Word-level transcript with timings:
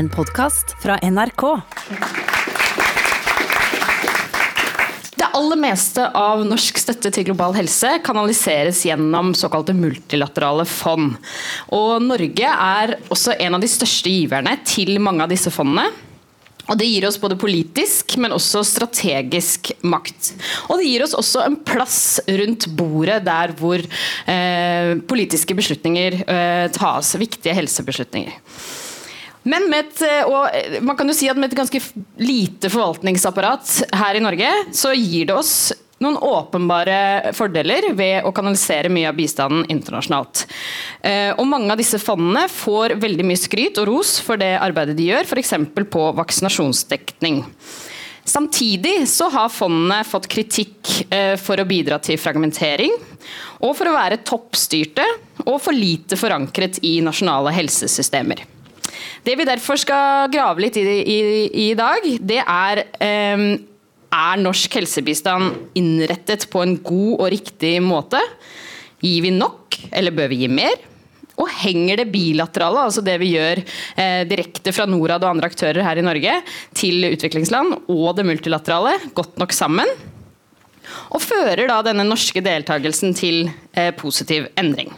En 0.00 0.08
podkast 0.08 0.76
fra 0.82 0.94
NRK. 1.02 1.42
Det 5.14 5.26
aller 5.36 5.60
meste 5.60 6.06
av 6.16 6.40
norsk 6.48 6.80
støtte 6.80 7.12
til 7.12 7.26
global 7.28 7.52
helse 7.58 7.90
kanaliseres 8.06 8.80
gjennom 8.88 9.34
såkalte 9.36 9.76
multilaterale 9.76 10.64
fond. 10.64 11.18
Og 11.76 12.00
Norge 12.06 12.54
er 12.54 12.94
også 13.12 13.36
en 13.44 13.60
av 13.60 13.60
de 13.60 13.68
største 13.68 14.08
giverne 14.08 14.56
til 14.64 14.96
mange 15.04 15.26
av 15.26 15.36
disse 15.36 15.52
fondene. 15.52 15.90
Og 16.70 16.80
Det 16.80 16.88
gir 16.88 17.04
oss 17.04 17.20
både 17.20 17.36
politisk, 17.36 18.16
men 18.24 18.32
også 18.32 18.64
strategisk 18.64 19.74
makt. 19.84 20.32
Og 20.70 20.80
det 20.80 20.88
gir 20.94 21.04
oss 21.04 21.18
også 21.18 21.44
en 21.44 21.60
plass 21.60 22.22
rundt 22.40 22.70
bordet 22.72 23.20
der 23.28 23.52
hvor 23.60 23.84
eh, 23.84 24.94
politiske 25.12 25.60
beslutninger 25.60 26.22
eh, 26.24 26.68
tas. 26.72 27.18
Viktige 27.20 27.60
helsebeslutninger. 27.60 28.38
Men 29.42 29.70
med 29.72 29.86
et, 29.86 30.02
eh, 30.04 30.24
og 30.28 30.82
man 30.84 30.98
kan 30.98 31.08
jo 31.08 31.16
si 31.16 31.28
at 31.30 31.38
med 31.40 31.52
et 31.52 31.60
ganske 31.60 31.80
lite 32.20 32.68
forvaltningsapparat 32.72 33.94
her 33.96 34.18
i 34.18 34.24
Norge, 34.24 34.50
så 34.76 34.92
gir 34.96 35.30
det 35.30 35.36
oss 35.36 35.70
noen 36.00 36.16
åpenbare 36.16 37.32
fordeler 37.36 37.90
ved 37.96 38.24
å 38.24 38.32
kanalisere 38.32 38.88
mye 38.92 39.10
av 39.10 39.18
bistanden 39.18 39.66
internasjonalt. 39.72 40.46
Eh, 41.04 41.32
og 41.34 41.44
Mange 41.48 41.72
av 41.72 41.80
disse 41.80 42.00
fondene 42.00 42.46
får 42.52 42.96
veldig 43.00 43.26
mye 43.28 43.40
skryt 43.40 43.80
og 43.82 43.88
ros 43.90 44.16
for 44.24 44.40
det 44.40 44.54
arbeidet 44.60 44.96
de 44.96 45.10
gjør, 45.10 45.28
f.eks. 45.28 45.54
på 45.92 46.04
vaksinasjonsdekning. 46.16 47.42
Samtidig 48.30 49.08
så 49.08 49.28
har 49.32 49.52
fondene 49.52 50.02
fått 50.08 50.28
kritikk 50.30 50.88
eh, 51.12 51.34
for 51.40 51.60
å 51.60 51.68
bidra 51.68 51.98
til 52.04 52.20
fragmentering, 52.20 52.94
og 53.60 53.74
for 53.76 53.90
å 53.90 53.96
være 53.96 54.22
toppstyrte 54.24 55.04
og 55.44 55.58
for 55.60 55.76
lite 55.76 56.16
forankret 56.20 56.80
i 56.86 56.98
nasjonale 57.04 57.52
helsesystemer. 57.56 58.44
Det 59.24 59.36
vi 59.36 59.48
derfor 59.48 59.80
skal 59.80 60.30
grave 60.32 60.64
litt 60.64 60.78
i 60.80 60.84
i, 60.84 61.18
i 61.68 61.72
dag, 61.78 62.06
det 62.20 62.40
er 62.40 62.84
um, 63.36 63.50
er 64.10 64.40
norsk 64.42 64.74
helsebistand 64.80 65.76
innrettet 65.78 66.48
på 66.50 66.62
en 66.64 66.76
god 66.82 67.12
og 67.20 67.26
riktig 67.30 67.76
måte? 67.84 68.20
Gir 69.00 69.22
vi 69.24 69.32
nok, 69.34 69.78
eller 69.94 70.14
bør 70.14 70.32
vi 70.32 70.42
gi 70.42 70.50
mer? 70.50 70.80
Og 71.40 71.48
henger 71.62 72.02
det 72.02 72.10
bilaterale, 72.12 72.82
altså 72.84 73.04
det 73.04 73.14
vi 73.22 73.30
gjør 73.32 73.62
eh, 73.62 74.26
direkte 74.28 74.74
fra 74.76 74.84
Norad 74.90 75.24
og 75.24 75.30
andre 75.30 75.48
aktører 75.48 75.80
her 75.86 76.00
i 76.00 76.04
Norge, 76.04 76.34
til 76.76 77.06
utviklingsland, 77.08 77.78
og 77.88 78.10
det 78.18 78.26
multilaterale, 78.28 78.98
godt 79.16 79.40
nok 79.40 79.54
sammen? 79.56 79.88
Og 81.10 81.22
fører 81.22 81.66
da 81.70 81.80
denne 81.86 82.06
norske 82.06 82.42
deltakelsen 82.44 83.14
til 83.16 83.44
eh, 83.72 83.90
positiv 83.96 84.48
endring. 84.60 84.92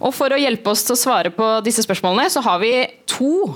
Og 0.00 0.14
For 0.16 0.32
å 0.32 0.40
hjelpe 0.40 0.72
oss 0.72 0.86
til 0.86 0.96
å 0.96 1.00
svare 1.00 1.34
på 1.34 1.52
disse 1.66 1.84
spørsmålene, 1.86 2.30
så 2.32 2.42
har 2.44 2.62
vi 2.62 2.72
to 3.10 3.50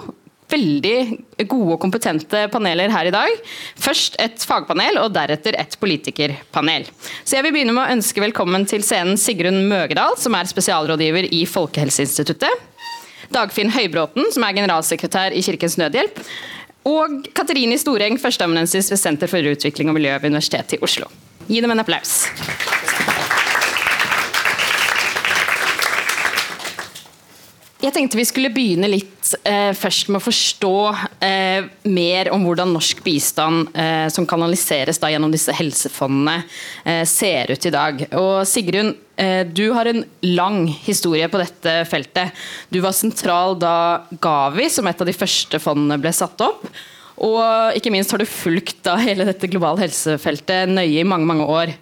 veldig 0.54 1.46
gode 1.48 1.76
og 1.76 1.80
kompetente 1.82 2.44
paneler 2.52 2.92
her 2.92 3.08
i 3.08 3.14
dag. 3.14 3.38
Først 3.80 4.18
et 4.22 4.44
fagpanel, 4.44 4.98
og 5.02 5.14
deretter 5.14 5.56
et 5.58 5.76
politikerpanel. 5.80 6.86
Så 7.24 7.38
jeg 7.38 7.46
vil 7.46 7.54
begynne 7.56 7.74
med 7.74 7.86
å 7.86 7.96
ønske 7.96 8.22
velkommen 8.22 8.66
til 8.68 8.84
scenen 8.86 9.18
Sigrun 9.20 9.64
Møgedal, 9.70 10.18
som 10.20 10.36
er 10.36 10.50
spesialrådgiver 10.50 11.30
i 11.32 11.44
Folkehelseinstituttet. 11.48 12.70
Dagfinn 13.34 13.72
Høybråten, 13.72 14.28
som 14.34 14.44
er 14.46 14.58
generalsekretær 14.60 15.34
i 15.34 15.42
Kirkens 15.44 15.78
Nødhjelp. 15.80 16.20
Og 16.84 17.22
Katerine 17.36 17.78
Storeng, 17.80 18.18
førsteamanuensis 18.20 18.92
ved 18.92 19.00
Senter 19.00 19.30
for 19.32 19.54
utvikling 19.54 19.88
og 19.88 19.96
miljø 19.96 20.18
ved 20.18 20.34
Universitetet 20.34 20.76
i 20.76 20.84
Oslo. 20.84 21.08
Gi 21.46 21.60
dem 21.60 21.70
en 21.74 21.82
applaus. 21.82 22.24
Jeg 27.84 27.92
tenkte 27.92 28.16
vi 28.16 28.24
skulle 28.24 28.48
begynne 28.48 28.88
litt 28.88 29.34
eh, 29.44 29.74
først 29.76 30.08
med 30.08 30.22
å 30.22 30.24
forstå 30.24 30.76
eh, 31.20 31.66
mer 31.92 32.30
om 32.32 32.46
hvordan 32.46 32.72
norsk 32.72 33.02
bistand 33.04 33.76
eh, 33.76 34.06
som 34.08 34.24
kanaliseres 34.28 34.96
da, 35.02 35.10
gjennom 35.12 35.34
disse 35.34 35.52
helsefondene, 35.52 36.38
eh, 36.88 37.02
ser 37.04 37.52
ut 37.52 37.68
i 37.68 37.74
dag. 37.74 38.00
Og 38.16 38.48
Sigrun, 38.48 38.94
eh, 39.20 39.42
du 39.44 39.66
har 39.76 39.90
en 39.90 40.00
lang 40.24 40.64
historie 40.86 41.28
på 41.28 41.42
dette 41.42 41.76
feltet. 41.90 42.32
Du 42.72 42.80
var 42.80 42.96
sentral 42.96 43.58
da 43.60 43.76
Gavi, 44.16 44.70
som 44.72 44.88
et 44.88 45.04
av 45.04 45.10
de 45.10 45.18
første 45.20 45.60
fondene, 45.60 46.00
ble 46.00 46.14
satt 46.16 46.40
opp. 46.46 46.64
Og 47.22 47.76
ikke 47.78 47.92
minst 47.94 48.10
har 48.10 48.18
du 48.18 48.26
fulgt 48.26 48.80
da 48.86 48.96
hele 48.98 49.26
dette 49.28 49.50
globale 49.50 49.84
helsefeltet 49.84 50.72
nøye 50.72 51.02
i 51.02 51.06
mange, 51.06 51.28
mange 51.28 51.46
år. 51.46 51.74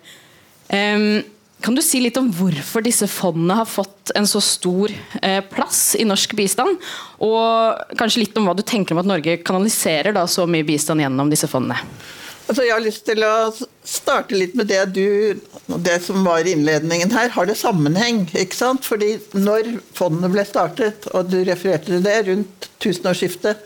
Um, 0.73 1.23
kan 1.63 1.77
du 1.77 1.83
si 1.85 2.01
litt 2.03 2.17
om 2.19 2.27
hvorfor 2.35 2.83
disse 2.83 3.07
fondene 3.11 3.61
har 3.61 3.69
fått 3.71 4.11
en 4.19 4.27
så 4.27 4.41
stor 4.43 4.91
eh, 5.23 5.39
plass 5.47 5.93
i 5.95 6.07
norsk 6.09 6.35
bistand? 6.35 6.81
Og 7.23 7.95
kanskje 7.99 8.25
litt 8.25 8.39
om 8.39 8.49
hva 8.49 8.57
du 8.59 8.65
tenker 8.67 8.97
om 8.97 9.03
at 9.03 9.09
Norge 9.09 9.37
kanaliserer 9.47 10.17
da, 10.17 10.27
så 10.27 10.49
mye 10.51 10.67
bistand 10.67 11.05
gjennom 11.05 11.31
disse 11.31 11.47
fondene? 11.51 11.79
Altså, 12.49 12.65
jeg 12.67 12.75
har 12.75 12.83
lyst 12.83 13.05
til 13.07 13.23
å 13.23 13.35
starte 13.87 14.35
litt 14.35 14.57
med 14.59 14.67
det 14.69 14.83
du 14.97 15.39
Det 15.87 15.95
som 16.05 16.25
var 16.27 16.49
innledningen 16.49 17.15
her. 17.15 17.31
Har 17.33 17.47
det 17.47 17.55
sammenheng? 17.61 18.27
ikke 18.35 18.59
sant? 18.59 18.85
Fordi 18.85 19.15
når 19.33 19.77
fondene 19.95 20.33
ble 20.33 20.45
startet, 20.45 21.07
og 21.15 21.31
du 21.31 21.39
refererte 21.47 21.95
til 21.95 22.03
det, 22.05 22.19
rundt 22.27 22.69
tusenårsskiftet, 22.83 23.63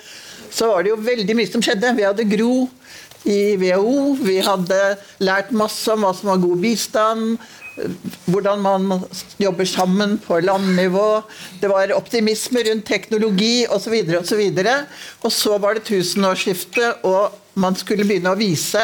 så 0.56 0.70
var 0.72 0.84
det 0.84 0.94
jo 0.94 1.02
veldig 1.04 1.36
mye 1.36 1.50
som 1.52 1.64
skjedde. 1.64 1.92
Vi 1.98 2.06
hadde 2.06 2.28
Gro 2.30 2.66
i 3.28 3.56
WHO. 3.60 4.16
Vi 4.22 4.40
hadde 4.44 4.80
lært 5.20 5.52
masse 5.52 5.92
om 5.92 6.06
hva 6.06 6.14
som 6.16 6.32
var 6.32 6.42
god 6.42 6.62
bistand 6.64 7.36
hvordan 8.24 8.62
man 8.64 8.92
jobber 9.40 9.68
sammen 9.68 10.16
på 10.24 10.40
landnivå. 10.40 11.22
Det 11.60 11.68
var 11.70 11.92
optimisme 11.96 12.62
rundt 12.68 12.86
teknologi 12.88 13.66
osv. 13.68 13.96
Og, 14.16 14.24
så 14.26 14.38
og, 14.38 14.60
så 14.60 14.76
og 15.22 15.32
så 15.32 15.58
var 15.62 15.76
det 15.76 15.86
tusenårsskiftet, 15.88 17.04
og 17.04 17.36
man 17.60 17.76
skulle 17.76 18.04
begynne 18.04 18.32
å 18.32 18.38
vise 18.38 18.82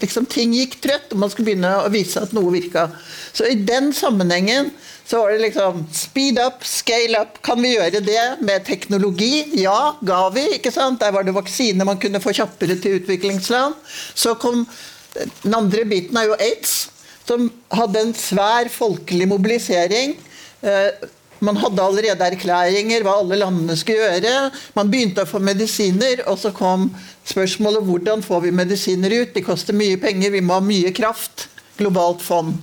liksom, 0.00 0.28
Ting 0.28 0.54
gikk 0.56 0.78
trøtt, 0.84 1.12
og 1.12 1.20
man 1.24 1.32
skulle 1.32 1.52
begynne 1.52 1.72
å 1.84 1.92
vise 1.92 2.20
at 2.20 2.32
noe 2.36 2.52
virka. 2.52 2.88
Så 3.32 3.48
i 3.48 3.58
den 3.68 3.92
sammenhengen 3.96 4.72
så 5.06 5.20
var 5.22 5.30
det 5.30 5.38
liksom 5.44 5.84
Speed 5.94 6.38
up, 6.42 6.64
scale 6.66 7.20
up. 7.22 7.38
Kan 7.46 7.62
vi 7.62 7.76
gjøre 7.76 8.02
det 8.02 8.24
med 8.42 8.64
teknologi? 8.66 9.44
Ja, 9.62 9.96
ga 10.02 10.28
vi. 10.34 10.48
ikke 10.58 10.72
sant? 10.74 11.00
Der 11.00 11.14
var 11.14 11.22
det 11.22 11.34
vaksine 11.36 11.86
man 11.86 12.00
kunne 12.02 12.20
få 12.22 12.34
kjappere 12.34 12.78
til 12.82 12.98
utviklingsland. 13.00 13.74
Så 14.14 14.34
kom 14.34 14.66
den 15.42 15.54
andre 15.54 15.84
biten 15.88 16.18
er 16.18 16.30
jo 16.30 16.38
aids 16.40 16.88
som 17.26 17.48
hadde 17.74 18.02
en 18.02 18.14
svær 18.14 18.68
folkelig 18.70 19.28
mobilisering. 19.30 20.14
Eh, 20.62 21.06
man 21.44 21.58
hadde 21.60 21.82
allerede 21.82 22.28
erklæringer 22.30 23.04
hva 23.04 23.18
alle 23.20 23.38
landene 23.40 23.76
skulle 23.78 24.06
gjøre. 24.06 24.50
Man 24.76 24.90
begynte 24.92 25.26
å 25.26 25.28
få 25.28 25.40
medisiner, 25.42 26.22
og 26.30 26.38
så 26.40 26.52
kom 26.56 26.88
spørsmålet 27.28 27.84
hvordan 27.84 28.24
får 28.24 28.46
vi 28.46 28.54
medisiner 28.56 29.18
ut. 29.20 29.34
De 29.34 29.44
koster 29.44 29.76
mye 29.76 29.98
penger, 30.00 30.32
vi 30.32 30.44
må 30.44 30.56
ha 30.56 30.64
mye 30.64 30.94
kraft. 30.96 31.48
Globalt 31.76 32.24
fond. 32.24 32.56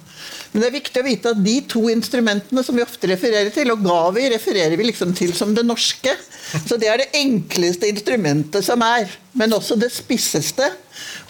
Men 0.53 0.61
det 0.61 0.67
er 0.67 0.75
viktig 0.75 1.01
å 1.01 1.05
vite 1.07 1.31
at 1.33 1.39
de 1.41 1.55
to 1.65 1.81
instrumentene 1.89 2.61
som 2.65 2.77
vi 2.77 2.83
ofte 2.85 3.09
refererer 3.09 3.49
til, 3.53 3.71
og 3.73 3.81
Gavi 3.81 4.27
refererer 4.29 4.77
vi 4.77 4.85
liksom 4.85 5.15
til 5.17 5.33
som 5.33 5.55
det 5.57 5.63
norske. 5.65 6.13
Så 6.67 6.77
det 6.77 6.91
er 6.91 7.01
det 7.01 7.09
enkleste 7.17 7.89
instrumentet 7.89 8.65
som 8.65 8.83
er, 8.85 9.09
men 9.33 9.55
også 9.57 9.79
det 9.81 9.89
spisseste. 9.95 10.67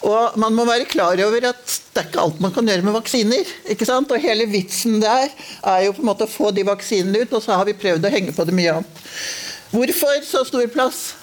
Og 0.04 0.36
man 0.40 0.52
må 0.52 0.66
være 0.68 0.90
klar 0.90 1.16
over 1.24 1.48
at 1.54 1.64
det 1.64 2.02
er 2.02 2.10
ikke 2.10 2.20
alt 2.20 2.44
man 2.44 2.52
kan 2.52 2.68
gjøre 2.68 2.84
med 2.84 2.98
vaksiner. 2.98 3.48
ikke 3.72 3.88
sant? 3.88 4.12
Og 4.12 4.20
hele 4.20 4.44
vitsen 4.52 5.00
der 5.00 5.32
er 5.62 5.86
jo 5.86 5.96
på 5.96 6.04
en 6.04 6.10
måte 6.12 6.28
å 6.28 6.34
få 6.34 6.52
de 6.52 6.66
vaksinene 6.68 7.24
ut, 7.24 7.32
og 7.32 7.44
så 7.46 7.56
har 7.56 7.64
vi 7.64 7.78
prøvd 7.80 8.04
å 8.04 8.12
henge 8.12 8.36
på 8.36 8.44
det 8.44 8.56
mye 8.60 8.76
annet. 8.76 9.04
Hvorfor 9.72 10.20
så 10.28 10.44
stor 10.44 10.68
plass? 10.70 11.14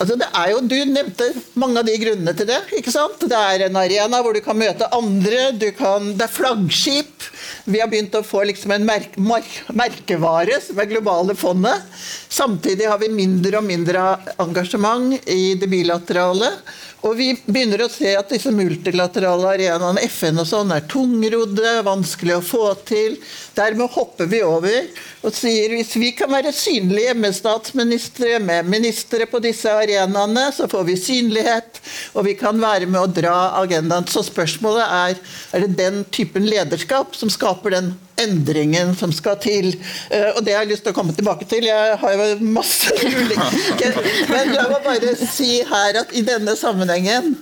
Altså 0.00 0.16
det 0.16 0.28
er 0.32 0.50
jo, 0.54 0.60
Du 0.64 0.76
nevnte 0.88 1.26
mange 1.60 1.82
av 1.82 1.88
de 1.88 1.96
grunnene 2.00 2.32
til 2.36 2.48
det. 2.48 2.60
ikke 2.78 2.92
sant? 2.94 3.20
Det 3.20 3.36
er 3.36 3.66
en 3.66 3.76
arena 3.76 4.22
hvor 4.24 4.32
du 4.32 4.40
kan 4.44 4.56
møte 4.56 4.88
andre. 4.96 5.50
Kan, 5.76 6.14
det 6.16 6.24
er 6.24 6.32
flaggskip. 6.32 7.26
Vi 7.68 7.82
har 7.82 7.90
begynt 7.90 8.16
å 8.16 8.24
få 8.24 8.46
liksom 8.48 8.72
en 8.72 8.86
merk, 8.88 9.18
mark, 9.20 9.48
merkevare 9.76 10.56
som 10.64 10.80
er 10.80 10.88
globale 10.88 11.36
fondet. 11.36 11.84
Samtidig 12.32 12.88
har 12.88 13.00
vi 13.02 13.12
mindre 13.12 13.60
og 13.60 13.68
mindre 13.68 14.06
engasjement 14.40 15.18
i 15.28 15.54
det 15.60 15.68
bilaterale. 15.68 16.54
Og 17.00 17.14
vi 17.16 17.30
begynner 17.46 17.80
å 17.80 17.88
se 17.88 18.10
at 18.12 18.28
disse 18.28 18.50
multilaterale 18.52 19.54
arenaene, 19.54 20.02
FN 20.12 20.42
og 20.42 20.48
sånn, 20.48 20.72
er 20.74 20.84
tungrodde, 20.90 21.78
vanskelig 21.86 22.34
å 22.36 22.44
få 22.44 22.64
til. 22.88 23.16
Dermed 23.56 23.88
hopper 23.94 24.28
vi 24.28 24.42
over 24.44 24.90
og 25.24 25.32
sier 25.36 25.72
hvis 25.72 25.94
vi 26.00 26.10
kan 26.16 26.32
være 26.32 26.52
synlige 26.56 27.14
med 27.16 27.36
statsministre, 27.36 28.36
med 28.44 28.68
ministre 28.68 29.28
på 29.30 29.40
disse 29.40 29.72
arenaene, 29.72 30.50
så 30.52 30.68
får 30.70 30.86
vi 30.90 30.98
synlighet, 31.00 31.80
og 32.12 32.28
vi 32.28 32.36
kan 32.40 32.60
være 32.60 32.88
med 32.90 33.00
å 33.00 33.08
dra 33.20 33.38
agendaen. 33.62 34.08
Så 34.10 34.24
spørsmålet 34.28 34.84
er 34.84 35.18
er 35.56 35.64
det 35.64 35.78
den 35.80 36.04
typen 36.12 36.44
lederskap 36.48 37.16
som 37.16 37.32
skaper 37.32 37.78
den 37.78 37.92
endringen 38.22 38.94
som 38.98 39.12
skal 39.14 39.38
til. 39.42 39.72
Uh, 40.12 40.36
og 40.36 40.42
det 40.46 40.56
har 40.56 40.64
jeg 40.64 40.74
lyst 40.74 40.86
til 40.86 40.94
å 40.94 40.96
komme 40.96 41.14
tilbake 41.16 41.48
til. 41.50 41.68
Jeg 41.68 41.98
har 42.00 42.16
jo 42.16 42.50
masse 42.54 42.94
ulike 43.06 43.92
Men 44.30 44.54
la 44.54 44.66
meg 44.72 44.86
bare 44.86 45.14
si 45.20 45.60
her 45.66 46.02
at 46.02 46.14
i 46.16 46.24
denne 46.26 46.56
sammenhengen 46.58 47.36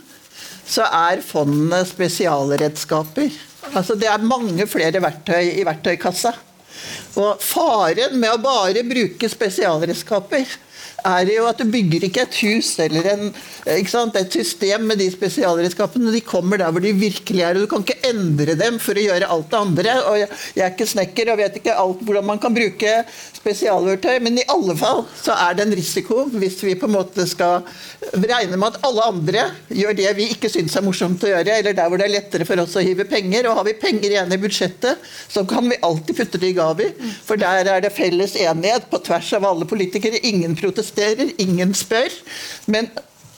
så 0.69 0.85
er 0.85 1.23
fondene 1.25 1.81
spesialredskaper. 1.89 3.33
Altså 3.73 3.97
Det 3.99 4.09
er 4.09 4.25
mange 4.25 4.67
flere 4.69 5.01
verktøy 5.03 5.55
i 5.57 5.65
verktøykassa. 5.67 6.35
Og 7.19 7.43
faren 7.43 8.15
med 8.21 8.31
å 8.31 8.41
bare 8.43 8.85
bruke 8.87 9.31
spesialredskaper, 9.31 10.47
er 11.07 11.31
jo 11.31 11.47
at 11.49 11.61
du 11.61 11.69
bygger 11.71 12.07
ikke 12.09 12.25
et 12.27 12.39
hus 12.43 12.73
eller 12.83 13.07
en, 13.13 13.25
et 13.69 14.33
system 14.35 14.87
med 14.89 14.99
de 14.99 15.09
spesialredskapene. 15.13 16.13
De 16.15 16.23
kommer 16.25 16.59
der 16.59 16.73
hvor 16.75 16.83
de 16.83 16.93
virkelig 16.97 17.43
er, 17.45 17.55
og 17.55 17.67
du 17.67 17.71
kan 17.71 17.85
ikke 17.85 18.11
endre 18.11 18.57
dem 18.59 18.79
for 18.83 18.99
å 18.99 19.05
gjøre 19.07 19.31
alt 19.31 19.51
det 19.53 19.61
andre. 19.61 19.97
og 20.11 20.19
Jeg 20.19 20.65
er 20.65 20.73
ikke 20.73 20.91
snekker 20.91 21.33
og 21.33 21.41
vet 21.43 21.59
ikke 21.61 21.77
alt 21.79 22.03
hvordan 22.03 22.27
man 22.27 22.43
kan 22.43 22.55
bruke 22.57 22.95
spesialverktøy, 23.39 24.19
men 24.25 24.41
i 24.41 24.47
alle 24.51 24.75
fall 24.79 25.05
så 25.23 25.37
er 25.47 25.57
det 25.57 25.67
en 25.67 25.77
risiko 25.79 26.25
hvis 26.33 26.59
vi 26.67 26.77
på 26.79 26.89
en 26.89 26.97
måte 26.97 27.27
skal 27.29 27.63
regne 28.13 28.59
med 28.59 28.75
at 28.75 28.83
alle 28.87 29.07
andre 29.09 29.45
gjør 29.75 29.97
det 29.99 30.11
vi 30.19 30.29
ikke 30.35 30.51
syns 30.53 30.77
er 30.79 30.85
morsomt 30.87 31.23
å 31.25 31.31
gjøre, 31.31 31.61
eller 31.61 31.77
der 31.77 31.89
hvor 31.89 32.01
det 32.01 32.09
er 32.09 32.15
lettere 32.17 32.47
for 32.49 32.61
oss 32.63 32.77
å 32.79 32.85
hive 32.85 33.07
penger. 33.09 33.49
Og 33.49 33.61
har 33.61 33.69
vi 33.69 33.77
penger 33.79 34.11
igjen 34.11 34.35
i 34.35 34.41
budsjettet, 34.41 35.07
så 35.31 35.45
kan 35.49 35.69
vi 35.71 35.79
alltid 35.87 36.19
putte 36.19 36.43
det 36.43 36.53
i 36.53 36.57
Gavi, 36.59 36.91
for 37.27 37.41
der 37.41 37.71
er 37.71 37.85
det 37.85 37.95
felles 37.95 38.37
enighet 38.39 38.89
på 38.91 39.01
tvers 39.07 39.31
av 39.39 39.47
alle 39.49 39.69
politikere. 39.69 40.21
Ingen 40.29 40.57
protesterer, 40.59 40.88
ingen 41.39 41.75
spør. 41.77 42.13
Men 42.67 42.91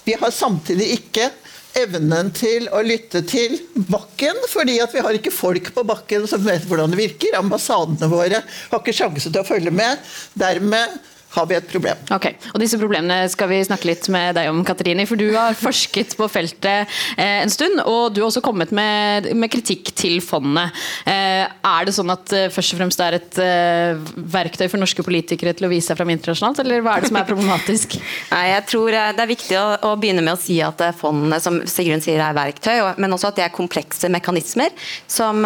vi 0.05 0.17
har 0.21 0.31
samtidig 0.35 0.91
ikke 0.99 1.31
evnen 1.79 2.33
til 2.35 2.67
å 2.75 2.81
lytte 2.83 3.23
til 3.31 3.59
bakken, 3.91 4.39
fordi 4.51 4.79
at 4.83 4.95
vi 4.95 5.03
har 5.05 5.17
ikke 5.17 5.35
folk 5.35 5.71
på 5.75 5.85
bakken 5.87 6.27
som 6.31 6.43
vet 6.45 6.67
hvordan 6.69 6.91
det 6.93 7.01
virker. 7.01 7.39
Ambassadene 7.39 8.11
våre 8.11 8.43
har 8.43 8.81
ikke 8.81 8.97
sjanse 8.97 9.31
til 9.31 9.43
å 9.43 9.47
følge 9.47 9.73
med. 9.75 10.01
Dermed 10.39 10.99
har 11.31 11.47
vi 11.47 11.55
et 11.55 11.69
problem. 11.71 11.99
Ok, 12.11 12.27
og 12.51 12.59
Disse 12.63 12.79
problemene 12.81 13.23
skal 13.31 13.51
vi 13.53 13.61
snakke 13.63 13.87
litt 13.87 14.07
med 14.11 14.35
deg 14.35 14.51
om, 14.51 14.65
Katrine. 14.67 15.07
For 15.07 15.19
du 15.19 15.29
har 15.31 15.55
forsket 15.59 16.17
på 16.19 16.27
feltet 16.31 16.91
eh, 17.15 17.41
en 17.45 17.53
stund, 17.53 17.79
og 17.87 18.11
du 18.15 18.21
har 18.23 18.29
også 18.31 18.43
kommet 18.43 18.73
med, 18.75 19.31
med 19.39 19.53
kritikk 19.53 19.93
til 19.99 20.19
fondet. 20.25 20.75
Eh, 21.07 21.47
er 21.47 21.87
det 21.87 21.95
sånn 21.95 22.11
at 22.11 22.35
eh, 22.35 22.49
først 22.51 22.75
og 22.75 22.81
fremst 22.81 23.01
det 23.01 23.07
er 23.07 23.19
et 23.21 23.41
eh, 23.45 24.11
verktøy 24.35 24.67
for 24.67 24.83
norske 24.83 25.05
politikere 25.07 25.55
til 25.55 25.69
å 25.69 25.71
vise 25.71 25.93
seg 25.93 26.01
fram 26.01 26.11
internasjonalt, 26.17 26.65
eller 26.65 26.83
hva 26.83 26.97
er 26.97 27.07
det 27.07 27.13
som 27.13 27.21
er 27.21 27.31
problematisk? 27.31 27.97
Nei, 28.35 28.43
jeg 28.51 28.67
tror 28.73 28.99
eh, 28.99 29.13
Det 29.15 29.25
er 29.25 29.31
viktig 29.31 29.61
å, 29.61 29.65
å, 29.87 29.95
begynne 30.01 30.27
med 30.27 30.35
å 30.35 30.41
si 30.41 30.59
at 30.67 30.83
eh, 30.83 30.97
fondene 30.97 31.39
som 31.43 31.61
Sigrun 31.71 32.03
sier 32.03 32.19
er 32.25 32.35
verktøy, 32.37 32.75
men 32.99 33.15
også 33.15 33.31
at 33.31 33.39
det 33.39 33.47
er 33.47 33.55
komplekse 33.55 34.11
mekanismer 34.11 34.75
som, 35.07 35.45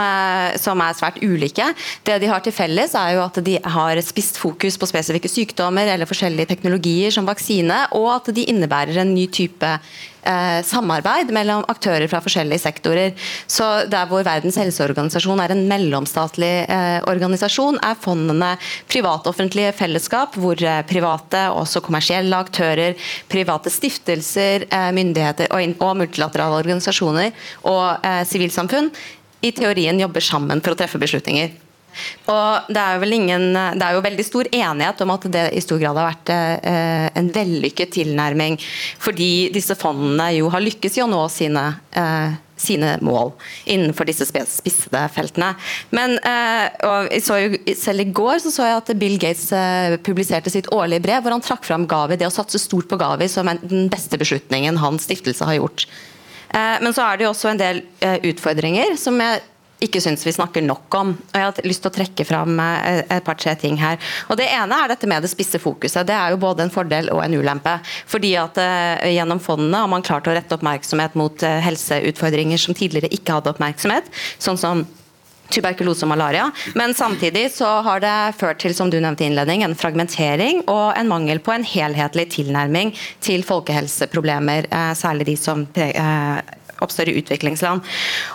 som 0.60 0.80
er 0.80 0.96
svært 0.96 1.20
ulike. 1.20 1.66
Det 2.06 2.16
de 2.22 2.28
har 2.30 2.40
til 2.44 2.54
felles, 2.56 2.96
er 2.96 3.16
jo 3.18 3.24
at 3.26 3.38
de 3.44 3.58
har 3.76 4.00
spisst 4.04 4.38
fokus 4.40 4.78
på 4.80 4.88
spesifikke 4.88 5.28
sykdommer 5.30 5.73
sykdommer 5.74 5.92
eller 5.92 6.06
forskjellige 6.06 6.48
teknologier 6.48 7.10
som 7.10 7.26
vaksine, 7.26 7.88
og 7.92 8.10
at 8.14 8.34
de 8.34 8.44
innebærer 8.46 9.02
en 9.02 9.14
ny 9.14 9.26
type 9.26 9.66
eh, 9.66 10.62
samarbeid 10.62 11.32
mellom 11.32 11.64
aktører 11.68 12.08
fra 12.08 12.20
forskjellige 12.20 12.62
sektorer. 12.62 13.14
Så 13.46 13.86
Der 13.88 14.06
hvor 14.06 14.22
Verdens 14.24 14.56
helseorganisasjon 14.56 15.40
er 15.40 15.50
en 15.52 15.66
mellomstatlig 15.68 16.66
eh, 16.68 17.00
organisasjon, 17.06 17.78
er 17.82 17.98
fondene 18.00 18.56
privat-offentlige 18.88 19.72
fellesskap 19.72 20.36
hvor 20.36 20.56
eh, 20.62 20.82
private, 20.86 21.50
også 21.50 21.82
kommersielle 21.82 22.36
aktører, 22.36 22.94
private 23.28 23.70
stiftelser, 23.70 24.66
eh, 24.70 24.92
myndigheter 24.92 25.50
og, 25.50 25.76
og, 25.80 25.96
multilaterale 25.96 26.62
organisasjoner 26.62 27.32
og 27.64 28.04
eh, 28.04 28.24
sivilsamfunn 28.24 28.90
i 29.44 29.52
teorien 29.52 29.98
jobber 30.00 30.24
sammen 30.24 30.62
for 30.62 30.72
å 30.72 30.78
treffe 30.78 30.98
beslutninger. 30.98 31.63
Og 32.30 32.72
det 32.72 32.80
er, 32.80 33.04
ingen, 33.14 33.50
det 33.54 33.84
er, 33.84 33.96
jo 33.96 34.04
veldig 34.04 34.26
stor 34.26 34.48
enighet 34.50 35.02
om 35.04 35.12
at 35.14 35.26
det 35.32 35.44
i 35.54 35.62
stor 35.64 35.80
grad 35.82 35.98
har 36.00 36.10
vært 36.12 36.32
eh, 36.34 37.10
en 37.18 37.28
vellykket 37.34 37.94
tilnærming, 37.98 38.58
fordi 39.02 39.50
disse 39.54 39.76
fondene 39.78 40.30
jo 40.38 40.50
har 40.52 40.64
lykkes 40.64 40.98
i 40.98 41.04
å 41.04 41.10
nå 41.10 41.20
sine, 41.32 41.64
eh, 41.96 42.34
sine 42.60 42.94
mål 43.04 43.32
innenfor 43.70 44.08
disse 44.08 44.26
spissede 44.28 45.02
feltene. 45.14 45.52
Men 45.94 46.16
eh, 46.18 46.66
jo, 46.80 47.74
selv 47.78 48.04
i 48.04 48.08
går 48.14 48.42
så, 48.44 48.54
så 48.54 48.68
jeg 48.68 48.80
at 48.80 48.94
Bill 49.00 49.18
Gates 49.20 49.50
eh, 49.56 49.98
publiserte 50.04 50.52
sitt 50.52 50.70
årlige 50.74 51.04
brev 51.04 51.24
hvor 51.24 51.36
han 51.36 51.44
trakk 51.44 51.66
fram 51.68 51.88
Gavi, 51.90 52.18
det 52.20 52.30
å 52.30 52.34
satse 52.34 52.62
stort 52.62 52.90
på 52.90 53.00
Gavi 53.00 53.28
som 53.30 53.50
den 53.50 53.88
beste 53.92 54.20
beslutningen 54.20 54.80
hans 54.82 55.08
stiftelse 55.08 55.46
har 55.48 55.60
gjort. 55.60 55.88
Men 56.54 56.94
så 56.94 57.02
er 57.02 57.16
det 57.18 57.24
jo 57.24 57.32
også 57.32 57.48
en 57.50 57.58
del 57.58 57.80
utfordringer 58.28 58.92
som 59.00 59.16
jeg 59.18 59.40
ikke 59.82 60.00
syns 60.02 60.24
vi 60.26 60.32
snakker 60.32 60.64
nok 60.64 60.94
om. 60.94 61.12
Og 61.14 61.34
Jeg 61.38 61.44
har 61.44 61.68
lyst 61.68 61.84
til 61.84 61.90
å 61.90 61.94
trekke 61.94 62.26
fram 62.28 62.58
eh, 62.62 63.02
et 63.02 63.26
par-tre 63.26 63.54
ting 63.60 63.78
her. 63.80 64.00
Og 64.30 64.38
Det 64.40 64.48
ene 64.48 64.80
er 64.80 64.92
dette 64.94 65.08
med 65.10 65.24
det 65.24 65.32
spisse 65.32 65.60
fokuset. 65.62 66.06
Det 66.06 66.16
er 66.16 66.34
jo 66.34 66.42
både 66.42 66.66
en 66.66 66.74
fordel 66.74 67.10
og 67.12 67.22
en 67.24 67.36
ulempe. 67.36 67.76
Fordi 68.10 68.34
at 68.40 68.58
uh, 68.60 69.04
Gjennom 69.14 69.40
fondene 69.42 69.84
har 69.84 69.90
man 69.90 70.04
klart 70.04 70.28
å 70.28 70.34
rette 70.34 70.56
oppmerksomhet 70.56 71.16
mot 71.18 71.42
uh, 71.44 71.60
helseutfordringer 71.64 72.60
som 72.60 72.76
tidligere 72.76 73.12
ikke 73.14 73.38
hadde 73.38 73.52
oppmerksomhet. 73.54 74.10
sånn 74.38 74.60
som 74.60 74.84
tuberkulose 75.52 76.06
og 76.06 76.10
malaria. 76.14 76.48
Men 76.74 76.94
samtidig 76.96 77.50
så 77.52 77.68
har 77.84 78.00
det 78.02 78.14
ført 78.40 78.62
til 78.64 78.74
som 78.74 78.88
du 78.90 78.96
nevnte 78.96 79.26
i 79.26 79.28
innledning, 79.28 79.62
en 79.62 79.76
fragmentering 79.76 80.62
og 80.64 80.96
en 80.96 81.10
mangel 81.10 81.42
på 81.44 81.52
en 81.52 81.66
helhetlig 81.68 82.30
tilnærming 82.38 82.94
til 83.22 83.44
folkehelseproblemer, 83.46 84.70
særlig 84.96 85.28
de 85.28 85.36
som 85.38 85.66
oppstår 86.84 87.10
i 87.10 87.16
utviklingsland. 87.20 87.84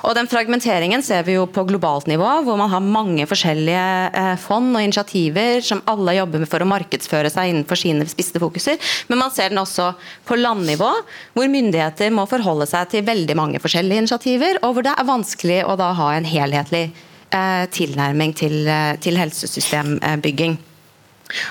Og 0.03 0.15
Den 0.17 0.29
fragmenteringen 0.29 1.03
ser 1.05 1.25
vi 1.27 1.37
jo 1.37 1.47
på 1.49 1.65
globalt 1.69 2.09
nivå, 2.09 2.27
hvor 2.45 2.59
man 2.59 2.71
har 2.71 2.83
mange 2.83 3.27
forskjellige 3.29 3.85
eh, 4.09 4.35
fond 4.41 4.75
og 4.75 4.83
initiativer 4.83 5.63
som 5.65 5.83
alle 5.89 6.17
jobber 6.19 6.45
for 6.49 6.63
å 6.63 6.69
markedsføre 6.69 7.31
seg 7.33 7.53
innenfor 7.53 7.79
sine 7.79 8.07
spiste 8.09 8.41
fokuser. 8.41 8.79
Men 9.09 9.23
man 9.23 9.33
ser 9.35 9.53
den 9.53 9.61
også 9.61 9.91
på 10.27 10.39
landnivå, 10.39 10.91
hvor 11.37 11.51
myndigheter 11.51 12.13
må 12.13 12.27
forholde 12.29 12.67
seg 12.69 12.89
til 12.93 13.05
veldig 13.07 13.37
mange 13.39 13.61
forskjellige 13.63 14.05
initiativer, 14.05 14.61
og 14.63 14.75
hvor 14.75 14.87
det 14.87 14.95
er 14.95 15.09
vanskelig 15.09 15.61
å 15.65 15.77
da 15.79 15.93
ha 15.97 16.13
en 16.15 16.27
helhetlig 16.27 16.87
eh, 17.33 17.65
tilnærming 17.75 18.35
til, 18.37 18.61
eh, 18.67 18.95
til 19.03 19.19
helsesystembygging. 19.19 20.59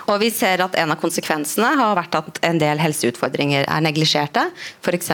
Og 0.09 0.19
vi 0.23 0.31
ser 0.35 0.63
at 0.65 0.77
En 0.79 0.93
av 0.95 1.01
konsekvensene 1.01 1.75
har 1.79 1.97
vært 1.99 2.19
at 2.19 2.41
en 2.47 2.59
del 2.61 2.81
helseutfordringer 2.83 3.67
er 3.67 3.85
neglisjerte. 3.85 4.49
F.eks. 4.83 5.13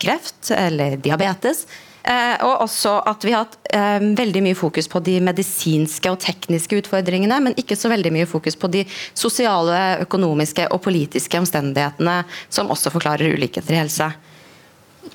kreft 0.00 0.50
eller 0.54 0.96
diabetes. 1.02 1.66
Eh, 2.08 2.36
og 2.46 2.62
også 2.64 2.94
at 3.10 3.24
vi 3.26 3.34
har 3.34 3.44
hatt 3.44 3.58
eh, 3.74 3.98
veldig 4.16 4.42
mye 4.46 4.56
fokus 4.56 4.86
på 4.88 5.00
de 5.04 5.18
medisinske 5.24 6.08
og 6.12 6.20
tekniske 6.22 6.78
utfordringene, 6.80 7.40
men 7.44 7.56
ikke 7.60 7.76
så 7.76 7.90
veldig 7.92 8.12
mye 8.14 8.28
fokus 8.30 8.56
på 8.56 8.70
de 8.72 8.84
sosiale, 9.18 9.98
økonomiske 10.06 10.70
og 10.72 10.80
politiske 10.86 11.40
omstendighetene 11.42 12.22
som 12.48 12.72
også 12.72 12.94
forklarer 12.94 13.34
ulikheter 13.36 13.76
i 13.76 13.82
helse. 13.82 14.08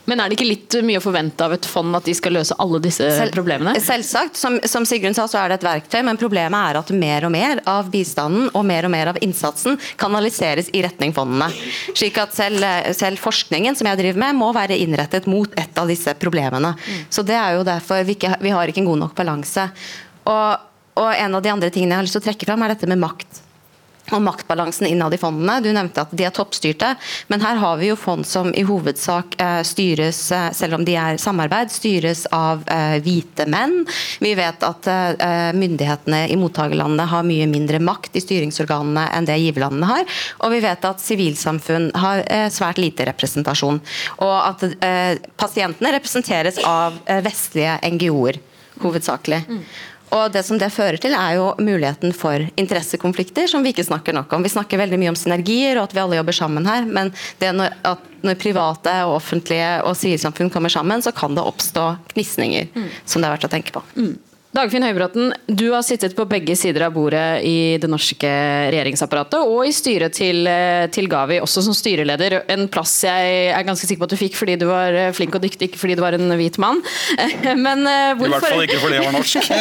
Men 0.05 0.19
er 0.19 0.29
det 0.29 0.37
ikke 0.37 0.47
litt 0.47 0.75
mye 0.83 0.99
å 0.99 1.03
forvente 1.03 1.45
av 1.45 1.53
et 1.55 1.65
fond 1.67 1.95
at 1.95 2.05
de 2.07 2.13
skal 2.15 2.35
løse 2.35 2.55
alle 2.59 2.79
disse 2.83 3.07
Sel 3.15 3.31
problemene? 3.33 3.75
Selvsagt. 3.83 4.35
Som, 4.39 4.57
som, 4.67 4.87
Sigrun 4.87 5.15
sa, 5.15 5.27
så 5.31 5.39
er 5.39 5.51
det 5.51 5.61
et 5.61 5.67
verktøy, 5.67 6.01
men 6.07 6.19
problemet 6.19 6.71
er 6.71 6.79
at 6.79 6.91
mer 6.95 7.27
og 7.27 7.33
mer 7.35 7.61
av 7.69 7.91
bistanden 7.93 8.49
og 8.51 8.65
mer 8.67 8.87
og 8.87 8.93
mer 8.93 9.13
av 9.13 9.21
innsatsen 9.23 9.79
kanaliseres 10.01 10.71
i 10.75 10.83
retning 10.83 11.15
fondene. 11.15 11.47
Slik 11.95 12.19
at 12.21 12.35
selv, 12.35 12.65
selv 12.97 13.21
forskningen 13.23 13.79
som 13.79 13.89
jeg 13.91 14.01
driver 14.01 14.25
med, 14.25 14.39
må 14.41 14.51
være 14.55 14.79
innrettet 14.83 15.29
mot 15.31 15.55
et 15.59 15.79
av 15.79 15.89
disse 15.91 16.15
problemene. 16.19 16.73
Mm. 16.75 17.07
Så 17.13 17.23
det 17.27 17.39
er 17.39 17.57
jo 17.57 17.67
derfor 17.67 18.03
vi, 18.07 18.17
ikke, 18.17 18.35
vi 18.43 18.53
har 18.55 18.67
ikke 18.67 18.83
en 18.83 18.91
god 18.91 19.05
nok 19.05 19.15
balanse. 19.17 19.69
Og, 20.27 20.69
og 20.99 21.09
en 21.15 21.39
av 21.39 21.45
de 21.45 21.53
andre 21.53 21.71
tingene 21.71 21.95
jeg 21.95 22.01
har 22.01 22.09
lyst 22.09 22.19
til 22.19 22.25
å 22.25 22.29
trekke 22.31 22.51
fram, 22.51 22.63
er 22.65 22.75
dette 22.75 22.91
med 22.91 23.01
makt 23.03 23.42
og 24.11 24.21
maktbalansen 24.23 24.87
innad 24.87 25.13
i 25.15 25.19
fondene. 25.19 25.59
Du 25.63 25.69
nevnte 25.73 26.03
at 26.03 26.11
de 26.11 26.25
er 26.27 26.33
toppstyrte, 26.35 26.93
men 27.31 27.43
her 27.43 27.59
har 27.61 27.79
vi 27.79 27.89
jo 27.91 27.97
fond 27.99 28.27
som 28.27 28.51
i 28.57 28.65
hovedsak 28.67 29.37
eh, 29.41 29.61
styres, 29.67 30.25
eh, 30.35 30.49
selv 30.55 30.77
om 30.77 30.85
de 30.85 30.97
er 30.99 31.19
samarbeid, 31.21 31.71
styres 31.71 32.25
av 32.35 32.65
eh, 32.67 32.97
hvite 33.03 33.47
menn. 33.49 33.83
Vi 34.23 34.33
vet 34.37 34.63
at 34.63 34.87
myndighetene 35.55 36.23
i 36.31 36.35
mottakerlandene 36.39 37.05
har 37.09 37.25
mye 37.27 37.45
mindre 37.49 37.79
makt 37.83 38.17
i 38.17 38.21
styringsorganene 38.23 39.05
enn 39.15 39.27
det 39.27 39.37
giverlandene 39.41 39.89
har. 39.89 40.19
Og 40.43 40.53
vi 40.53 40.61
vet 40.63 40.87
at 40.87 41.03
sivilsamfunn 41.03 41.89
har 41.99 42.23
svært 42.53 42.81
lite 42.81 43.07
representasjon. 43.07 43.79
Og 44.23 44.35
at 44.35 44.65
pasientene 45.39 45.93
representeres 45.95 46.59
av 46.67 46.97
vestlige 47.25 47.77
NGO-er 47.95 48.39
hovedsakelig. 48.83 49.43
Mm. 49.47 49.63
Og 50.13 50.31
Det 50.33 50.43
som 50.45 50.59
det 50.61 50.69
fører 50.73 50.99
til, 51.01 51.15
er 51.17 51.37
jo 51.39 51.51
muligheten 51.63 52.13
for 52.15 52.43
interessekonflikter, 52.59 53.47
som 53.49 53.63
vi 53.65 53.73
ikke 53.73 53.85
snakker 53.87 54.15
nok 54.15 54.33
om. 54.33 54.43
Vi 54.45 54.51
snakker 54.53 54.81
veldig 54.81 54.99
mye 55.01 55.13
om 55.13 55.19
synergier 55.19 55.79
og 55.79 55.87
at 55.87 55.95
vi 55.95 56.03
alle 56.03 56.19
jobber 56.19 56.37
sammen 56.37 56.67
her, 56.69 56.85
men 56.85 57.09
det 57.41 57.53
når, 57.57 57.77
når 58.21 58.37
private, 58.41 58.93
og 59.07 59.17
offentlige 59.17 59.71
og 59.87 59.97
sivilsamfunn 59.97 60.51
kommer 60.53 60.73
sammen, 60.73 61.01
så 61.01 61.13
kan 61.15 61.33
det 61.35 61.45
oppstå 61.45 61.87
gnisninger 62.13 62.69
mm. 62.75 62.91
som 63.05 63.21
det 63.21 63.29
er 63.29 63.35
verdt 63.37 63.49
å 63.49 63.53
tenke 63.55 63.75
på. 63.75 63.83
Mm. 63.97 64.15
Dagfinn 64.53 64.83
Høybråten, 64.85 65.31
du 65.49 65.71
har 65.73 65.81
sittet 65.81 66.13
på 66.13 66.27
begge 66.29 66.53
sider 66.53 66.83
av 66.85 66.91
bordet 66.93 67.41
i 67.41 67.79
det 67.81 67.87
norske 67.89 68.29
regjeringsapparatet 68.69 69.41
og 69.49 69.63
i 69.65 69.71
styret 69.73 70.13
til, 70.13 70.45
eh, 70.45 70.85
til, 70.93 71.09
Gavi, 71.09 71.39
også 71.41 71.63
som 71.65 71.73
styreleder. 71.73 72.35
En 72.53 72.67
plass 72.69 72.93
jeg 73.01 73.47
er 73.49 73.65
ganske 73.65 73.89
sikker 73.89 74.03
på 74.03 74.05
at 74.11 74.13
du 74.13 74.19
fikk 74.19 74.37
fordi 74.37 74.59
du 74.61 74.67
var 74.69 74.93
eh, 74.93 75.09
flink 75.17 75.33
og 75.33 75.41
dyktig, 75.41 75.71
ikke 75.71 75.81
fordi 75.81 75.97
du 75.97 76.03
var 76.05 76.13
en 76.13 76.37
hvit 76.37 76.61
mann. 76.61 76.83
Men 77.65 77.81
hvorfor... 78.21 78.29
Eh, 78.29 78.29
I 78.29 78.29
hvert 78.29 78.45
fall 78.45 78.65
ikke 78.67 78.79
fordi 78.85 78.99
jeg 78.99 79.07
var 79.09 79.17
norsk. 79.17 79.51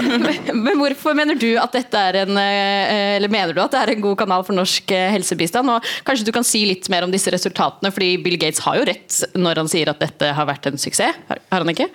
Men 0.68 0.80
hvorfor 0.84 1.18
mener 1.18 1.42
du 1.42 1.50
at 1.58 1.74
dette 1.74 2.06
er 2.12 2.22
en 2.22 2.38
Eller 2.38 3.32
mener 3.32 3.50
du 3.50 3.64
at 3.64 3.74
det 3.74 3.82
er 3.82 3.96
en 3.96 4.06
god 4.06 4.18
kanal 4.22 4.46
for 4.46 4.54
norsk 4.54 4.94
helsebistand? 4.94 5.74
Og 5.74 5.94
kanskje 6.06 6.30
du 6.30 6.34
kan 6.36 6.46
si 6.46 6.62
litt 6.70 6.86
mer 6.92 7.02
om 7.02 7.10
disse 7.10 7.34
resultatene, 7.34 7.90
fordi 7.90 8.14
Bill 8.22 8.38
Gates 8.38 8.62
har 8.62 8.78
jo 8.78 8.86
rett 8.94 9.24
når 9.34 9.64
han 9.64 9.74
sier 9.74 9.90
at 9.90 10.06
dette 10.06 10.36
har 10.38 10.46
vært 10.46 10.70
en 10.70 10.78
suksess, 10.78 11.18
har 11.26 11.64
han 11.64 11.74
ikke? 11.74 11.90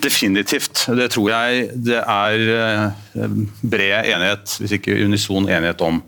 Definitivt. 0.00 0.86
Det 0.96 1.08
tror 1.12 1.28
jeg 1.28 1.64
det 1.84 1.98
er 2.00 2.42
eh, 2.54 3.32
bred 3.60 4.08
enighet, 4.08 4.54
hvis 4.60 4.74
ikke 4.78 4.96
unison 5.04 5.48
enighet 5.48 5.82
om. 5.84 5.98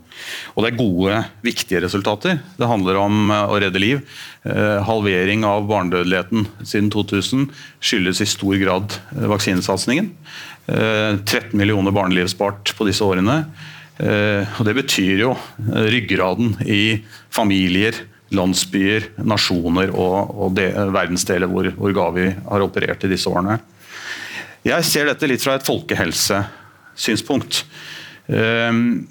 Og 0.53 0.63
det 0.63 0.71
er 0.71 0.79
gode, 0.79 1.19
viktige 1.45 1.81
resultater. 1.83 2.39
Det 2.57 2.69
handler 2.69 2.97
om 3.01 3.27
eh, 3.33 3.51
å 3.53 3.59
redde 3.61 3.81
liv. 3.81 4.01
Eh, 4.47 4.79
halvering 4.87 5.45
av 5.45 5.67
barnedødeligheten 5.69 6.47
siden 6.65 6.89
2000 6.93 7.45
skyldes 7.83 8.23
i 8.23 8.29
stor 8.29 8.57
grad 8.61 8.97
vaksinesatsingen. 9.33 10.13
13 10.63 11.51
millioner 11.59 11.91
barneliv 11.91 12.29
spart 12.31 12.71
på 12.77 12.85
disse 12.87 13.03
årene. 13.03 13.41
Og 13.99 14.61
det 14.63 14.73
betyr 14.77 15.19
jo 15.19 15.33
ryggraden 15.59 16.53
i 16.63 17.01
familier, 17.35 17.97
landsbyer, 18.31 19.09
nasjoner 19.27 19.91
og, 19.91 20.31
og 20.31 20.55
de, 20.55 20.69
verdensdeler 20.95 21.51
hvor, 21.51 21.67
hvor 21.75 21.97
Gavi 21.99 22.29
har 22.31 22.63
operert 22.63 23.03
i 23.03 23.11
disse 23.11 23.27
årene. 23.27 23.59
Jeg 24.63 24.85
ser 24.87 25.09
dette 25.09 25.27
litt 25.27 25.43
fra 25.43 25.57
et 25.57 25.65
folkehelsesynspunkt. 25.67 27.65
Ehm, 28.31 29.09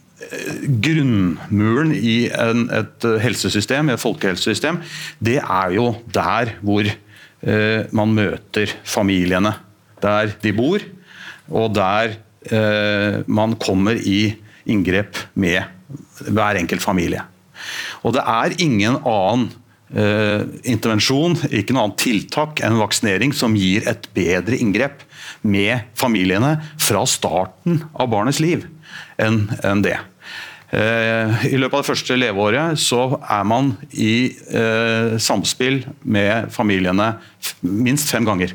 grunnmuren 0.80 1.92
i 1.92 2.30
en, 2.30 2.68
et 2.73 3.04
helsesystem, 3.21 3.90
et 3.92 4.00
folkehelsesystem, 4.00 4.80
det 5.21 5.40
er 5.42 5.75
jo 5.76 5.90
der 6.14 6.54
hvor 6.64 6.88
eh, 6.88 7.82
man 7.92 8.14
møter 8.16 8.73
familiene. 8.85 9.52
Der 10.02 10.32
de 10.42 10.54
bor, 10.56 10.80
og 11.52 11.75
der 11.76 12.16
eh, 12.49 13.21
man 13.26 13.59
kommer 13.61 13.99
i 13.99 14.32
inngrep 14.64 15.21
med 15.35 15.61
hver 16.32 16.56
enkelt 16.62 16.82
familie. 16.82 17.26
Og 18.02 18.16
det 18.16 18.25
er 18.25 18.56
ingen 18.62 18.97
annen 19.04 19.50
eh, 19.92 20.49
intervensjon, 20.64 21.37
ikke 21.50 21.76
noe 21.76 21.90
annet 21.90 22.00
tiltak 22.02 22.64
enn 22.64 22.80
vaksinering 22.80 23.37
som 23.37 23.52
gir 23.59 23.85
et 23.90 24.09
bedre 24.16 24.56
inngrep 24.56 25.04
med 25.42 25.88
familiene 25.99 26.56
fra 26.80 27.04
starten 27.08 27.82
av 27.92 28.11
barnets 28.12 28.40
liv 28.42 28.66
enn 29.20 29.44
en 29.62 29.82
det. 29.84 29.99
Eh, 30.72 31.46
I 31.52 31.58
løpet 31.61 31.76
av 31.76 31.82
det 31.82 31.90
første 31.90 32.16
leveåret 32.16 32.80
så 32.80 33.18
er 33.20 33.44
man 33.44 33.75
i 33.92 34.32
eh, 34.56 35.18
samspill 35.20 35.82
med 36.00 36.49
familiene 36.54 37.11
minst 37.61 38.08
fem 38.12 38.25
ganger. 38.25 38.54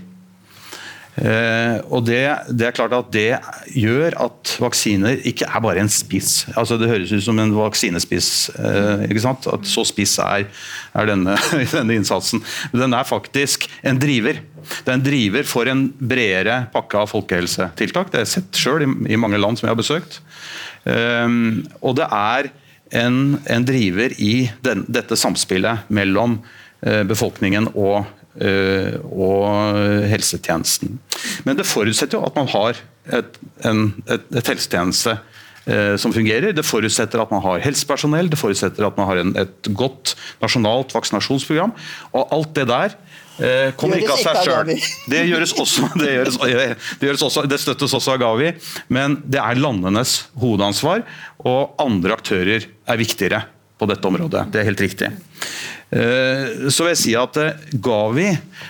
Uh, 1.18 1.82
og 1.90 2.04
det, 2.06 2.20
det, 2.54 2.68
er 2.68 2.76
klart 2.78 2.94
at 2.94 3.08
det 3.10 3.40
gjør 3.74 4.14
at 4.22 4.52
vaksiner 4.62 5.24
ikke 5.26 5.48
er 5.50 5.64
bare 5.66 5.82
en 5.82 5.90
spiss. 5.90 6.44
Altså 6.54 6.78
Det 6.78 6.90
høres 6.92 7.14
ut 7.16 7.26
som 7.26 7.40
en 7.42 7.56
vaksinespiss. 7.58 8.30
Uh, 8.54 9.02
ikke 9.08 9.24
sant? 9.24 9.48
At 9.50 9.66
så 9.66 9.82
spiss 9.88 10.18
er, 10.22 10.46
er 10.94 11.10
denne, 11.10 11.34
denne, 11.74 11.98
innsatsen. 11.98 12.44
Men 12.70 12.86
den 12.86 12.98
er 13.00 13.10
faktisk 13.10 13.66
en 13.82 13.98
driver. 14.02 14.44
Det 14.68 14.94
er 14.94 15.00
en 15.00 15.08
driver 15.08 15.50
for 15.50 15.72
en 15.72 15.88
bredere 15.98 16.60
pakke 16.76 17.02
av 17.02 17.10
folkehelsetiltak. 17.10 18.12
Det 18.12 18.22
har 18.22 18.28
jeg 18.28 18.36
sett 18.36 18.62
sjøl 18.62 18.86
i, 18.86 18.92
i, 19.16 19.18
mange 19.18 19.42
land 19.42 19.58
som 19.58 19.66
jeg 19.66 19.74
har 19.74 19.82
besøkt. 19.82 20.22
Uh, 20.86 21.66
og 21.82 21.98
det 21.98 22.12
er 22.14 22.52
en, 23.02 23.40
en 23.50 23.66
driver 23.68 24.14
i 24.22 24.52
den, 24.64 24.86
dette 24.86 25.18
samspillet 25.18 25.90
mellom 25.90 26.38
befolkningen 27.10 27.72
og 27.74 28.06
Eh, 28.06 28.17
og 28.38 29.80
helsetjenesten. 30.12 31.00
Men 31.48 31.58
det 31.58 31.66
forutsetter 31.66 32.20
jo 32.20 32.28
at 32.28 32.38
man 32.38 32.50
har 32.52 32.78
et, 33.14 33.40
en, 33.66 33.90
et, 34.08 34.24
et 34.36 34.52
helsetjeneste 34.52 35.16
eh, 35.68 35.96
som 36.00 36.14
fungerer. 36.16 36.54
Det 36.56 36.66
forutsetter 36.66 37.22
at 37.22 37.34
man 37.34 37.44
har 37.46 37.64
helsepersonell, 37.66 38.32
det 38.32 38.40
forutsetter 38.40 38.88
at 38.88 39.00
man 39.00 39.10
har 39.10 39.24
en, 39.24 39.34
et 39.40 39.72
godt 39.78 40.16
nasjonalt 40.44 40.96
vaksinasjonsprogram. 40.96 41.76
Og 42.14 42.36
alt 42.36 42.54
det 42.58 42.68
der 42.70 42.96
eh, 43.40 43.74
kommer 43.80 44.02
ikke 44.02 44.16
av 44.16 44.24
seg 44.24 44.42
sjøl. 44.48 44.74
Det, 45.14 45.26
gjøres 45.32 45.56
også, 45.56 45.90
det, 45.96 46.14
gjøres, 46.18 46.40
det, 46.44 47.10
gjøres 47.10 47.28
også, 47.30 47.46
det 47.50 47.62
støttes 47.64 47.94
også 47.96 48.16
av 48.16 48.24
Gavi, 48.24 48.54
men 48.94 49.22
det 49.26 49.42
er 49.44 49.62
landenes 49.62 50.20
hovedansvar. 50.42 51.06
Og 51.48 51.78
andre 51.82 52.18
aktører 52.18 52.68
er 52.68 53.00
viktigere 53.00 53.46
på 53.78 53.90
dette 53.90 54.10
området. 54.10 54.48
Det 54.54 54.62
er 54.62 54.70
helt 54.72 54.82
riktig. 54.82 55.12
Eh, 55.88 56.68
så 56.68 56.84
vil 56.84 56.92
jeg 56.92 57.00
si 57.00 57.12
at 57.16 57.38
eh, 57.40 57.60
Gavi, 57.80 58.26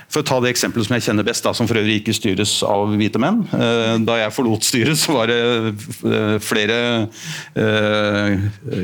for 0.05 0.21
å 0.21 0.27
ta 0.27 0.35
det 0.43 0.51
eksempelet 0.51 0.85
som 0.85 0.93
jeg 0.93 1.05
kjenner 1.07 1.25
best, 1.25 1.41
da, 1.47 1.53
som 1.57 1.65
for 1.65 1.79
øvrig 1.79 1.95
ikke 2.03 2.13
styres 2.13 2.51
av 2.67 2.91
hvite 2.93 3.17
menn 3.17 3.39
eh, 3.57 3.95
Da 4.05 4.19
jeg 4.19 4.35
forlot 4.35 4.67
styret, 4.67 4.99
så 5.01 5.15
var 5.15 5.31
det 5.31 5.39
flere 6.45 6.77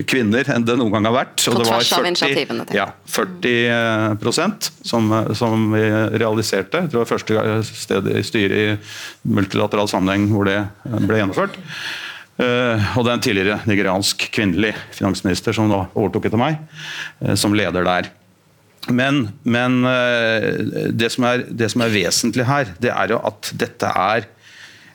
kvinner 0.09 0.49
enn 0.55 0.65
det 0.65 0.75
noen 0.79 0.95
gang 0.95 1.07
har 1.11 1.15
vært. 1.15 1.43
På 1.45 1.61
tvers 1.61 1.91
av 1.93 2.07
initiativene. 2.09 2.65
Ja, 2.73 2.87
40% 3.13 4.71
som, 4.81 5.13
som 5.37 5.67
vi 5.75 5.83
realiserte. 6.17 6.87
Det 6.89 6.97
var 6.97 7.09
første 7.09 7.59
sted 7.69 8.09
i 8.09 8.23
styret 8.25 8.57
i 8.57 9.35
multilateral 9.35 9.91
sammenheng 9.91 10.25
hvor 10.33 10.49
det 10.49 10.57
ble 11.05 11.21
gjennomført. 11.21 11.59
Uh, 12.33 12.81
og 12.97 13.05
det 13.05 13.11
er 13.11 13.13
en 13.13 13.21
tidligere 13.21 13.59
nigeriansk 13.69 14.23
kvinnelig 14.33 14.71
finansminister 14.95 15.53
som 15.53 15.67
nå 15.69 15.83
overtok 15.93 16.25
etter 16.25 16.41
meg, 16.41 16.57
uh, 17.21 17.35
som 17.37 17.53
leder 17.53 17.85
der. 17.85 18.09
Men, 18.89 19.27
men 19.45 19.83
uh, 19.85 20.89
det, 20.89 21.11
som 21.13 21.27
er, 21.29 21.45
det, 21.45 21.69
som 21.71 21.83
er, 21.85 21.93
vesentlig 21.93 22.47
her, 22.49 22.71
det 22.81 22.89
er 22.93 23.13
jo 23.13 23.21
at 23.29 23.53
dette 23.65 23.89
er 23.89 24.31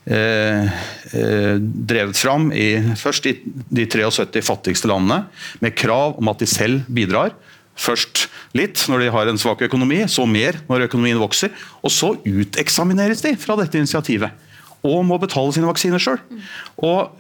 drevet 0.09 2.17
fram 2.17 2.47
i, 2.57 2.81
først 2.97 3.27
i 3.29 3.35
de 3.45 3.85
73 3.93 4.41
fattigste 4.41 4.89
landene 4.89 5.27
med 5.61 5.75
krav 5.77 6.17
om 6.17 6.31
at 6.33 6.41
de 6.41 6.49
selv 6.49 6.87
bidrar. 6.89 7.35
Først 7.77 8.25
litt 8.57 8.81
når 8.89 9.05
de 9.05 9.11
har 9.13 9.29
en 9.29 9.37
svak 9.37 9.61
økonomi, 9.67 9.99
så 10.09 10.25
mer 10.25 10.57
når 10.65 10.87
økonomien 10.87 11.21
vokser. 11.21 11.53
Og 11.85 11.93
så 11.93 12.15
uteksamineres 12.25 13.21
de 13.27 13.35
fra 13.37 13.59
dette 13.61 13.77
initiativet 13.77 14.33
og 14.87 15.05
må 15.07 15.19
betale 15.21 15.55
sine 15.55 15.69
vaksiner 15.69 16.03
sjøl. 16.03 16.21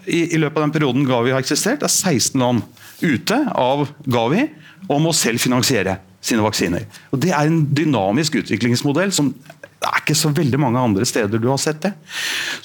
I, 0.06 0.20
I 0.34 0.40
løpet 0.40 0.58
av 0.60 0.66
den 0.66 0.74
perioden 0.74 1.08
Gavi 1.08 1.34
har 1.34 1.42
eksistert, 1.42 1.82
er 1.82 1.92
16 1.92 2.38
land 2.42 2.62
ute 3.02 3.38
av 3.54 3.88
Gavi 4.06 4.46
og 4.88 5.02
må 5.04 5.14
selv 5.16 5.42
finansiere 5.42 5.98
sine 6.24 6.42
vaksiner. 6.44 6.86
Og 7.12 7.22
Det 7.22 7.30
er 7.30 7.46
en 7.46 7.62
dynamisk 7.74 8.40
utviklingsmodell 8.40 9.12
som 9.14 9.32
det 9.78 9.86
er 9.86 10.00
ikke 10.00 10.16
så 10.18 10.32
veldig 10.34 10.58
mange 10.58 10.80
andre 10.82 11.06
steder 11.06 11.38
du 11.38 11.46
har 11.46 11.60
sett 11.62 11.78
det. 11.84 11.92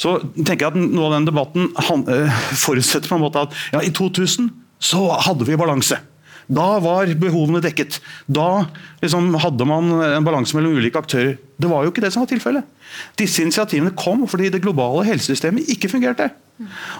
Så 0.01 0.15
tenker 0.33 0.65
jeg 0.65 0.71
at 0.71 0.79
Noe 0.81 1.11
av 1.11 1.13
den 1.19 1.27
debatten 1.27 1.67
han, 1.89 2.05
øh, 2.09 2.39
forutsetter 2.57 3.11
på 3.11 3.19
en 3.19 3.21
måte 3.21 3.43
at 3.45 3.53
ja, 3.75 3.83
i 3.85 3.91
2000 3.93 4.49
så 4.83 5.03
hadde 5.21 5.45
vi 5.45 5.59
balanse. 5.59 5.99
Da 6.47 6.67
var 6.83 7.11
behovene 7.19 7.61
dekket. 7.63 7.99
Da 8.27 8.65
liksom, 9.01 9.31
hadde 9.41 9.67
man 9.69 9.91
en 10.05 10.25
balanse 10.25 10.57
mellom 10.57 10.77
ulike 10.79 10.99
aktører. 10.99 11.37
Det 11.57 11.69
var 11.71 11.85
jo 11.85 11.93
ikke 11.93 12.03
det 12.03 12.13
som 12.13 12.23
var 12.23 12.31
tilfellet. 12.31 12.71
Disse 13.19 13.43
initiativene 13.45 13.93
kom 13.97 14.25
fordi 14.29 14.51
det 14.53 14.63
globale 14.63 15.05
helsesystemet 15.07 15.69
ikke 15.73 15.91
fungerte. 15.91 16.31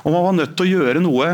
Og 0.03 0.13
man 0.13 0.23
var 0.27 0.37
nødt 0.37 0.55
til 0.57 0.65
å 0.65 0.79
gjøre 0.79 1.01
noe 1.03 1.27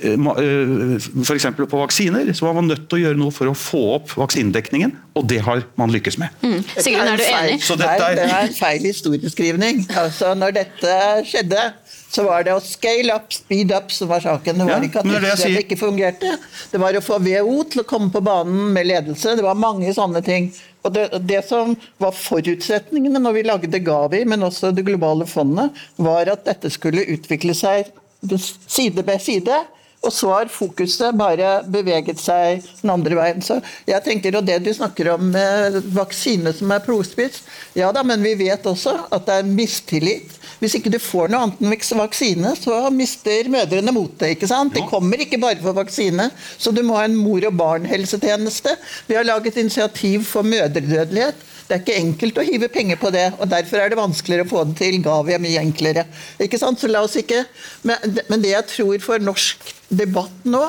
eh, 0.00 0.14
eh, 0.14 0.94
F.eks. 1.24 1.46
på 1.60 1.80
vaksiner, 1.82 2.30
så 2.36 2.46
var 2.46 2.56
man 2.56 2.70
nødt 2.70 2.86
til 2.88 3.00
å 3.00 3.02
gjøre 3.04 3.20
noe 3.20 3.34
for 3.34 3.50
å 3.50 3.56
få 3.56 3.82
opp 3.98 4.14
vaksinedekningen, 4.20 4.94
og 5.18 5.28
det 5.30 5.42
har 5.46 5.64
man 5.80 5.92
lykkes 5.92 6.18
med. 6.22 6.32
Mm. 6.40 6.58
Sigrun, 6.76 7.10
er 7.12 7.20
du 7.20 7.26
enig? 7.26 7.58
Det 7.60 7.90
er, 7.90 8.16
det 8.18 8.28
er 8.38 8.54
feil 8.56 8.86
historieskrivning. 8.88 9.84
Altså, 10.00 10.32
når 10.38 10.56
dette 10.62 10.96
skjedde, 11.28 11.68
så 12.10 12.24
var 12.26 12.42
det 12.46 12.54
å 12.56 12.62
scale 12.62 13.14
up, 13.14 13.30
speed 13.32 13.70
up 13.74 13.92
som 13.94 14.10
var 14.10 14.22
saken. 14.24 14.58
Det 14.58 14.66
var 14.66 14.82
ja, 14.82 14.88
ikke 14.88 15.02
at 15.04 15.06
det, 15.06 15.34
det, 15.38 15.62
ikke 15.62 15.78
fungerte. 15.78 16.32
Det 16.72 16.80
var 16.82 16.96
å 16.98 17.02
få 17.04 17.20
WHO 17.22 17.60
til 17.70 17.84
å 17.84 17.86
komme 17.86 18.10
på 18.10 18.22
banen 18.26 18.72
med 18.74 18.88
ledelse. 18.90 19.36
Det 19.38 19.46
var 19.46 19.58
mange 19.58 19.92
sånne 19.94 20.22
ting. 20.26 20.50
Og 20.82 20.94
det, 20.96 21.06
det, 21.28 21.44
som 21.46 21.76
var 22.02 22.16
forutsetningene 22.16 23.22
når 23.22 23.36
vi 23.36 23.46
lagde 23.46 23.82
Gavi, 23.86 24.24
men 24.26 24.42
også 24.42 24.72
det 24.74 24.86
globale 24.88 25.28
fondet, 25.30 25.76
var 26.02 26.32
at 26.32 26.42
dette 26.48 26.72
skulle 26.74 27.06
utvikle 27.14 27.54
seg 27.54 27.92
side 28.40 29.06
ved 29.06 29.22
side. 29.22 29.60
Og 30.00 30.12
så 30.16 30.30
har 30.32 30.48
fokuset 30.48 31.16
bare 31.18 31.58
beveget 31.68 32.20
seg 32.22 32.64
den 32.80 32.92
andre 32.94 33.18
veien. 33.18 33.42
Så 33.44 33.58
jeg 33.88 34.00
tenker, 34.06 34.38
og 34.38 34.46
Det 34.48 34.62
du 34.64 34.72
snakker 34.72 35.12
om 35.12 35.26
med 35.34 35.76
vaksine 35.92 36.54
som 36.56 36.72
er 36.72 36.84
prospiss, 36.84 37.42
ja 37.76 37.90
da, 37.92 38.02
men 38.02 38.24
vi 38.24 38.32
vet 38.40 38.64
også 38.66 38.96
at 39.12 39.26
det 39.28 39.40
er 39.40 39.50
mistillit 39.50 40.40
hvis 40.60 40.76
ikke 40.76 40.92
du 40.92 40.98
får 41.00 41.30
noe 41.32 41.46
annet 41.46 41.62
enn 41.64 42.00
vaksine, 42.02 42.52
så 42.58 42.82
mister 42.92 43.48
mødrene 43.48 43.94
motet. 43.96 44.34
ikke 44.34 44.48
sant? 44.50 44.74
De 44.76 44.84
kommer 44.88 45.22
ikke 45.24 45.40
bare 45.40 45.60
for 45.62 45.76
vaksine, 45.76 46.28
så 46.60 46.72
du 46.72 46.82
må 46.84 46.98
ha 46.98 47.06
en 47.08 47.16
mor- 47.16 47.46
og 47.48 47.56
barn-helsetjeneste. 47.56 48.74
Vi 49.08 49.16
har 49.16 49.24
laget 49.24 49.56
initiativ 49.56 50.26
for 50.28 50.44
mødredødelighet. 50.44 51.48
Det 51.70 51.76
er 51.76 51.82
ikke 51.84 52.00
enkelt 52.00 52.38
å 52.42 52.42
hive 52.48 52.66
penger 52.74 52.98
på 52.98 53.12
det, 53.14 53.28
og 53.38 53.46
derfor 53.46 53.78
er 53.78 53.92
det 53.92 53.98
vanskeligere 54.00 54.42
å 54.42 54.50
få 54.50 54.64
det 54.66 54.72
til. 54.80 54.96
Gavi 55.04 55.36
er 55.36 55.42
mye 55.42 55.60
enklere. 55.62 56.02
Ikke 56.42 56.58
sant? 56.58 56.82
Så 56.82 56.90
la 56.90 57.04
oss 57.06 57.14
ikke... 57.20 57.44
Men 57.86 58.42
det 58.42 58.50
jeg 58.50 58.66
tror 58.72 58.96
for 59.04 59.22
norsk 59.22 59.70
debatt 59.86 60.48
nå 60.50 60.64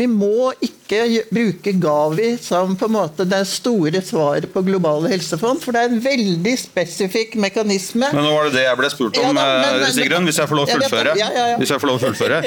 Vi 0.00 0.06
må 0.08 0.50
ikke 0.64 1.00
bruke 1.30 1.72
Gavi 1.76 2.30
som 2.40 2.72
på 2.80 2.86
en 2.88 2.94
måte 2.94 3.26
det 3.28 3.42
store 3.46 4.00
svaret 4.02 4.46
på 4.50 4.62
globale 4.64 5.10
helsefond, 5.12 5.60
for 5.62 5.76
det 5.76 5.82
er 5.84 5.92
en 5.92 6.00
veldig 6.02 6.54
spesifikk 6.58 7.36
mekanisme. 7.40 8.08
Men 8.14 8.24
nå 8.24 8.30
var 8.32 8.48
det 8.48 8.54
det 8.56 8.62
jeg 8.64 8.78
ble 8.80 8.90
spurt 8.94 9.20
om, 9.20 9.28
Ja 9.28 9.32
da, 9.36 9.44
men- 9.60 9.84
eh, 9.84 9.92
Sigrun. 9.94 10.24
Hvis 10.30 10.38
jeg 10.40 10.48
får 10.50 10.56
lov 10.56 10.66
å 10.68 10.72
fullføre. 10.78 11.12
Ja, 11.20 11.28
ja, 11.36 11.44
ja. 11.52 11.56
Hvis 11.60 11.70
jeg 11.74 11.82
får 11.82 11.90
lov 11.92 11.98
å 12.00 12.04
fullføre, 12.06 12.40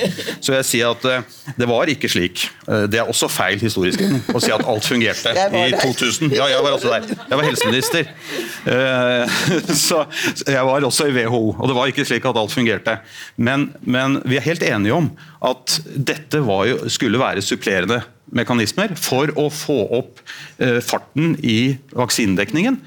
så 0.43 0.55
jeg 0.57 0.65
si 0.71 0.81
at 0.89 1.05
eh, 1.05 1.21
det 1.61 1.67
var 1.69 1.85
ikke 1.93 2.09
slik. 2.09 2.47
Eh, 2.67 2.87
Det 2.93 2.99
er 2.99 3.07
også 3.13 3.29
feil 3.29 3.59
historisk 3.61 4.01
å 4.33 4.41
si 4.41 4.51
at 4.51 4.65
alt 4.67 4.83
fungerte 4.89 5.31
i 5.53 5.71
2000. 5.77 6.33
Ja, 6.33 6.47
jeg 6.51 6.63
var 6.65 6.71
også 6.79 6.89
der. 6.89 7.05
Jeg 7.29 7.37
var 7.37 7.45
helseminister. 7.47 8.09
Så 9.83 10.03
jeg 10.47 10.63
var 10.65 10.81
også 10.87 11.07
i 11.09 11.13
WHO, 11.15 11.41
og 11.59 11.67
det 11.69 11.75
var 11.77 11.89
ikke 11.91 12.05
slik 12.07 12.25
at 12.25 12.37
alt 12.39 12.51
fungerte. 12.53 12.97
Men, 13.37 13.69
men 13.81 14.21
vi 14.25 14.37
er 14.39 14.45
helt 14.45 14.63
enige 14.63 14.95
om 14.95 15.11
at 15.43 15.79
dette 15.95 16.39
jo, 16.39 16.83
skulle 16.91 17.19
være 17.21 17.43
supplerende 17.43 18.01
mekanismer 18.33 18.93
for 18.97 19.29
å 19.37 19.45
få 19.53 19.75
opp 19.93 20.21
eh, 20.63 20.79
farten 20.81 21.35
i 21.43 21.75
vaksinedekningen. 21.93 22.77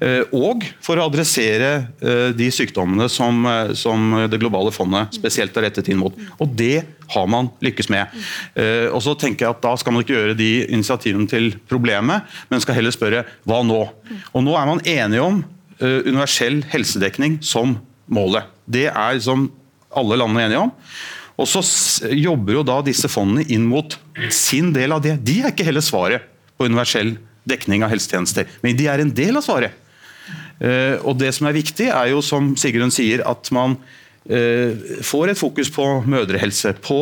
Eh, 0.00 0.34
og 0.36 0.64
for 0.84 1.00
å 1.00 1.08
adressere 1.10 1.70
eh, 2.00 2.30
de 2.36 2.48
sykdommene 2.54 3.08
som, 3.12 3.42
eh, 3.50 3.72
som 3.76 4.14
det 4.30 4.40
globale 4.40 4.72
fondet 4.74 5.16
spesielt 5.18 5.56
er 5.58 5.66
rettet 5.68 5.90
inn 5.92 6.00
mot. 6.00 6.16
Og 6.38 6.54
det 6.56 6.86
har 7.12 7.26
man 7.30 7.50
lykkes 7.64 7.90
med. 7.92 8.14
Eh, 8.56 8.86
og 8.88 9.02
så 9.04 9.16
tenker 9.18 9.46
jeg 9.46 9.56
at 9.56 9.64
Da 9.64 9.74
skal 9.80 9.94
man 9.96 10.04
ikke 10.04 10.16
gjøre 10.16 10.38
de 10.38 10.52
initiativene 10.70 11.28
til 11.30 11.50
problemet, 11.68 12.24
men 12.48 12.62
skal 12.62 12.78
heller 12.78 12.94
spørre 12.94 13.24
hva 13.48 13.60
nå? 13.66 13.82
Og 14.32 14.46
Nå 14.46 14.56
er 14.60 14.70
man 14.70 14.84
enige 14.86 15.26
om 15.26 15.42
eh, 15.80 16.00
universell 16.06 16.62
helsedekning 16.72 17.40
som 17.44 17.76
målet. 18.06 18.48
Det 18.64 18.86
er 18.88 19.20
som 19.24 19.50
alle 19.94 20.18
landene 20.18 20.42
er 20.42 20.50
enige 20.50 20.64
om. 20.64 20.72
Og 21.34 21.48
så 21.50 21.62
jobber 22.14 22.60
jo 22.60 22.66
da 22.66 22.78
disse 22.86 23.10
fondene 23.10 23.46
inn 23.50 23.64
mot 23.66 23.96
sin 24.30 24.70
del 24.74 24.94
av 24.94 25.02
det. 25.02 25.16
De 25.26 25.40
er 25.42 25.50
ikke 25.50 25.66
heller 25.66 25.84
svaret 25.84 26.28
på 26.54 26.68
universell 26.68 27.16
dekning 27.48 27.82
av 27.84 27.90
helsetjenester, 27.92 28.46
men 28.62 28.78
de 28.78 28.86
er 28.88 29.02
en 29.02 29.10
del 29.12 29.36
av 29.40 29.44
svaret. 29.44 29.74
Eh, 30.62 30.96
og 31.02 31.18
det 31.18 31.32
som 31.36 31.48
er 31.48 31.56
viktig, 31.56 31.90
er 31.90 32.12
jo 32.12 32.22
som 32.24 32.54
Sigrun 32.60 32.94
sier, 32.94 33.24
at 33.26 33.50
man 33.54 33.76
får 35.04 35.30
et 35.30 35.38
fokus 35.38 35.68
på 35.68 35.84
mødrehelse, 36.08 36.70
på 36.80 37.00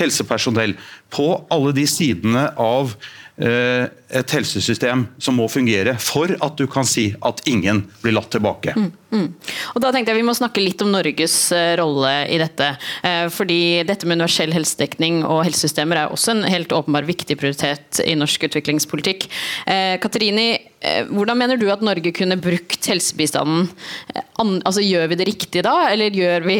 helsepersonell, 0.00 0.74
på 1.14 1.28
alle 1.54 1.74
de 1.76 1.84
sidene 1.86 2.48
av 2.58 2.96
eh, 3.38 3.86
et 4.14 4.34
helsesystem 4.36 5.06
som 5.22 5.38
må 5.38 5.46
fungere 5.50 5.96
for 6.02 6.34
at 6.34 6.58
du 6.58 6.66
kan 6.70 6.86
si 6.88 7.08
at 7.24 7.42
ingen 7.50 7.84
blir 8.02 8.16
latt 8.16 8.30
tilbake. 8.34 8.74
Og 9.14 9.80
da 9.82 9.92
tenkte 9.94 10.10
jeg 10.10 10.18
Vi 10.20 10.26
må 10.26 10.34
snakke 10.36 10.62
litt 10.62 10.82
om 10.84 10.92
Norges 10.94 11.36
eh, 11.54 11.74
rolle 11.80 12.12
i 12.30 12.38
dette. 12.40 12.74
Eh, 13.06 13.26
fordi 13.32 13.84
dette 13.86 14.08
med 14.08 14.18
universell 14.18 14.54
helsedekning 14.54 15.22
og 15.22 15.44
helsesystemer 15.46 16.04
er 16.04 16.14
også 16.14 16.34
en 16.34 16.46
helt 16.50 16.74
åpenbar 16.74 17.06
viktig 17.08 17.38
prioritet 17.40 18.02
i 18.04 18.16
norsk 18.18 18.48
utviklingspolitikk. 18.48 19.28
Eh, 19.70 19.96
Katerini, 20.02 20.48
eh, 20.54 20.73
hvordan 21.10 21.38
mener 21.38 21.58
du 21.60 21.66
at 21.72 21.82
Norge 21.84 22.12
kunne 22.16 22.36
brukt 22.40 22.88
helsebistanden? 22.90 23.68
Eh, 24.14 24.22
altså 24.40 24.84
Gjør 24.84 25.08
vi 25.10 25.18
det 25.20 25.28
riktig 25.28 25.64
da, 25.66 25.74
eller 25.90 26.14
gjør 26.14 26.44
vi 26.46 26.56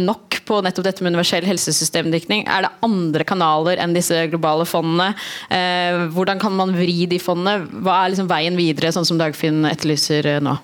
nok 0.00 0.40
på 0.48 0.60
nettopp 0.64 0.86
dette 0.88 1.04
med 1.04 1.14
universell 1.14 1.46
helsesystemdekning? 1.46 2.46
Er 2.48 2.66
det 2.66 2.72
andre 2.86 3.26
kanaler 3.28 3.80
enn 3.82 3.94
disse 3.96 4.24
globale 4.32 4.66
fondene? 4.68 5.12
Eh, 5.54 6.08
hvordan 6.14 6.40
kan 6.42 6.56
man 6.58 6.74
vri 6.76 7.04
de 7.10 7.20
fondene? 7.22 7.68
Hva 7.84 8.02
er 8.02 8.14
liksom 8.14 8.30
veien 8.30 8.58
videre, 8.58 8.92
sånn 8.94 9.06
som 9.08 9.20
Dagfinn 9.20 9.66
etterlyser 9.68 10.32
eh, 10.36 10.42
nå? 10.44 10.56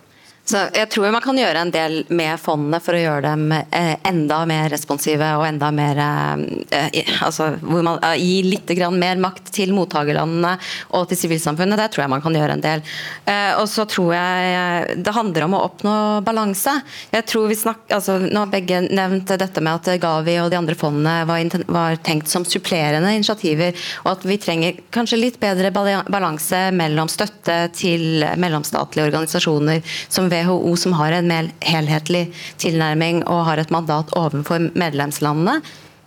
Så 0.45 0.61
jeg 0.77 0.91
tror 0.93 1.09
man 1.09 1.25
kan 1.25 1.39
gjøre 1.41 1.61
en 1.65 1.71
del 1.73 1.95
med 2.13 2.37
fondene 2.41 2.77
for 2.85 2.93
å 2.93 3.01
gjøre 3.01 3.31
dem 3.31 3.53
eh, 3.55 3.95
enda 4.05 4.43
mer 4.45 4.69
responsive 4.69 5.31
og 5.39 5.47
enda 5.49 5.71
mer 5.73 6.01
eh, 6.05 7.15
altså, 7.25 7.55
hvor 7.65 7.81
man 7.87 8.03
Gir 8.21 8.45
litt 8.51 8.69
mer 8.93 9.17
makt 9.23 9.49
til 9.57 9.73
mottakerlandene 9.73 10.53
og 10.97 11.07
til 11.09 11.19
sivilsamfunnet. 11.23 11.81
Der 11.81 11.93
tror 11.93 12.05
jeg 12.05 12.13
man 12.13 12.23
kan 12.25 12.37
gjøre 12.37 12.59
en 12.59 12.65
del. 12.65 12.83
Eh, 13.25 13.55
og 13.57 13.65
så 13.73 13.87
tror 13.89 14.13
jeg 14.13 14.51
eh, 14.59 14.93
det 15.01 15.15
handler 15.17 15.47
om 15.47 15.57
å 15.57 15.63
oppnå 15.71 15.95
balanse. 16.27 16.77
Jeg 17.15 17.25
tror 17.31 17.49
vi 17.49 17.59
snakker, 17.63 17.97
altså, 17.97 18.19
Nå 18.25 18.45
har 18.45 18.53
begge 18.53 18.83
nevnt 18.85 19.33
dette 19.41 19.65
med 19.65 19.81
at 19.81 20.01
Gavi 20.03 20.37
og 20.43 20.53
de 20.53 20.61
andre 20.61 20.77
fondene 20.77 21.17
var, 21.29 21.57
var 21.73 21.97
tenkt 22.05 22.29
som 22.29 22.45
supplerende 22.45 23.15
initiativer, 23.17 23.73
og 24.05 24.13
at 24.13 24.29
vi 24.29 24.37
trenger 24.43 24.85
kanskje 24.93 25.23
litt 25.23 25.41
bedre 25.41 25.73
balanse 25.73 26.67
mellom 26.77 27.09
støtte 27.09 27.59
til 27.77 28.27
mellomstatlige 28.41 29.09
organisasjoner 29.09 29.97
som 30.13 30.29
WHO, 30.35 30.75
som 30.77 30.99
har 30.99 31.15
en 31.15 31.31
mer 31.31 31.51
helhetlig 31.65 32.27
tilnærming 32.63 33.23
og 33.25 33.47
har 33.49 33.63
et 33.63 33.73
mandat 33.75 34.13
overfor 34.19 34.71
medlemslandene 34.75 35.61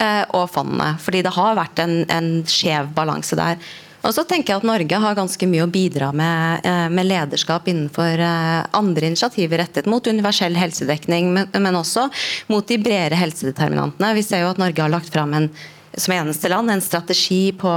eh, 0.03 0.24
og 0.36 0.50
fondene. 0.53 0.96
Fordi 1.01 1.24
det 1.25 1.36
har 1.38 1.57
vært 1.57 1.84
en, 1.84 2.00
en 2.13 2.31
skjev 2.48 2.91
balanse 2.98 3.39
der. 3.39 3.60
Og 4.05 4.13
så 4.15 4.24
tenker 4.27 4.53
jeg 4.53 4.62
at 4.62 4.67
Norge 4.67 5.00
har 5.03 5.15
ganske 5.17 5.48
mye 5.50 5.65
å 5.65 5.72
bidra 5.72 6.12
med, 6.15 6.65
eh, 6.67 6.88
med 6.93 7.10
lederskap 7.10 7.67
innenfor 7.67 8.22
eh, 8.24 8.67
andre 8.77 9.10
initiativer 9.10 9.63
rettet 9.63 9.90
mot 9.90 10.05
universell 10.07 10.55
helsedekning, 10.55 11.33
men, 11.35 11.77
også 11.77 12.07
mot 12.51 12.68
de 12.68 12.77
bredere 12.81 13.20
helsedeterminantene. 13.20 14.13
Vi 14.16 14.24
ser 14.25 14.46
jo 14.46 14.51
at 14.53 14.61
Norge 14.61 14.83
har 14.83 14.94
lagt 14.94 15.11
fram 15.13 15.35
en 15.37 15.50
som 15.98 16.13
eneste 16.13 16.50
land 16.51 16.70
en 16.70 16.81
strategi 16.83 17.50
på 17.57 17.72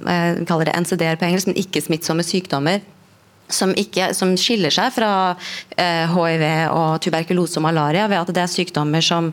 vi 0.00 0.46
kaller 0.48 0.70
det 0.70 0.78
NCD-er 0.80 1.18
på 1.20 1.26
engelsk, 1.26 1.50
men 1.50 1.58
ikke-smittsomme 1.60 2.24
sykdommer 2.24 2.80
som, 3.52 3.74
ikke, 3.76 4.12
som 4.16 4.34
skiller 4.38 4.74
seg 4.74 4.92
fra 4.94 5.12
eh, 5.76 6.10
hiv 6.10 6.44
og 6.74 7.00
tuberkulose 7.04 7.60
og 7.60 7.66
malaria 7.68 8.08
ved 8.10 8.22
at 8.22 8.34
det 8.34 8.44
er 8.44 8.52
sykdommer 8.52 9.04
som 9.04 9.32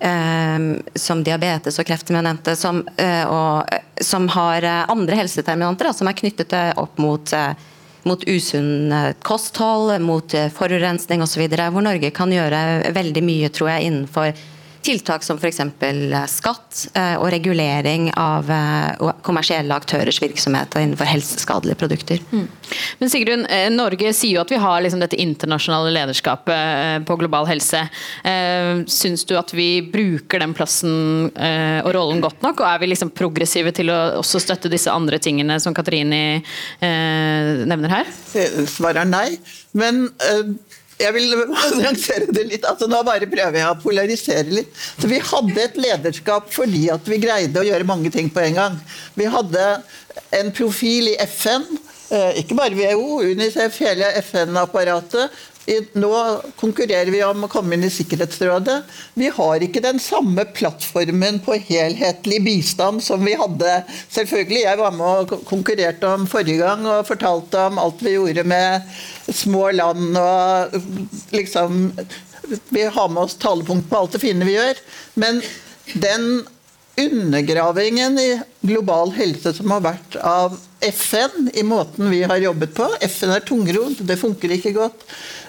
eh, 0.00 0.58
som 0.94 1.24
diabetes 1.24 1.78
og 1.78 1.86
kreft, 1.86 2.12
som 2.56 2.84
eh, 2.96 3.24
og, 3.24 3.72
eh, 3.72 3.82
som 4.00 4.28
har 4.28 4.62
eh, 4.62 4.84
andre 4.88 5.22
helseterminanter 5.22 5.90
da, 5.90 5.92
som 5.92 6.08
er 6.08 6.18
knyttet 6.18 6.52
eh, 6.52 6.72
opp 6.76 6.98
mot 6.98 7.34
mot 8.06 8.22
usunn 8.24 8.94
kosthold, 9.26 9.90
mot 10.00 10.32
forurensning 10.54 11.20
osv. 11.20 11.42
Hvor 11.50 11.82
Norge 11.84 12.08
kan 12.14 12.30
gjøre 12.32 12.92
veldig 12.94 13.22
mye 13.26 13.50
tror 13.52 13.68
jeg, 13.74 13.90
innenfor 13.90 14.30
tiltak 14.82 15.24
som 15.26 15.38
f.eks. 15.38 15.60
skatt 16.32 16.80
eh, 16.94 17.16
og 17.18 17.28
regulering 17.32 18.08
av 18.18 18.48
eh, 18.50 19.12
kommersielle 19.26 19.74
aktørers 19.74 20.20
virksomhet 20.22 20.76
innenfor 20.78 21.08
helseskadelige 21.08 21.78
produkter. 21.80 22.22
Men 23.00 23.12
Sigrun, 23.12 23.44
eh, 23.46 23.68
Norge 23.74 24.12
sier 24.16 24.38
jo 24.38 24.42
at 24.42 24.52
vi 24.52 24.60
har 24.62 24.82
liksom 24.84 25.02
dette 25.02 25.18
internasjonale 25.20 25.92
lederskapet 25.94 26.54
eh, 26.54 26.96
på 27.08 27.18
global 27.20 27.48
helse. 27.50 27.84
Eh, 28.24 28.84
Syns 28.88 29.26
du 29.28 29.34
at 29.38 29.52
vi 29.56 29.68
bruker 29.82 30.42
den 30.42 30.54
plassen 30.56 31.30
eh, 31.34 31.80
og 31.82 31.92
rollen 31.96 32.22
godt 32.24 32.42
nok? 32.44 32.62
Og 32.62 32.70
er 32.70 32.82
vi 32.82 32.92
liksom 32.92 33.12
progressive 33.16 33.72
til 33.76 33.92
å 33.92 33.98
også 34.22 34.42
støtte 34.42 34.72
disse 34.72 34.92
andre 34.92 35.20
tingene 35.22 35.58
som 35.62 35.76
Katrini 35.76 36.38
eh, 36.38 37.64
nevner 37.68 37.98
her? 38.00 38.12
Svaret 38.68 39.04
er 39.04 39.10
nei. 39.10 39.28
Men 39.78 40.06
eh, 40.24 40.54
jeg 40.98 41.14
vil 41.14 41.34
nyansere 41.80 42.30
det 42.34 42.44
litt. 42.48 42.64
altså 42.66 42.88
Nå 42.90 43.02
bare 43.06 43.28
prøver 43.30 43.60
jeg 43.60 43.68
å 43.70 43.78
polarisere 43.82 44.48
litt. 44.50 44.72
Så 44.98 45.10
Vi 45.10 45.20
hadde 45.22 45.64
et 45.64 45.78
lederskap 45.78 46.50
fordi 46.54 46.88
at 46.94 47.06
vi 47.08 47.20
greide 47.22 47.60
å 47.60 47.66
gjøre 47.66 47.86
mange 47.88 48.10
ting 48.14 48.30
på 48.32 48.42
en 48.44 48.58
gang. 48.58 48.80
Vi 49.18 49.28
hadde 49.30 49.68
en 50.34 50.50
profil 50.54 51.12
i 51.12 51.18
FN, 51.28 51.66
eh, 52.10 52.42
ikke 52.42 52.58
bare 52.58 52.74
WHO, 52.74 53.22
Unicef, 53.30 53.78
hele 53.84 54.10
FN-apparatet. 54.24 55.30
Nå 55.92 56.10
konkurrerer 56.56 57.10
vi 57.12 57.20
om 57.26 57.44
å 57.44 57.50
komme 57.52 57.76
inn 57.76 57.84
i 57.84 57.92
Sikkerhetsrådet. 57.92 58.78
Vi 59.20 59.28
har 59.36 59.64
ikke 59.64 59.82
den 59.84 60.00
samme 60.00 60.46
plattformen 60.56 61.42
på 61.44 61.58
helhetlig 61.68 62.38
bistand 62.46 63.04
som 63.04 63.24
vi 63.26 63.36
hadde. 63.36 63.82
Selvfølgelig, 64.08 64.62
Jeg 64.64 64.78
var 64.80 64.96
med 64.96 65.34
og 65.34 65.44
konkurrerte 65.48 66.08
om 66.08 66.26
forrige 66.30 66.62
gang 66.62 66.86
og 66.88 67.06
fortalte 67.08 67.66
om 67.68 67.80
alt 67.82 68.00
vi 68.00 68.16
gjorde 68.16 68.46
med 68.48 68.88
små 69.28 69.70
land 69.76 70.16
og 70.16 70.78
liksom 71.36 71.92
Vi 72.72 72.82
har 72.82 73.08
med 73.12 73.26
oss 73.26 73.34
talepunkt 73.36 73.90
på 73.90 73.96
alt 73.98 74.14
det 74.16 74.22
fine 74.22 74.46
vi 74.48 74.54
gjør. 74.56 74.78
Men 75.20 75.42
den 75.92 76.46
undergravingen 76.98 78.18
i 78.18 78.40
global 78.60 79.12
helse 79.14 79.52
som 79.54 79.70
har 79.70 79.84
vært 79.84 80.16
av 80.24 80.56
FN 80.80 81.50
i 81.54 81.62
måten 81.66 82.10
vi 82.10 82.22
har 82.26 82.40
jobbet 82.42 82.74
på. 82.74 82.86
FN 83.06 83.34
er 83.34 83.44
tungrodd, 83.46 84.00
det 84.06 84.18
funker 84.18 84.54
ikke 84.54 84.74
godt. 84.76 85.04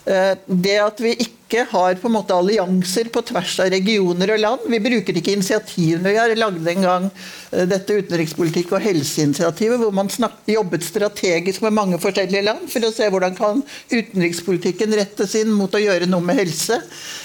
Eh, 0.07 0.35
Det 0.63 0.77
at 0.85 1.03
vi 1.03 1.09
ikke 1.09 1.38
har 1.57 1.95
på 1.95 2.07
en 2.07 2.13
måte 2.13 2.35
allianser 2.35 3.09
på 3.13 3.21
tvers 3.25 3.59
av 3.59 3.69
regioner 3.73 4.33
og 4.35 4.39
land. 4.39 4.67
Vi 4.69 4.79
bruker 4.79 5.17
ikke 5.17 5.33
initiativene 5.33 6.11
vi 6.11 6.17
har. 6.19 6.33
Lagde 6.37 6.69
en 6.71 6.85
gang 6.85 7.07
eh, 7.51 7.65
dette 7.69 7.97
utenrikspolitikk- 7.97 8.73
og 8.75 8.83
helseinitiativet, 8.83 9.79
hvor 9.81 9.91
man 9.95 10.11
jobbet 10.45 10.85
strategisk 10.85 11.65
med 11.65 11.73
mange 11.73 11.99
forskjellige 12.01 12.45
land 12.45 12.69
for 12.69 12.85
å 12.85 12.91
se 12.93 13.09
hvordan 13.09 13.35
kan 13.37 13.63
utenrikspolitikken 13.89 14.93
rettes 14.99 15.33
inn 15.39 15.51
mot 15.57 15.73
å 15.73 15.81
gjøre 15.81 16.09
noe 16.09 16.21
med 16.21 16.39
helse. 16.43 16.81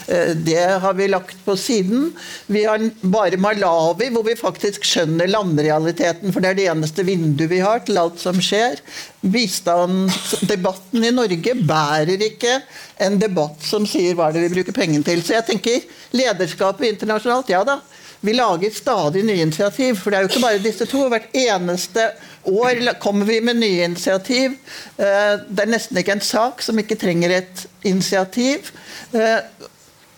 Eh, 0.08 0.32
Det 0.34 0.64
har 0.80 0.94
vi 0.94 1.08
lagt 1.08 1.44
på 1.44 1.56
siden. 1.56 2.12
Vi 2.46 2.64
har 2.64 2.80
bare 3.02 3.36
Malawi, 3.36 4.10
hvor 4.10 4.24
vi 4.24 4.38
faktisk 4.40 4.84
skjønner 4.88 5.28
landrealiteten, 5.30 6.32
for 6.32 6.40
det 6.40 6.54
er 6.54 6.60
det 6.60 6.70
eneste 6.72 7.04
vinduet 7.04 7.50
vi 7.50 7.60
har 7.60 7.84
til 7.84 8.00
alt 8.00 8.18
som 8.20 8.40
skjer. 8.40 8.80
Bistandsdebatten 9.24 11.04
i 11.04 11.12
Norge 11.14 11.54
bærer 11.64 12.20
ikke 12.20 12.58
en 12.96 13.18
debatt 13.18 13.62
som 13.64 13.86
sier 13.88 14.14
hva 14.14 14.28
er 14.28 14.36
det 14.36 14.44
vi 14.46 14.54
bruker 14.56 14.76
pengene 14.76 15.04
til. 15.06 15.22
Så 15.24 15.36
jeg 15.36 15.46
tenker 15.48 15.84
lederskapet 16.14 16.92
internasjonalt, 16.92 17.50
ja 17.50 17.64
da. 17.66 17.80
vi 18.24 18.32
lager 18.32 18.70
stadig 18.72 19.24
nye 19.24 19.42
initiativ. 19.42 19.98
For 20.00 20.10
det 20.10 20.18
er 20.18 20.26
jo 20.26 20.30
ikke 20.32 20.44
bare 20.44 20.62
disse 20.62 20.86
to. 20.88 21.06
Hvert 21.12 21.34
eneste 21.34 22.08
år 22.44 22.94
kommer 23.02 23.26
vi 23.26 23.40
med 23.40 23.58
nye 23.60 23.84
initiativ. 23.84 24.56
Eh, 24.96 25.34
det 25.48 25.66
er 25.66 25.72
nesten 25.72 26.00
ikke 26.00 26.18
en 26.18 26.24
sak 26.24 26.62
som 26.62 26.78
ikke 26.78 26.98
trenger 27.00 27.40
et 27.40 27.66
initiativ. 27.82 28.70
Eh, 29.12 29.38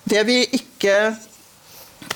det 0.07 0.23
vi 0.29 0.43
ikke 0.61 0.95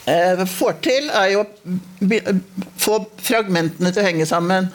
eh, 0.06 0.46
får 0.46 0.78
til, 0.84 1.10
er 1.10 1.32
jo 1.34 1.42
å 1.42 2.38
få 2.78 3.02
fragmentene 3.18 3.90
til 3.90 4.04
å 4.04 4.08
henge 4.10 4.28
sammen. 4.28 4.70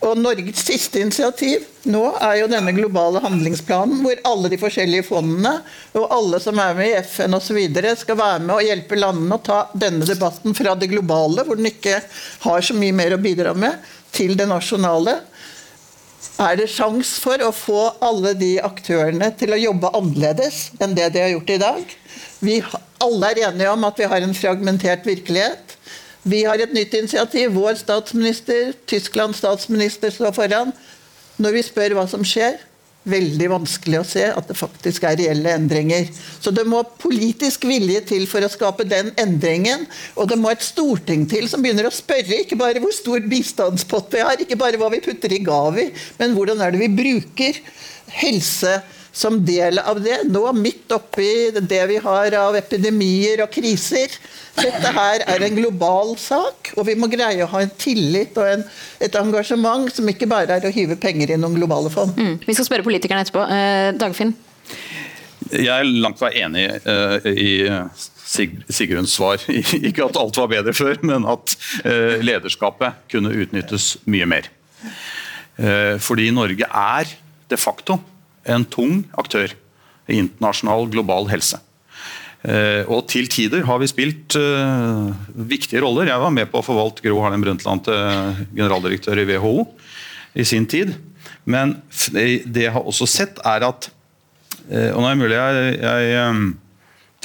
Og 0.00 0.16
Norges 0.16 0.62
siste 0.64 1.02
initiativ 1.02 1.66
nå 1.92 2.02
er 2.24 2.38
jo 2.40 2.48
denne 2.48 2.72
globale 2.72 3.20
handlingsplanen, 3.20 4.00
hvor 4.00 4.20
alle 4.28 4.50
de 4.52 4.58
forskjellige 4.60 5.04
fondene 5.10 5.58
og 5.96 6.06
alle 6.16 6.40
som 6.40 6.56
er 6.62 6.76
med 6.78 6.88
i 6.88 7.00
FN 7.04 7.36
osv. 7.36 7.58
skal 8.00 8.16
være 8.16 8.40
med 8.46 8.54
og 8.54 8.64
hjelpe 8.64 8.96
landene 8.96 9.36
å 9.36 9.44
ta 9.44 9.60
denne 9.74 10.08
debatten 10.08 10.56
fra 10.56 10.74
det 10.76 10.88
globale, 10.92 11.44
hvor 11.44 11.60
den 11.60 11.68
ikke 11.68 12.00
har 12.46 12.64
så 12.64 12.76
mye 12.76 12.96
mer 12.96 13.16
å 13.16 13.20
bidra 13.20 13.52
med, 13.52 13.76
til 14.12 14.36
det 14.40 14.48
nasjonale. 14.48 15.18
Er 16.40 16.56
det 16.56 16.70
sjans 16.72 17.18
for 17.20 17.42
å 17.44 17.52
få 17.52 17.82
alle 18.00 18.32
de 18.40 18.54
aktørene 18.64 19.28
til 19.36 19.52
å 19.52 19.60
jobbe 19.60 19.92
annerledes 19.96 20.70
enn 20.80 20.96
det 20.96 21.10
de 21.12 21.26
har 21.26 21.34
gjort 21.34 21.52
i 21.52 21.60
dag? 21.60 21.92
Vi 22.40 22.62
alle 23.00 23.32
er 23.32 23.42
enige 23.50 23.72
om 23.72 23.84
at 23.88 24.00
vi 24.00 24.08
har 24.08 24.24
en 24.24 24.36
fragmentert 24.36 25.04
virkelighet. 25.08 25.76
Vi 26.22 26.42
har 26.44 26.60
et 26.60 26.72
nytt 26.76 26.94
initiativ. 26.94 27.54
Vår 27.56 27.78
statsminister, 27.80 28.74
Tysklands 28.90 29.40
statsminister 29.40 30.12
står 30.12 30.34
foran. 30.36 30.74
Når 31.40 31.56
vi 31.56 31.62
spør 31.64 31.96
hva 31.96 32.04
som 32.10 32.24
skjer, 32.26 32.58
veldig 33.08 33.46
vanskelig 33.48 33.96
å 33.96 34.04
se 34.04 34.26
at 34.28 34.48
det 34.50 34.56
faktisk 34.58 35.06
er 35.08 35.16
reelle 35.16 35.54
endringer. 35.56 36.10
Så 36.42 36.52
det 36.52 36.66
må 36.68 36.82
politisk 37.00 37.64
vilje 37.68 38.02
til 38.12 38.26
for 38.28 38.44
å 38.44 38.50
skape 38.52 38.84
den 38.88 39.08
endringen. 39.20 39.86
Og 40.20 40.28
det 40.28 40.36
må 40.40 40.52
et 40.52 40.64
storting 40.64 41.24
til 41.30 41.48
som 41.48 41.64
begynner 41.64 41.88
å 41.88 41.94
spørre 41.94 42.42
ikke 42.42 42.60
bare 42.60 42.82
hvor 42.82 42.92
stor 42.94 43.24
bistandspott 43.30 44.12
vi 44.12 44.24
har, 44.26 44.44
ikke 44.44 44.60
bare 44.60 44.80
hva 44.80 44.90
vi 44.92 45.02
putter 45.04 45.32
i 45.32 45.40
Gavi, 45.44 45.88
men 46.20 46.36
hvordan 46.36 46.60
er 46.60 46.74
det 46.74 46.82
vi 46.84 46.92
bruker 47.00 47.62
helse 48.20 48.80
som 49.12 49.38
del 49.44 49.80
av 49.82 50.00
det. 50.02 50.22
Nå 50.30 50.44
midt 50.56 50.92
oppi 50.94 51.50
det 51.60 51.80
vi 51.90 51.98
har 52.02 52.36
av 52.38 52.58
epidemier 52.58 53.42
og 53.44 53.50
kriser. 53.54 54.12
Dette 54.58 54.92
her 54.94 55.24
er 55.30 55.46
en 55.46 55.56
global 55.56 56.14
sak, 56.20 56.72
og 56.76 56.86
vi 56.88 56.96
må 56.98 57.08
greie 57.10 57.44
å 57.44 57.50
ha 57.50 57.62
en 57.64 57.72
tillit 57.80 58.36
og 58.38 58.48
en, 58.48 58.64
et 59.02 59.18
engasjement 59.18 59.88
som 59.92 60.08
ikke 60.10 60.28
bare 60.30 60.58
er 60.58 60.68
å 60.68 60.74
hive 60.74 60.98
penger 61.00 61.34
i 61.34 61.40
noen 61.40 61.58
globale 61.58 61.92
fond. 61.92 62.14
Mm. 62.18 62.38
Vi 62.46 62.56
skal 62.56 62.68
spørre 62.68 62.86
politikerne 62.86 63.24
etterpå. 63.24 63.46
Eh, 63.46 63.90
Dagfinn? 64.00 64.34
Jeg 65.50 65.72
er 65.74 65.88
langt 66.02 66.20
vei 66.20 66.34
enig 66.44 66.66
eh, 66.78 67.30
i 67.30 67.52
Sig 68.30 68.60
Sigruns 68.70 69.16
svar. 69.16 69.42
Ikke 69.88 70.06
at 70.06 70.18
alt 70.20 70.38
var 70.38 70.50
bedre 70.52 70.74
før, 70.76 71.00
men 71.06 71.26
at 71.30 71.56
eh, 71.82 72.20
lederskapet 72.22 73.06
kunne 73.10 73.34
utnyttes 73.34 73.96
mye 74.10 74.28
mer. 74.30 74.50
Uh, 75.60 75.98
fordi 76.00 76.30
Norge 76.32 76.64
er 76.64 77.10
de 77.50 77.56
facto 77.60 77.98
en 78.50 78.66
tung 78.68 79.02
aktør 79.18 79.52
i 80.10 80.18
internasjonal 80.18 80.88
global 80.92 81.28
helse. 81.30 81.60
Eh, 82.40 82.88
og 82.88 83.04
til 83.12 83.28
tider 83.28 83.66
har 83.68 83.80
vi 83.82 83.88
spilt 83.90 84.36
uh, 84.40 85.10
viktige 85.34 85.82
roller. 85.84 86.08
Jeg 86.08 86.22
var 86.22 86.32
med 86.32 86.48
på 86.48 86.62
å 86.62 86.64
forvalte 86.64 87.04
Gro 87.04 87.20
Harlem 87.20 87.44
Brundtland 87.44 87.84
til 87.84 88.46
generaldirektør 88.54 89.20
i 89.20 89.26
WHO 89.28 89.54
i 90.40 90.46
sin 90.48 90.64
tid. 90.70 90.94
Men 91.44 91.76
det 92.14 92.64
jeg 92.64 92.72
har 92.72 92.86
også 92.86 93.08
sett, 93.08 93.40
er 93.44 93.66
at 93.68 93.90
Og 94.70 95.00
nå 95.02 95.06
er 95.08 95.16
det 95.16 95.18
mulig 95.18 95.36
jeg, 95.36 95.70
jeg 95.82 96.34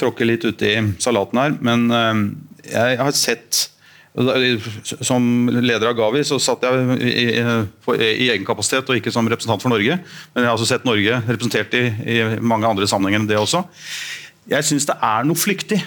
tråkker 0.00 0.26
litt 0.26 0.44
uti 0.44 0.70
salaten 0.98 1.38
her, 1.38 1.52
men 1.62 1.84
jeg 2.66 2.96
har 2.98 3.12
sett 3.14 3.60
som 5.04 5.48
leder 5.52 5.90
av 5.90 5.96
Gavi 5.98 6.22
så 6.24 6.38
satt 6.40 6.62
jeg 6.64 6.96
i, 7.04 7.10
i, 7.36 7.42
i, 7.42 8.28
egen 8.30 8.46
kapasitet 8.48 8.88
og 8.88 8.96
ikke 8.96 9.12
som 9.12 9.28
representant 9.28 9.60
for 9.60 9.72
Norge. 9.72 9.98
Men 10.32 10.44
jeg 10.44 10.48
har 10.48 10.56
også 10.56 10.68
sett 10.70 10.86
Norge 10.88 11.18
representert 11.26 11.76
i, 11.76 11.84
i 12.16 12.16
mange 12.40 12.68
andre 12.68 12.88
sammenhenger 12.88 13.22
enn 13.22 13.28
det 13.28 13.36
også. 13.40 13.60
Jeg 14.48 14.64
syns 14.64 14.88
det 14.88 14.96
er 15.04 15.28
noe 15.28 15.36
flyktig 15.36 15.82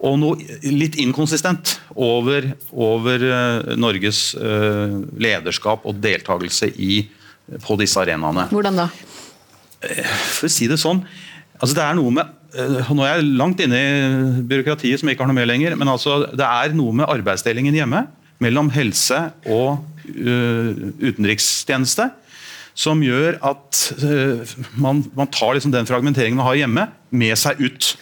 og 0.00 0.16
noe 0.16 0.58
litt 0.64 0.96
inkonsistent 0.98 1.76
over, 1.92 2.48
over 2.72 3.20
uh, 3.20 3.72
Norges 3.76 4.30
uh, 4.32 4.96
lederskap 5.20 5.84
og 5.86 6.00
deltakelse 6.00 6.70
i, 6.80 7.02
på 7.60 7.76
disse 7.78 8.00
arenaene. 8.00 8.48
Hvordan 8.50 8.80
da? 8.80 8.88
For 9.80 10.48
å 10.48 10.52
si 10.52 10.66
det 10.72 10.80
sånn, 10.80 11.04
altså 11.60 11.76
det 11.76 11.84
er 11.84 11.98
noe 12.00 12.16
med 12.16 12.39
Eh, 12.39 12.39
nå 12.50 13.04
er 13.04 13.18
jeg 13.20 13.28
langt 13.38 13.60
inne 13.62 13.78
i 13.78 14.42
byråkratiet 14.50 15.00
som 15.00 15.08
jeg 15.08 15.16
ikke 15.16 15.26
har 15.26 15.30
noe 15.30 15.38
med 15.38 15.50
lenger. 15.50 15.76
Men 15.78 15.92
altså, 15.92 16.24
det 16.34 16.46
er 16.46 16.74
noe 16.76 16.94
med 16.96 17.10
arbeidsdelingen 17.10 17.76
hjemme 17.76 18.06
mellom 18.40 18.70
helse 18.72 19.18
og 19.50 19.82
uh, 20.08 20.70
utenrikstjeneste 21.02 22.08
som 22.80 23.02
gjør 23.04 23.36
at 23.44 23.80
uh, 24.00 24.54
man, 24.80 25.04
man, 25.16 25.30
tar 25.30 25.56
liksom 25.56 25.74
den 25.74 25.88
fragmenteringen 25.88 26.38
man 26.40 26.48
har 26.48 26.62
hjemme, 26.62 26.86
med 27.10 27.36
seg 27.38 27.60
ut. 27.60 27.92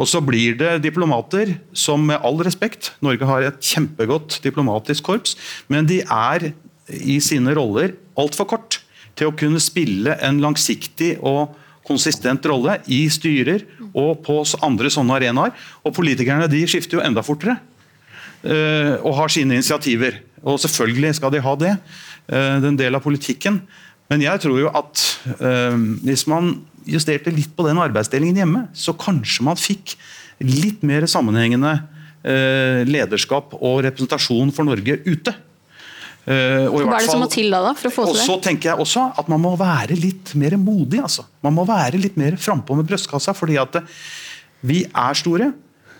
Og 0.00 0.08
så 0.10 0.22
blir 0.24 0.56
det 0.58 0.82
diplomater 0.84 1.54
som 1.76 2.04
med 2.08 2.22
all 2.26 2.40
respekt 2.44 2.92
Norge 3.04 3.28
har 3.28 3.46
et 3.46 3.60
kjempegodt 3.62 4.40
diplomatisk 4.44 5.06
korps, 5.08 5.36
men 5.70 5.88
de 5.88 6.00
er 6.02 6.50
i 6.92 7.18
sine 7.22 7.54
roller 7.56 7.94
altfor 8.18 8.48
kort 8.50 8.80
til 9.18 9.30
å 9.30 9.36
kunne 9.36 9.60
spille 9.62 10.16
en 10.24 10.40
langsiktig 10.42 11.14
og 11.20 11.54
konsistent 11.86 12.44
rolle 12.48 12.78
i 12.90 13.04
styrer 13.12 13.64
og 13.92 14.22
på 14.24 14.40
andre 14.64 14.90
sånne 14.92 15.18
arenaer. 15.18 15.54
Og 15.84 15.94
politikerne 15.96 16.48
de 16.50 16.64
skifter 16.70 16.98
jo 16.98 17.04
enda 17.04 17.24
fortere 17.26 17.58
uh, 18.46 18.98
og 19.02 19.16
har 19.20 19.32
sine 19.32 19.58
initiativer. 19.58 20.20
Og 20.42 20.60
selvfølgelig 20.62 21.16
skal 21.18 21.34
de 21.34 21.42
ha 21.44 21.54
det. 21.60 21.72
Uh, 22.26 22.58
det 22.62 22.66
er 22.66 22.70
en 22.72 22.82
del 22.82 22.98
av 22.98 23.04
politikken. 23.04 23.62
Men 24.10 24.24
jeg 24.24 24.42
tror 24.44 24.58
jo 24.60 24.72
at 24.72 25.06
uh, 25.38 25.76
hvis 26.04 26.26
man 26.30 26.54
justerte 26.88 27.32
litt 27.34 27.54
på 27.56 27.66
den 27.68 27.80
arbeidsdelingen 27.82 28.42
hjemme, 28.42 28.66
så 28.74 28.94
kanskje 28.98 29.46
man 29.46 29.60
fikk 29.60 29.96
litt 30.42 30.82
mer 30.86 31.06
sammenhengende 31.06 31.80
lederskap 32.86 33.50
og 33.56 33.80
representasjon 33.82 34.52
for 34.54 34.62
Norge 34.68 34.94
ute. 35.08 35.32
Uh, 36.22 36.70
Hva 36.70 37.00
er 37.00 37.02
det 37.02 37.10
som 37.10 37.18
må 37.18 37.26
til 37.26 37.48
da, 37.50 37.58
da 37.64 37.72
for 37.74 37.90
å 37.90 37.94
få 37.96 38.04
til 38.06 38.14
det? 38.20 38.24
Så 38.28 38.36
tenker 38.44 38.70
jeg 38.70 38.84
også 38.84 39.08
at 39.18 39.30
Man 39.32 39.42
må 39.42 39.56
være 39.58 39.96
litt 39.98 40.36
mer 40.38 40.54
modig. 40.60 41.00
Altså. 41.02 41.26
Man 41.42 41.56
må 41.56 41.64
være 41.66 41.98
litt 41.98 42.18
mer 42.20 42.36
frampå 42.38 42.76
med 42.78 42.86
brystkassa. 42.86 43.34
fordi 43.34 43.58
at 43.58 43.80
eh, 43.80 43.88
vi 44.62 44.84
er 44.86 45.18
store, 45.18 45.50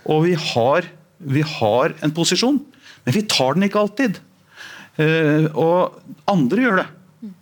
og 0.07 0.23
vi 0.23 0.37
har, 0.39 0.87
vi 1.19 1.43
har, 1.43 1.95
en 1.99 2.15
posisjon. 2.15 2.61
Men 3.03 3.17
vi 3.17 3.25
tar 3.27 3.57
den 3.57 3.67
ikke 3.67 3.83
alltid. 3.83 4.21
Uh, 4.95 5.49
og 5.59 5.99
andre 6.31 6.67
gjør 6.67 6.83
det. 6.83 6.89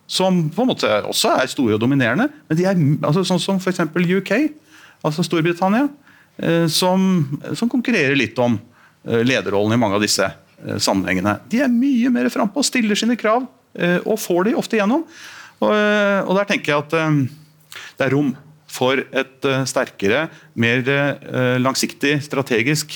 Som 0.09 0.47
på 0.53 0.63
en 0.63 0.73
måte 0.73 0.89
også 1.05 1.35
er 1.37 1.51
store 1.51 1.77
og 1.77 1.83
dominerende. 1.83 2.31
men 2.49 2.57
de 2.57 2.65
er, 2.65 2.81
altså, 3.05 3.23
Sånn 3.27 3.41
som 3.41 3.61
f.eks. 3.61 3.85
UK, 3.93 4.33
altså 5.05 5.23
Storbritannia, 5.23 5.87
som, 6.69 7.01
som 7.55 7.69
konkurrerer 7.69 8.17
litt 8.17 8.37
om 8.41 8.57
lederrollen 9.05 9.75
i 9.75 9.79
mange 9.79 9.97
av 9.97 10.03
disse 10.03 10.25
Eh, 10.25 10.40
sammenhengene. 10.81 11.37
De 11.51 11.61
er 11.63 11.71
mye 11.71 12.11
mer 12.13 12.29
frampå, 12.33 12.63
stiller 12.65 12.99
sine 12.99 13.17
krav 13.19 13.45
eh, 13.77 13.99
og 14.05 14.19
får 14.21 14.49
de 14.49 14.55
ofte 14.59 14.79
gjennom. 14.79 15.05
Eh, 15.61 16.21
og 16.25 16.33
der 16.37 16.47
tenker 16.49 16.73
jeg 16.73 16.85
at 16.85 16.95
det 17.99 18.07
er 18.07 18.15
rom 18.15 18.33
for 18.71 18.99
et 18.99 19.47
sterkere, 19.67 20.29
mer 20.55 20.79
langsiktig, 21.59 22.21
strategisk 22.23 22.95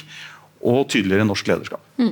og 0.65 0.87
tydeligere 0.89 1.27
norsk 1.27 1.47
lederskap. 1.51 1.81
Mm. 1.95 2.11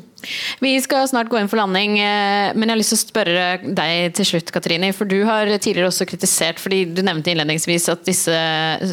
Vi 0.63 0.72
skal 0.82 1.08
snart 1.10 1.28
gå 1.28 1.36
inn 1.39 1.50
for 1.52 1.60
landing, 1.60 1.98
eh, 2.00 2.54
men 2.56 2.70
jeg 2.70 2.72
har 2.72 2.80
lyst 2.80 2.94
til 2.94 3.00
å 3.00 3.02
spørre 3.02 3.48
deg 3.76 4.13
til 4.16 4.28
slutt, 4.30 4.52
Katrine. 4.56 4.92
For 4.96 5.10
du 5.10 5.18
har 5.28 5.50
tidligere 5.58 5.89
også 5.89 6.08
kritisert, 6.08 6.62
fordi 6.62 6.84
du 6.96 7.02
nevnte 7.04 7.34
innledningsvis 7.34 7.89
at 7.92 8.06
disse 8.08 8.38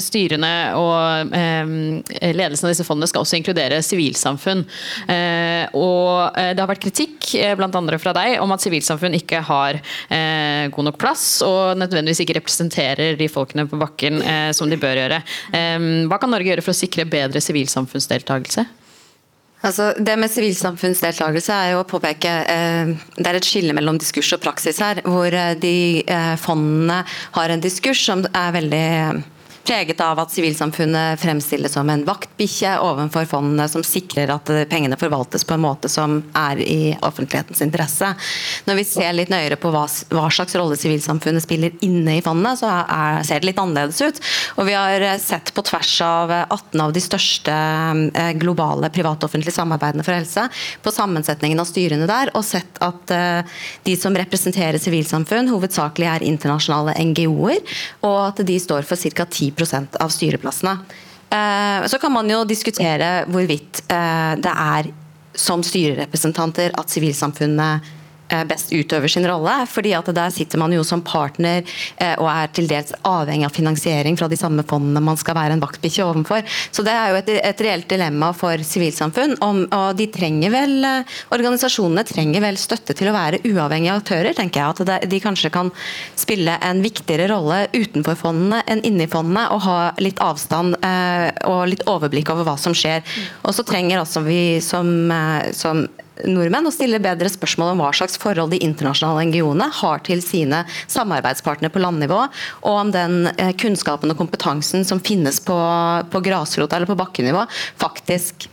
styrene 0.03 0.53
og 0.79 1.37
eh, 1.37 2.33
ledelsen 2.35 2.67
av 2.67 2.75
disse 2.75 2.87
fondene 2.89 3.11
skal 3.11 3.23
også 3.23 3.39
inkludere 3.39 3.79
sivilsamfunn. 3.87 4.65
Eh, 5.07 5.69
og 5.79 6.35
det 6.35 6.59
har 6.59 6.71
vært 6.71 6.83
kritikk, 6.89 7.31
andre 7.71 8.01
fra 8.03 8.15
deg, 8.17 8.41
om 8.43 8.51
at 8.51 8.63
sivilsamfunn 8.65 9.15
ikke 9.15 9.43
har 9.47 9.79
god 10.11 10.87
nok 10.87 10.99
plass, 11.01 11.25
og 11.47 11.79
nødvendigvis 11.79 12.23
ikke 12.25 12.39
representerer 12.41 13.19
de 13.21 13.29
folkene 13.31 13.67
på 13.71 13.79
bakken 13.79 14.19
som 14.57 14.71
de 14.71 14.79
bør 14.81 14.99
gjøre. 14.99 15.21
Hva 16.11 16.19
kan 16.21 16.33
Norge 16.33 16.51
gjøre 16.51 16.65
for 16.65 16.75
å 16.75 16.81
sikre 16.81 17.07
bedre 17.09 17.43
sivilsamfunnsdeltakelse? 17.45 18.67
Altså, 19.61 19.91
det 20.01 20.15
med 20.17 20.33
sivilsamfunnsdeltakelse 20.33 21.53
er 21.53 21.75
jo 21.75 21.83
å 21.83 21.89
påpeke 21.89 22.31
eh, 22.49 22.93
Det 23.17 23.27
er 23.29 23.37
et 23.37 23.49
skille 23.49 23.75
mellom 23.77 23.99
diskurs 24.01 24.33
og 24.33 24.41
praksis 24.41 24.81
her. 24.81 25.03
Hvor 25.05 25.29
eh, 25.37 25.53
de 25.61 25.75
eh, 26.01 26.33
fondene 26.41 27.03
har 27.37 27.53
en 27.53 27.61
diskurs 27.61 28.01
som 28.07 28.25
er 28.31 28.57
veldig 28.57 28.87
preget 29.71 30.01
av 30.03 30.19
at 30.19 30.33
sivilsamfunnet 30.35 31.21
fremstilles 31.23 31.73
som 31.77 31.87
en 31.93 32.03
vaktbikkje 32.03 32.73
overfor 32.83 33.29
fondene 33.31 33.69
som 33.71 33.85
sikrer 33.87 34.33
at 34.35 34.51
pengene 34.71 34.97
forvaltes 34.99 35.45
på 35.47 35.55
en 35.55 35.63
måte 35.63 35.87
som 35.91 36.17
er 36.35 36.59
i 36.65 36.97
offentlighetens 37.07 37.63
interesse. 37.63 38.09
Når 38.67 38.81
vi 38.81 38.85
ser 38.89 39.15
litt 39.15 39.31
nøyere 39.31 39.59
på 39.61 39.71
hva, 39.71 39.85
hva 40.11 40.25
slags 40.35 40.57
rolle 40.59 40.79
sivilsamfunnet 40.81 41.45
spiller 41.45 41.77
inne 41.87 42.17
i 42.19 42.25
fondene, 42.25 42.57
så 42.59 42.67
er, 42.83 43.21
ser 43.29 43.45
det 43.45 43.51
litt 43.53 43.61
annerledes 43.63 44.01
ut. 44.03 44.19
Og 44.59 44.67
vi 44.67 44.75
har 44.75 45.07
sett 45.23 45.53
på 45.55 45.63
tvers 45.71 45.93
av 46.03 46.35
18 46.41 46.83
av 46.83 46.97
de 46.97 47.05
største 47.05 47.55
eh, 47.55 48.33
globale 48.43 48.91
privat-offentlige 48.91 49.55
samarbeidene 49.55 50.07
for 50.07 50.17
helse, 50.19 50.49
på 50.83 50.95
sammensetningen 50.97 51.63
av 51.63 51.71
styrene 51.71 52.11
der, 52.11 52.35
og 52.35 52.47
sett 52.49 52.83
at 52.83 53.15
eh, 53.15 53.63
de 53.87 53.95
som 53.95 54.19
representerer 54.19 54.83
sivilsamfunn, 54.83 55.55
hovedsakelig 55.55 56.11
er 56.17 56.29
internasjonale 56.33 56.99
NGO-er, 57.13 57.63
og 58.03 58.21
at 58.33 58.45
de 58.51 58.59
står 58.67 58.91
for 58.91 58.99
ca. 58.99 59.31
10 59.31 59.60
av 60.01 60.13
styreplassene. 60.15 60.77
Eh, 61.31 61.87
så 61.87 62.01
kan 62.03 62.13
man 62.13 62.31
jo 62.31 62.43
diskutere 62.49 63.25
hvorvidt 63.31 63.85
det 63.87 64.51
er 64.51 64.91
som 65.39 65.63
styrerepresentanter 65.63 66.75
at 66.79 66.91
sivilsamfunnet 66.91 67.91
Eh, 68.00 68.00
best 68.49 68.73
utøver 68.73 69.11
sin 69.11 69.27
rolle. 69.27 69.67
fordi 69.67 69.95
at 69.97 70.07
Der 70.15 70.31
sitter 70.31 70.59
man 70.59 70.73
jo 70.73 70.83
som 70.85 71.03
partner 71.03 71.63
eh, 71.97 72.15
og 72.19 72.29
er 72.31 72.51
til 72.55 72.69
dels 72.71 72.93
avhengig 73.07 73.47
av 73.47 73.55
finansiering 73.55 74.17
fra 74.19 74.29
de 74.29 74.39
samme 74.39 74.65
fondene 74.67 75.03
man 75.03 75.17
skal 75.17 75.35
være 75.35 75.57
en 75.57 75.63
vaktbikkje 75.63 76.05
overfor. 76.05 76.45
Så 76.73 76.85
Det 76.85 76.93
er 76.93 77.11
jo 77.11 77.21
et, 77.21 77.31
et 77.51 77.61
reelt 77.61 77.89
dilemma 77.89 78.33
for 78.33 78.57
sivilsamfunn. 78.57 79.37
og 79.41 79.97
de 79.97 80.07
trenger 80.07 80.51
vel, 80.51 80.85
eh, 80.85 81.19
Organisasjonene 81.31 82.05
trenger 82.07 82.41
vel 82.41 82.57
støtte 82.57 82.95
til 82.97 83.11
å 83.11 83.17
være 83.17 83.43
uavhengige 83.45 83.97
aktører. 83.97 84.35
tenker 84.35 84.61
jeg, 84.61 84.91
At 84.91 85.09
de 85.11 85.21
kanskje 85.21 85.51
kan 85.51 85.71
spille 86.17 86.59
en 86.63 86.83
viktigere 86.83 87.29
rolle 87.31 87.69
utenfor 87.75 88.17
fondene 88.17 88.63
enn 88.67 88.83
inni 88.85 89.07
fondene. 89.07 89.51
Og 89.51 89.63
ha 89.63 89.93
litt 89.99 90.19
avstand 90.21 90.77
og 91.47 91.69
litt 91.69 91.83
overblikk 91.87 92.31
over 92.31 92.45
hva 92.45 92.59
som 92.59 92.73
skjer. 92.75 93.03
Og 93.45 93.55
så 93.55 93.65
trenger 93.67 94.01
altså 94.01 94.23
vi 94.25 94.61
som, 94.61 95.11
som 95.53 95.87
nordmenn 96.29 96.69
og 96.69 96.75
stille 96.75 97.01
bedre 97.03 97.31
spørsmål 97.33 97.75
om 97.75 97.83
hva 97.85 97.91
slags 97.97 98.19
forhold 98.21 98.55
de 98.55 98.61
internasjonale 98.65 99.27
NGO-ene 99.31 99.71
har 99.81 100.05
til 100.07 100.23
sine 100.25 100.63
samarbeidspartnere 100.91 101.73
på 101.73 101.83
landnivå, 101.83 102.23
og 102.63 102.79
om 102.85 102.95
den 102.95 103.27
eh, 103.37 103.53
kunnskapen 103.61 104.13
og 104.13 104.21
kompetansen 104.21 104.87
som 104.87 105.03
finnes 105.05 105.41
på, 105.45 105.59
på 106.13 106.25
grasrota 106.25 106.79
eller 106.79 106.91
på 106.91 106.99
bakkenivå, 106.99 107.45
faktisk 107.81 108.49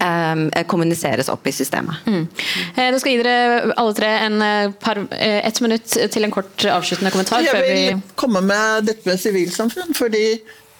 um, 0.00 0.48
kommuniseres 0.68 1.30
opp 1.32 1.46
i 1.46 1.54
systemet. 1.54 2.04
Mm. 2.06 2.26
Eh, 2.74 2.90
da 2.92 3.00
skal 3.00 3.14
gi 3.14 3.22
dere 3.22 3.72
alle 3.76 3.96
tre 3.96 4.12
en 4.26 4.44
par, 4.82 5.02
et 5.16 5.64
minutt 5.64 5.98
til 6.12 6.28
en 6.28 6.34
kort 6.34 6.68
avsluttende 6.76 7.14
kommentar. 7.14 7.44
Jeg 7.46 7.64
vil 7.64 8.06
komme 8.18 8.44
med 8.44 8.92
dette 8.92 9.08
med 9.08 9.20
sivilsamfunn. 9.22 9.94
fordi 9.96 10.28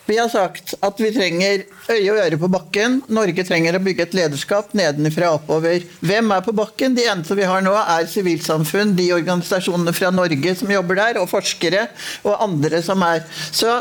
vi 0.06 0.18
har 0.20 0.28
sagt 0.30 0.76
at 0.86 1.00
vi 1.02 1.10
trenger 1.14 1.64
øye 1.90 2.12
og 2.12 2.20
øre 2.22 2.38
på 2.38 2.50
bakken. 2.50 3.00
Norge 3.10 3.44
trenger 3.46 3.78
å 3.78 3.82
bygge 3.82 4.06
et 4.06 4.16
lederskap 4.16 4.74
nedenfra 4.78 5.32
og 5.32 5.40
oppover. 5.40 5.82
Hvem 6.06 6.30
er 6.36 6.44
på 6.46 6.54
bakken? 6.56 6.94
De 6.94 7.06
eneste 7.10 7.38
vi 7.38 7.48
har 7.48 7.64
nå, 7.66 7.74
er 7.74 8.06
sivilsamfunn, 8.10 8.94
de 8.98 9.10
organisasjonene 9.16 9.94
fra 9.96 10.12
Norge 10.14 10.54
som 10.60 10.70
jobber 10.70 11.00
der, 11.02 11.22
og 11.22 11.30
forskere 11.32 11.88
og 12.22 12.36
andre 12.46 12.82
som 12.86 13.02
er. 13.06 13.24
Så 13.50 13.80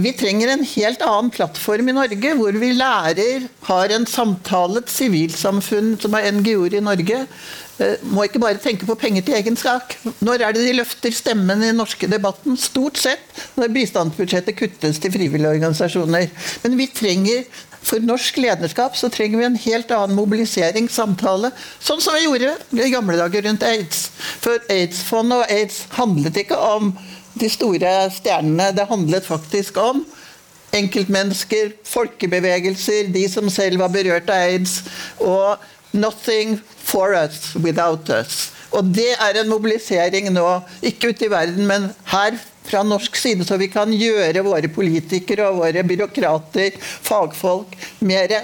vi 0.00 0.12
trenger 0.16 0.52
en 0.52 0.62
helt 0.64 1.02
annen 1.04 1.30
plattform 1.34 1.90
i 1.90 1.94
Norge, 1.96 2.34
hvor 2.38 2.56
vi 2.62 2.70
lærer, 2.76 3.48
har 3.66 3.92
en 3.92 4.06
samtale, 4.08 4.80
et 4.80 4.92
sivilsamfunn 4.92 5.96
som 6.00 6.14
er 6.16 6.30
NGO-er 6.38 6.78
i 6.78 6.84
Norge, 6.84 7.24
må 8.12 8.26
ikke 8.26 8.42
bare 8.42 8.60
tenke 8.60 8.86
på 8.88 8.96
penger 8.98 9.24
til 9.26 9.38
egen 9.38 9.56
sak. 9.56 9.96
Når 10.20 10.44
er 10.44 10.54
det 10.56 10.66
de 10.66 10.76
løfter 10.76 11.14
stemmen 11.14 11.62
i 11.62 11.70
den 11.70 11.80
norske 11.80 12.08
debatten? 12.10 12.58
Stort 12.60 13.00
sett 13.00 13.42
når 13.56 13.72
bistandsbudsjettet 13.76 14.58
kuttes 14.58 15.00
til 15.00 15.14
frivillige 15.14 15.54
organisasjoner. 15.56 16.28
Men 16.64 16.78
vi 16.80 16.90
trenger 16.92 17.44
for 17.80 18.02
norsk 18.04 18.36
lederskap 18.36 18.96
så 18.98 19.08
trenger 19.12 19.40
vi 19.40 19.46
en 19.46 19.56
helt 19.62 19.92
annen 19.96 20.18
mobilisering, 20.18 20.88
samtale, 20.92 21.48
sånn 21.80 22.02
som 22.04 22.16
vi 22.16 22.26
gjorde 22.26 22.52
i 22.76 22.92
gamle 22.92 23.16
dager 23.16 23.46
rundt 23.48 23.64
aids. 23.64 24.10
For 24.44 24.60
aids-fondet 24.72 25.40
og 25.40 25.54
aids 25.54 25.86
handlet 25.96 26.42
ikke 26.42 26.58
om 26.60 26.92
de 27.40 27.48
store 27.48 27.94
stjernene, 28.12 28.70
det 28.76 28.88
handlet 28.90 29.24
faktisk 29.24 29.80
om 29.80 30.04
enkeltmennesker, 30.76 31.72
folkebevegelser, 31.88 33.08
de 33.14 33.24
som 33.32 33.48
selv 33.50 33.80
var 33.82 33.92
berørt 33.94 34.28
av 34.30 34.50
aids. 34.50 34.82
og 35.18 35.56
'Nothing 35.92 36.60
for 36.84 37.14
us 37.14 37.54
without 37.56 38.08
us'. 38.10 38.50
Og 38.70 38.84
det 38.94 39.16
er 39.18 39.40
en 39.40 39.50
mobilisering 39.50 40.30
nå, 40.32 40.46
ikke 40.82 41.10
ute 41.10 41.26
i 41.26 41.30
verden, 41.30 41.66
men 41.66 41.88
her 42.12 42.38
fra 42.64 42.82
norsk 42.86 43.16
side, 43.16 43.44
så 43.46 43.58
vi 43.58 43.66
kan 43.72 43.90
gjøre 43.90 44.44
våre 44.46 44.70
politikere 44.70 45.48
og 45.50 45.64
våre 45.64 45.82
byråkrater, 45.82 46.76
fagfolk, 46.78 47.74
mer 48.06 48.36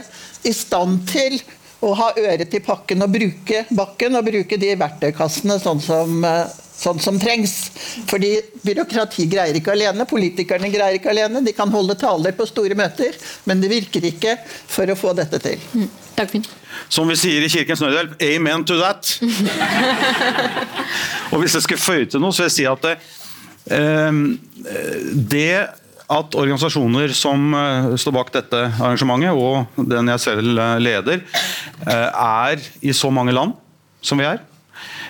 i 0.42 0.52
stand 0.52 1.04
til 1.10 1.38
å 1.84 1.92
ha 1.94 2.12
øret 2.18 2.48
til 2.50 2.64
pakken 2.64 3.04
og 3.04 3.12
bruke 3.12 3.64
bakken 3.76 4.16
og 4.18 4.26
bruke 4.26 4.58
de 4.58 4.72
verktøykassene 4.80 5.58
sånn 5.62 5.82
som, 5.84 6.24
eh, 6.24 6.46
sånn 6.76 7.00
som 7.02 7.18
trengs. 7.20 7.54
Fordi 8.10 8.34
byråkrati 8.64 9.26
greier 9.30 9.56
ikke 9.58 9.74
alene, 9.74 10.06
politikerne 10.08 10.70
greier 10.72 10.98
ikke 10.98 11.12
alene. 11.12 11.44
De 11.44 11.54
kan 11.56 11.72
holde 11.72 11.96
taler 12.00 12.36
på 12.36 12.48
store 12.48 12.76
møter, 12.78 13.16
men 13.48 13.62
det 13.62 13.72
virker 13.72 14.04
ikke 14.10 14.36
for 14.46 14.90
å 14.92 14.98
få 14.98 15.14
dette 15.16 15.40
til. 15.42 15.62
Mm. 15.74 15.88
Som 16.88 17.10
vi 17.10 17.16
sier 17.20 17.44
i 17.44 17.48
Kirkens 17.52 17.82
Nødhjelp, 17.84 18.14
amen 18.24 18.62
to 18.64 18.78
that! 18.80 19.18
og 21.32 21.42
Hvis 21.42 21.58
jeg 21.58 21.66
skal 21.66 21.82
føye 21.82 22.06
til 22.08 22.22
noe, 22.22 22.32
så 22.32 22.44
vil 22.44 22.48
jeg 22.48 22.56
si 22.56 22.68
at 22.70 22.86
det, 22.86 22.94
eh, 23.76 24.22
det 25.12 25.50
at 26.06 26.36
organisasjoner 26.38 27.12
som 27.18 27.52
eh, 27.58 27.92
står 28.00 28.16
bak 28.16 28.32
dette 28.32 28.62
arrangementet, 28.78 29.36
og 29.36 29.86
den 29.92 30.12
jeg 30.14 30.24
selv 30.24 30.56
eh, 30.56 30.76
leder, 30.80 31.24
er 31.84 32.62
i 32.80 32.94
så 32.96 33.10
mange 33.12 33.34
land 33.36 33.52
som 34.00 34.20
vi 34.20 34.28
er, 34.28 34.40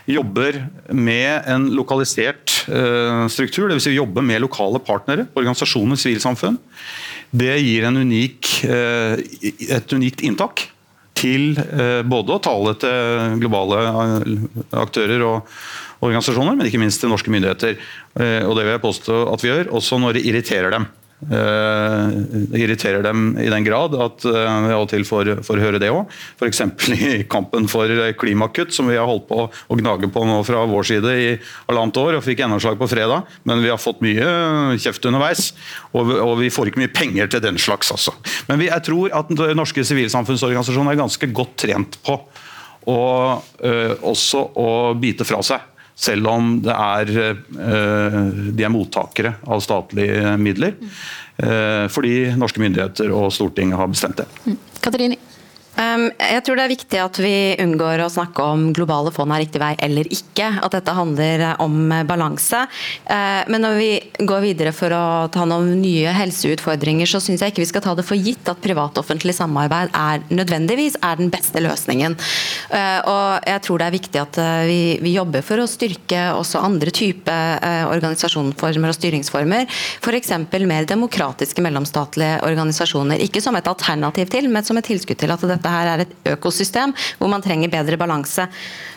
jobber 0.06 0.60
med 0.94 1.48
en 1.50 1.68
lokalisert 1.74 2.52
struktur, 3.32 3.68
dvs. 3.70 3.88
Si 3.88 3.94
jobber 3.94 4.24
med 4.26 4.42
lokale 4.44 4.80
partnere, 4.82 5.26
organisasjoner, 5.34 5.98
sivilsamfunn. 5.98 6.56
Det 7.30 7.56
gir 7.58 7.86
unik, 7.90 8.52
et 8.66 9.94
unikt 9.94 10.22
inntak 10.26 10.68
til 11.16 11.56
både 12.06 12.36
å 12.36 12.42
tale 12.42 12.76
til 12.80 13.38
globale 13.42 13.82
aktører 14.78 15.26
og 15.26 15.50
organisasjoner, 16.04 16.56
men 16.56 16.68
ikke 16.68 16.80
minst 16.80 17.00
til 17.02 17.12
norske 17.12 17.32
myndigheter. 17.32 17.76
Eh, 18.20 18.42
og 18.44 18.56
det 18.56 18.66
vil 18.66 18.74
jeg 18.74 18.84
påstå 18.84 19.20
at 19.32 19.44
vi 19.44 19.52
gjør, 19.52 19.72
også 19.78 20.00
når 20.02 20.18
det 20.18 20.24
irriterer 20.28 20.74
dem. 20.74 20.88
Eh, 21.16 22.08
det 22.52 22.60
irriterer 22.60 23.00
dem 23.02 23.38
i 23.40 23.48
den 23.48 23.64
grad 23.64 23.94
at 23.96 24.24
vi 24.26 24.34
eh, 24.36 24.66
av 24.76 24.82
og 24.82 24.90
til 24.90 25.04
får, 25.08 25.30
får 25.46 25.62
høre 25.62 25.80
det 25.80 25.88
òg. 25.88 26.12
F.eks. 26.36 26.60
i 26.92 27.24
kampen 27.30 27.68
for 27.72 27.90
klimakutt, 28.20 28.74
som 28.76 28.90
vi 28.90 28.98
har 28.98 29.08
holdt 29.08 29.24
på 29.30 29.46
å 29.48 29.78
gnage 29.80 30.10
på 30.12 30.24
nå 30.28 30.42
fra 30.46 30.66
vår 30.68 30.88
side 30.90 31.14
i 31.16 31.28
halvannet 31.70 32.00
år, 32.02 32.18
og 32.18 32.26
fikk 32.26 32.44
gjennomslag 32.44 32.76
på 32.80 32.90
fredag. 32.92 33.24
Men 33.48 33.64
vi 33.64 33.72
har 33.72 33.80
fått 33.80 34.04
mye 34.04 34.76
kjeft 34.82 35.08
underveis, 35.08 35.48
og, 35.94 36.12
og 36.20 36.34
vi 36.42 36.52
får 36.52 36.70
ikke 36.70 36.84
mye 36.84 36.94
penger 36.94 37.32
til 37.32 37.44
den 37.48 37.60
slags. 37.60 37.94
Altså. 37.96 38.12
Men 38.50 38.60
vi, 38.60 38.68
jeg 38.68 38.84
tror 38.90 39.16
at 39.16 39.32
norske 39.56 39.86
sivilsamfunnsorganisasjoner 39.88 40.92
er 40.92 41.00
ganske 41.00 41.30
godt 41.32 41.56
trent 41.64 41.96
på 42.04 42.20
å, 42.86 43.00
øh, 43.66 43.94
også 44.06 44.44
å 44.62 44.68
bite 45.00 45.26
fra 45.26 45.40
seg 45.42 45.72
selv 45.96 46.28
om 46.28 46.50
er, 46.68 47.12
eh, 47.16 48.18
de 48.52 48.64
er 48.64 48.72
mottakere 48.72 49.36
av 49.48 49.62
statlige 49.64 50.36
midler. 50.40 50.76
Eh, 51.36 51.86
fordi 51.92 52.36
norske 52.36 52.60
myndigheter 52.60 53.12
og 53.16 53.32
Stortinget 53.32 53.80
har 53.80 53.88
bestemt 53.88 54.20
det. 54.20 54.28
Mm. 54.44 54.58
Katarine? 54.84 55.16
Um, 55.76 56.06
jeg 56.16 56.40
tror 56.44 56.56
det 56.56 56.64
er 56.64 56.72
viktig 56.72 57.00
at 57.02 57.18
vi 57.20 57.34
unngår 57.60 58.00
å 58.00 58.08
snakke 58.12 58.44
om 58.54 58.70
globale 58.76 59.10
fond 59.12 59.32
er 59.34 59.42
riktig 59.44 59.60
vei 59.60 59.74
eller 59.84 60.08
ikke. 60.08 60.48
At 60.64 60.72
dette 60.72 60.94
handler 60.96 61.44
om 61.62 61.92
balanse. 62.08 62.62
Uh, 63.04 63.44
men 63.52 63.64
når 63.64 63.76
vi 63.80 63.90
går 64.24 64.44
videre 64.44 64.72
for 64.76 64.92
å 64.96 65.28
ta 65.32 65.44
noen 65.48 65.74
nye 65.82 66.14
helseutfordringer, 66.16 67.08
så 67.10 67.20
syns 67.20 67.44
jeg 67.44 67.52
ikke 67.52 67.64
vi 67.64 67.68
skal 67.68 67.84
ta 67.84 67.96
det 67.98 68.06
for 68.08 68.16
gitt 68.16 68.48
at 68.48 68.62
privat-offentlig 68.64 69.36
samarbeid 69.36 69.92
er 69.92 70.24
nødvendigvis 70.32 70.96
er 71.04 71.20
den 71.20 71.32
beste 71.32 71.60
løsningen. 71.60 72.16
Uh, 72.72 73.00
og 73.04 73.50
jeg 73.50 73.64
tror 73.66 73.82
det 73.82 73.90
er 73.90 73.96
viktig 73.98 74.22
at 74.22 74.40
uh, 74.40 74.64
vi, 74.68 74.80
vi, 75.04 75.14
jobber 75.16 75.44
for 75.44 75.60
å 75.60 75.68
styrke 75.68 76.26
også 76.36 76.60
andre 76.60 76.92
typer 76.92 77.62
organisasjonsformer 77.88 78.90
og 78.90 78.96
styringsformer. 78.96 79.68
F.eks. 80.04 80.32
mer 80.68 80.88
demokratiske 80.88 81.62
mellomstatlige 81.64 82.40
organisasjoner. 82.44 83.22
Ikke 83.24 83.40
som 83.44 83.56
et 83.56 83.68
alternativ 83.70 84.28
til, 84.32 84.50
men 84.52 84.64
som 84.66 84.76
et 84.76 84.88
tilskudd 84.88 85.20
til 85.20 85.32
at 85.32 85.44
dette 85.48 85.65
dette 85.66 85.74
her 85.74 85.92
er 85.92 86.04
et 86.04 86.32
økosystem 86.36 86.94
hvor 87.18 87.30
man 87.30 87.42
trenger 87.42 87.72
bedre 87.72 87.98
balanse. 87.98 88.46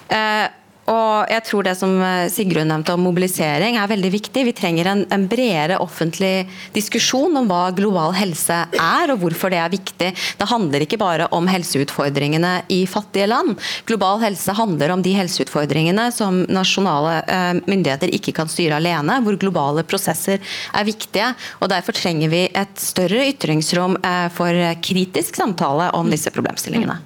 Eh, 0.09 0.47
og 0.89 1.29
jeg 1.29 1.43
tror 1.45 1.65
det 1.67 1.75
som 1.77 1.91
eh, 2.01 2.29
Sigrun 2.33 2.69
nevnte 2.71 2.95
om 2.95 3.03
mobilisering 3.05 3.77
er 3.77 3.89
veldig 3.91 4.11
viktig. 4.13 4.45
Vi 4.47 4.55
trenger 4.57 4.89
en, 4.89 5.03
en, 5.13 5.27
bredere 5.29 5.77
offentlig 5.83 6.47
diskusjon 6.73 7.37
om 7.37 7.49
hva 7.49 7.69
global 7.77 8.15
helse 8.17 8.57
er 8.73 9.13
og 9.13 9.21
hvorfor 9.21 9.53
det 9.53 9.59
er 9.61 9.73
viktig. 9.73 10.09
Det 10.39 10.49
handler 10.49 10.85
ikke 10.85 10.99
bare 11.01 11.27
om 11.35 11.49
helseutfordringene 11.49 12.53
i 12.73 12.81
fattige 12.89 13.29
land. 13.29 13.59
Global 13.89 14.23
helse 14.23 14.55
handler 14.57 14.95
om 14.95 15.03
de 15.05 15.13
helseutfordringene 15.17 16.09
som 16.15 16.41
nasjonale 16.49 17.19
eh, 17.27 17.51
myndigheter 17.69 18.13
ikke 18.15 18.33
kan 18.39 18.49
styre 18.49 18.79
alene, 18.79 19.19
hvor 19.25 19.37
globale 19.39 19.85
prosesser 19.85 20.41
er 20.41 20.89
viktige. 20.89 21.33
og 21.61 21.69
Derfor 21.73 21.97
trenger 21.97 22.33
vi 22.33 22.47
et 22.49 22.81
større 22.81 23.27
ytringsrom 23.29 23.99
eh, 24.01 24.25
for 24.33 24.65
kritisk 24.81 25.37
samtale 25.37 25.91
om 25.97 26.09
disse 26.09 26.33
problemstillingene. 26.33 26.97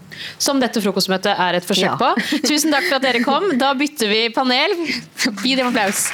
Som 0.42 0.62
dette 0.64 0.82
frokostmøtet 0.84 1.34
er 1.34 1.60
et 1.60 1.68
forsøk 1.68 1.92
ja. 1.92 1.98
på. 2.00 2.40
Tusen 2.48 2.74
takk 2.74 2.90
for 2.90 3.00
at 3.00 3.08
dere 3.08 3.24
kom. 3.26 3.52
Da 3.60 3.74
bytter 3.78 4.12
vi 4.12 4.28
panel. 4.36 4.78
Gi 5.44 5.58
dem 5.60 5.72
applaus. 5.72 6.08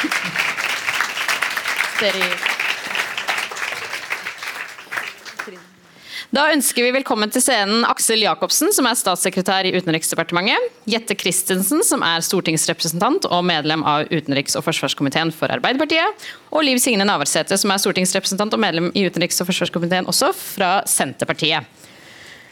Da 6.29 6.43
ønsker 6.53 6.85
vi 6.85 6.91
velkommen 6.93 7.31
til 7.33 7.41
scenen 7.41 7.81
Aksel 7.89 8.21
Jacobsen, 8.21 8.69
som 8.75 8.85
er 8.85 8.97
statssekretær 8.99 9.65
i 9.65 9.71
Utenriksdepartementet. 9.73 10.67
Jette 10.89 11.17
Christensen, 11.17 11.81
som 11.81 12.05
er 12.05 12.21
stortingsrepresentant 12.21 13.25
og 13.25 13.41
medlem 13.49 13.81
av 13.81 14.05
utenriks- 14.13 14.53
og 14.59 14.67
forsvarskomiteen 14.67 15.33
for 15.33 15.49
Arbeiderpartiet. 15.49 16.29
Og 16.53 16.67
Liv 16.67 16.77
Signe 16.83 17.07
Navarsete, 17.09 17.57
som 17.57 17.73
er 17.73 17.81
stortingsrepresentant 17.81 18.53
og 18.53 18.61
medlem 18.61 18.91
i 18.93 19.07
utenriks- 19.09 19.41
og 19.41 19.49
forsvarskomiteen 19.49 20.05
også 20.13 20.29
fra 20.37 20.75
Senterpartiet. 20.85 21.65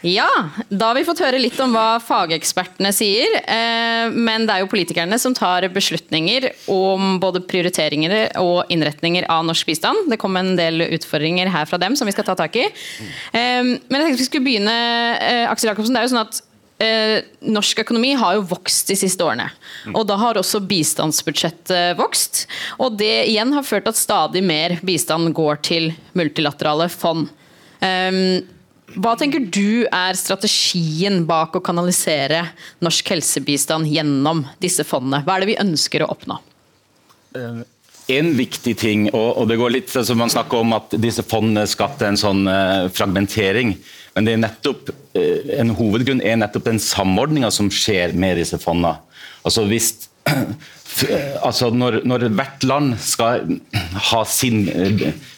Ja, 0.06 0.28
da 0.68 0.92
har 0.92 0.94
vi 0.94 1.02
fått 1.06 1.18
høre 1.24 1.40
litt 1.42 1.58
om 1.58 1.72
hva 1.74 1.98
fagekspertene 2.02 2.92
sier. 2.94 3.32
Eh, 3.42 4.14
men 4.14 4.44
det 4.46 4.54
er 4.54 4.62
jo 4.62 4.70
politikerne 4.70 5.18
som 5.18 5.34
tar 5.34 5.66
beslutninger 5.74 6.46
om 6.70 7.16
både 7.22 7.42
prioriteringer 7.42 8.14
og 8.38 8.70
innretninger 8.70 9.26
av 9.26 9.42
norsk 9.48 9.66
bistand. 9.66 10.06
Det 10.10 10.20
kom 10.22 10.38
en 10.38 10.54
del 10.58 10.84
utfordringer 10.86 11.50
her 11.50 11.66
fra 11.66 11.80
dem 11.82 11.96
som 11.98 12.06
vi 12.06 12.14
skal 12.14 12.28
ta 12.28 12.36
tak 12.38 12.60
i. 12.60 12.68
Eh, 12.68 13.64
men 13.66 13.98
jeg 13.98 14.04
tenkte 14.04 14.22
vi 14.22 14.28
skulle 14.28 14.46
begynne, 14.46 14.76
eh, 15.18 15.46
Aksel 15.50 15.72
Jacobsen. 15.72 15.96
Det 15.96 16.04
er 16.04 16.06
jo 16.06 16.14
sånn 16.14 16.26
at 16.26 16.44
norsk 17.42 17.80
økonomi 17.82 18.12
har 18.14 18.36
jo 18.36 18.44
vokst 18.52 18.86
de 18.86 18.94
siste 18.94 19.24
årene. 19.26 19.48
Og 19.98 20.04
da 20.06 20.14
har 20.14 20.38
også 20.38 20.60
bistandsbudsjettet 20.62 21.98
vokst. 21.98 22.44
Og 22.78 22.94
det 23.00 23.26
igjen 23.32 23.50
har 23.50 23.66
ført 23.66 23.88
til 23.88 23.96
at 23.96 23.98
stadig 23.98 24.44
mer 24.46 24.76
bistand 24.86 25.32
går 25.34 25.58
til 25.66 25.88
multilaterale 26.14 26.86
fond. 26.86 27.26
Hva 28.96 29.12
tenker 29.20 29.42
du 29.52 29.84
er 29.92 30.16
strategien 30.16 31.20
bak 31.28 31.56
å 31.58 31.64
kanalisere 31.64 32.46
norsk 32.84 33.10
helsebistand 33.12 33.88
gjennom 33.92 34.46
disse 34.62 34.86
fondene? 34.88 35.20
Hva 35.26 35.36
er 35.36 35.44
det 35.44 35.50
vi 35.50 35.58
ønsker 35.60 36.04
å 36.04 36.08
oppnå? 36.14 36.38
Eh, 37.36 37.60
en 38.16 38.30
viktig 38.38 38.72
ting, 38.80 39.08
og 39.12 39.44
det 39.50 39.58
går 39.60 39.74
litt 39.74 39.92
altså 39.92 40.16
Man 40.16 40.32
snakker 40.32 40.62
om 40.62 40.72
at 40.72 40.94
disse 40.96 41.20
fondene 41.28 41.66
skapte 41.68 42.08
en 42.08 42.16
sånn 42.16 42.48
eh, 42.48 42.88
fragmentering. 42.94 43.74
Men 44.16 44.24
det 44.24 44.34
er 44.34 44.42
nettopp, 44.46 44.94
eh, 45.12 45.52
en 45.60 45.74
hovedgrunn 45.76 46.24
er 46.24 46.40
nettopp 46.40 46.70
den 46.70 46.80
samordninga 46.80 47.52
som 47.52 47.68
skjer 47.68 48.16
med 48.16 48.40
disse 48.40 48.56
fondene. 48.62 48.96
Altså 49.44 49.66
hvis 49.68 50.08
altså 51.46 51.68
når, 51.72 52.00
når, 52.08 52.30
hvert 52.36 52.64
land 52.64 52.96
skal 53.00 53.44
ha 54.10 54.24
sin 54.28 54.64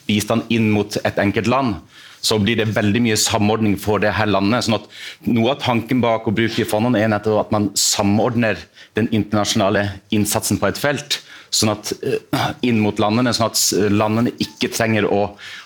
bistand 0.06 0.46
inn 0.54 0.70
mot 0.74 0.94
et 1.02 1.18
enkelt 1.22 1.50
land, 1.50 1.80
så 2.20 2.38
blir 2.40 2.60
det 2.60 2.70
veldig 2.76 3.02
mye 3.06 3.18
samordning 3.20 3.78
for 3.80 4.02
det 4.02 4.12
her 4.16 4.28
landet. 4.30 4.66
sånn 4.66 4.78
at 4.80 4.88
Noe 5.30 5.54
av 5.54 5.62
tanken 5.64 6.02
bak 6.04 6.28
å 6.28 6.34
bruke 6.34 6.68
fondene 6.68 7.00
er 7.00 7.16
at 7.16 7.52
man 7.54 7.70
samordner 7.78 8.60
den 8.98 9.08
internasjonale 9.14 9.86
innsatsen 10.14 10.60
på 10.60 10.70
et 10.70 10.80
felt. 10.80 11.20
Sånn 11.50 11.72
at 11.72 11.90
eh, 12.06 12.20
inn 12.68 12.78
mot 12.78 12.98
landene, 13.02 13.32
sånn 13.34 13.48
at 13.50 13.90
landene 13.90 14.30
ikke 14.42 14.70
trenger 14.70 15.08
å 15.10 15.22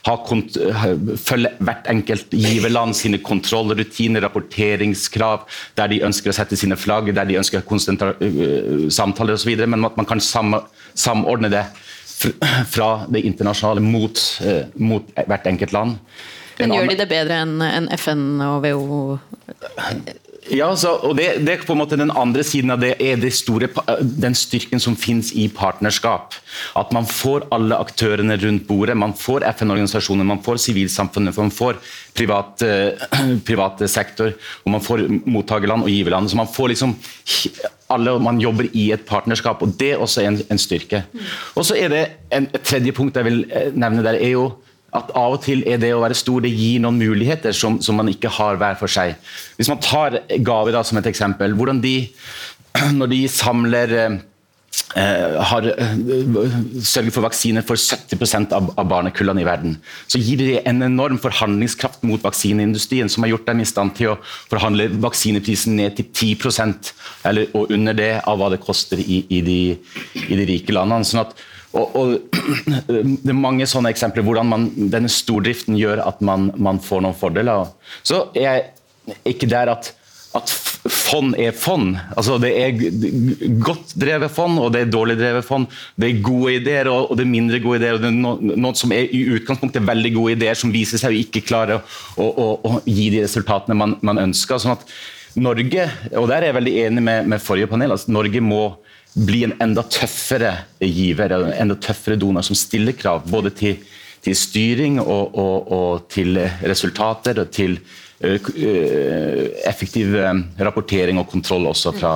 eh, 0.08 0.84
følge 1.20 1.50
hvert 1.60 1.90
enkelt 1.92 2.32
giverland 2.32 2.96
sine 2.96 3.20
kontrollrutiner, 3.24 4.24
rapporteringskrav, 4.24 5.44
der 5.76 5.92
de 5.92 6.00
ønsker 6.08 6.32
å 6.32 6.36
sette 6.36 6.56
sine 6.56 6.78
flagg, 6.80 7.12
der 7.12 7.28
de 7.28 7.36
ønsker 7.40 7.60
eh, 7.60 8.86
samtaler 8.88 9.36
osv., 9.36 9.52
men 9.66 9.90
at 9.90 10.00
man 10.00 10.08
kan 10.08 10.24
sam 10.24 10.56
samordne 10.94 11.50
det 11.52 11.66
fra 12.70 13.04
det 13.10 13.24
internasjonale 13.26 13.82
mot, 13.82 14.20
mot 14.80 15.08
hvert 15.18 15.48
enkelt 15.50 15.74
land. 15.74 15.96
Men 16.58 16.74
gjør 16.76 16.90
de 16.92 16.98
det 17.00 17.08
bedre 17.10 17.40
enn 17.44 17.88
FN 17.98 18.26
og 18.44 18.64
WHO? 18.64 19.00
Ja, 20.52 20.66
så, 20.76 20.90
og 21.06 21.14
det, 21.16 21.26
det, 21.46 21.52
er 21.54 21.62
på 21.64 21.72
en 21.72 21.80
måte 21.80 21.96
Den 21.96 22.12
andre 22.12 22.44
siden 22.44 22.72
av 22.74 22.82
det 22.82 22.92
er 23.00 23.16
det 23.20 23.30
store, 23.32 23.70
den 24.00 24.34
styrken 24.36 24.82
som 24.82 24.96
finnes 24.98 25.30
i 25.32 25.46
partnerskap. 25.48 26.36
At 26.76 26.92
man 26.92 27.08
får 27.08 27.46
alle 27.54 27.78
aktørene 27.80 28.36
rundt 28.42 28.66
bordet. 28.68 28.96
Man 29.00 29.14
får 29.16 29.46
FN-organisasjoner, 29.54 30.26
man 30.28 30.42
får 30.44 30.60
sivilsamfunnet, 30.66 31.36
man 31.40 31.54
får 31.54 31.80
privat, 32.16 32.64
private 33.48 33.88
sektor, 33.88 34.34
og 34.64 34.74
man 34.76 34.84
får 34.84 35.06
mottakerland 35.24 35.88
og 35.88 35.94
giverland. 35.94 36.28
Så 36.28 36.40
man 36.40 36.50
får 36.50 36.74
liksom 36.74 36.98
alle 37.94 38.18
man 38.20 38.40
jobber 38.42 38.68
i 38.72 38.90
et 38.92 39.06
partnerskap, 39.08 39.62
og 39.64 39.72
det 39.80 39.94
er 39.94 40.04
også 40.04 40.26
en, 40.26 40.38
en 40.50 40.60
styrke. 40.60 41.04
Og 41.54 41.64
så 41.64 41.78
er 41.78 41.92
det 41.92 42.04
en, 42.34 42.50
Et 42.54 42.62
tredje 42.62 42.92
punkt 42.92 43.16
jeg 43.16 43.24
vil 43.24 43.44
eh, 43.48 43.72
nevne 43.72 44.04
der, 44.04 44.20
er 44.20 44.34
jo 44.36 44.50
at 44.94 45.14
av 45.18 45.37
og 45.37 45.42
til 45.44 45.64
er 45.68 45.80
det 45.83 45.90
å 45.94 46.02
være 46.02 46.16
stor 46.18 46.44
det 46.44 46.52
gir 46.54 46.83
noen 46.83 47.00
muligheter 47.00 47.54
som, 47.57 47.80
som 47.83 47.98
man 47.98 48.11
ikke 48.12 48.33
har 48.37 48.61
hver 48.61 48.78
for 48.80 48.90
seg. 48.90 49.16
Hvis 49.59 49.70
man 49.70 49.83
tar 49.83 50.20
gaver 50.46 50.76
da, 50.76 50.85
som 50.87 51.00
et 51.00 51.11
eksempel. 51.11 51.57
hvordan 51.59 51.83
de, 51.83 51.96
Når 52.98 53.11
de 53.11 53.18
samler 53.30 53.92
eh, 53.94 54.14
har 55.50 55.66
eh, 55.70 55.96
sørget 56.83 57.14
for 57.14 57.26
vaksiner 57.26 57.62
for 57.66 57.78
70 57.78 58.50
av, 58.54 58.72
av 58.78 58.88
barnekullene 58.90 59.42
i 59.42 59.46
verden. 59.46 59.76
Så 60.11 60.18
gir 60.18 60.42
det 60.42 60.64
en 60.66 60.83
enorm 60.83 61.18
forhandlingskraft 61.22 62.02
mot 62.07 62.22
vaksineindustrien, 62.22 63.11
som 63.11 63.26
har 63.26 63.35
gjort 63.35 63.46
dem 63.50 63.62
i 63.62 63.68
stand 63.68 63.94
til 63.98 64.14
å 64.14 64.18
forhandle 64.50 64.88
vaksineprisen 65.02 65.78
ned 65.78 65.98
til 65.98 66.11
10% 66.11 66.92
eller, 67.30 67.50
og 67.54 67.70
under 67.74 67.98
det 67.98 68.12
av 68.22 68.38
hva 68.38 68.50
det 68.54 68.62
koster 68.62 69.02
i, 69.02 69.24
i, 69.30 69.42
de, 69.46 69.61
i 70.26 70.38
de 70.38 70.48
rike 70.50 70.74
landene. 70.74 71.07
sånn 71.07 71.24
at 71.26 71.35
og, 71.74 71.96
og, 71.98 72.14
Det 73.24 73.32
er 73.32 73.37
mange 73.38 73.66
sånne 73.68 73.92
eksempler 73.94 74.24
hvordan 74.26 74.50
man, 74.50 74.70
denne 74.92 75.10
stordriften 75.12 75.78
gjør 75.78 76.04
at 76.06 76.22
man, 76.24 76.50
man, 76.56 76.80
får 76.82 77.04
noen 77.04 77.18
fordeler. 77.18 77.70
Så 78.06 78.28
er 78.37 78.46
jeg 78.46 79.18
ikke 79.34 79.48
der 79.50 79.72
at, 79.74 79.90
at 80.38 80.52
fond 80.90 81.34
er 81.40 81.54
fond. 81.56 81.94
Altså, 82.16 82.37
det 82.42 82.52
er 82.60 82.76
godt 83.64 83.94
drevet 84.00 84.32
fond, 84.34 84.58
og 84.60 84.72
det 84.74 84.84
er 84.84 84.92
dårlig 84.92 85.16
drevet 85.20 85.46
fond. 85.46 85.66
Det 85.96 86.10
er 86.10 86.22
gode 86.24 86.54
ideer, 86.60 86.90
og, 86.92 87.10
og 87.10 87.18
det 87.18 87.26
er 87.26 87.32
mindre 87.32 87.60
gode 87.64 87.80
ideer. 87.80 87.98
og 87.98 88.04
det 88.04 88.10
er 88.10 88.18
noe, 88.18 88.54
noe 88.66 88.78
som 88.78 88.94
er 88.94 89.10
i 89.10 89.24
utgangspunktet 89.37 89.87
veldig 89.87 90.14
gode 90.16 90.37
ideer, 90.38 90.58
som 90.58 90.72
viser 90.74 91.00
seg 91.00 91.14
å 91.14 91.20
ikke 91.24 91.44
klare 91.48 91.80
å, 91.80 92.28
å, 92.28 92.48
å 92.60 92.80
gi 92.84 93.10
de 93.14 93.24
resultatene 93.26 93.76
man, 93.78 93.98
man, 94.04 94.22
ønsker. 94.28 94.60
sånn 94.62 94.76
at 94.76 94.88
Norge, 95.34 95.88
og 96.14 96.28
der 96.30 96.42
er 96.42 96.52
jeg 96.52 96.58
veldig 96.60 96.74
enig 96.84 97.02
med, 97.02 97.30
med 97.32 97.42
forrige 97.42 97.66
panel, 97.72 97.96
altså 97.96 98.12
Norge 98.14 98.42
må 98.44 98.64
bli 99.14 99.44
en 99.46 99.55
enda 99.62 99.85
tøffere 99.87 100.53
giver, 100.83 101.33
en 101.37 101.53
enda 101.53 101.77
tøffere 101.81 102.18
donor, 102.18 102.42
som 102.46 102.59
stiller 102.59 102.96
krav 102.98 103.22
både 103.31 103.53
til, 103.55 103.79
til 104.24 104.37
styring 104.37 104.98
og, 105.00 105.35
og, 105.38 105.72
og, 105.72 106.09
til 106.11 106.38
resultater 106.64 107.44
og 107.44 107.53
til 107.55 107.79
effektiv 109.68 110.14
rapportering 110.61 111.18
og 111.20 111.29
kontroll 111.29 111.66
også 111.70 111.92
fra. 111.98 112.14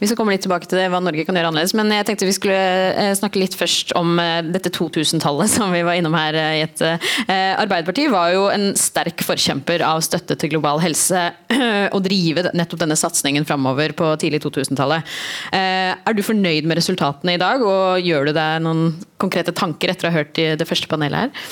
Vi 0.00 0.08
skal 0.08 0.16
komme 0.18 0.32
litt 0.32 0.44
tilbake 0.46 0.68
til 0.68 0.80
det, 0.80 0.86
hva 0.92 1.00
Norge 1.04 1.26
kan 1.26 1.36
gjøre 1.36 1.50
annerledes. 1.50 1.74
Men 1.76 1.92
jeg 1.92 2.06
tenkte 2.08 2.28
vi 2.28 2.36
skulle 2.36 2.56
eh, 2.56 3.12
snakke 3.18 3.40
litt 3.40 3.56
først 3.58 3.92
om 3.98 4.16
eh, 4.22 4.40
dette 4.48 4.72
2000-tallet 4.72 5.52
som 5.56 5.74
vi 5.74 5.84
var 5.86 5.98
innom 5.98 6.16
her. 6.16 6.38
i 6.56 6.64
et 6.64 6.82
Arbeiderpartiet 7.26 8.12
var 8.12 8.32
jo 8.32 8.46
en 8.52 8.70
sterk 8.78 9.24
forkjemper 9.26 9.84
av 9.84 10.00
støtte 10.04 10.38
til 10.40 10.54
global 10.56 10.80
helse. 10.84 11.28
Og 11.96 12.00
drive 12.06 12.48
nettopp 12.56 12.82
denne 12.82 12.98
satsingen 12.98 13.46
framover 13.48 13.92
på 13.96 14.10
tidlig 14.20 14.42
2000-tallet. 14.44 15.16
Er 15.52 16.16
du 16.16 16.24
fornøyd 16.24 16.66
med 16.68 16.80
resultatene 16.80 17.36
i 17.36 17.40
dag, 17.40 17.62
og 17.64 18.02
gjør 18.04 18.28
du 18.28 18.34
deg 18.36 18.60
noen 18.64 18.90
konkrete 19.20 19.54
tanker 19.56 19.92
etter 19.92 20.08
å 20.08 20.12
ha 20.12 20.20
hørt 20.20 20.36
det 20.36 20.68
første 20.68 20.90
panelet 20.90 21.26
her? 21.26 21.48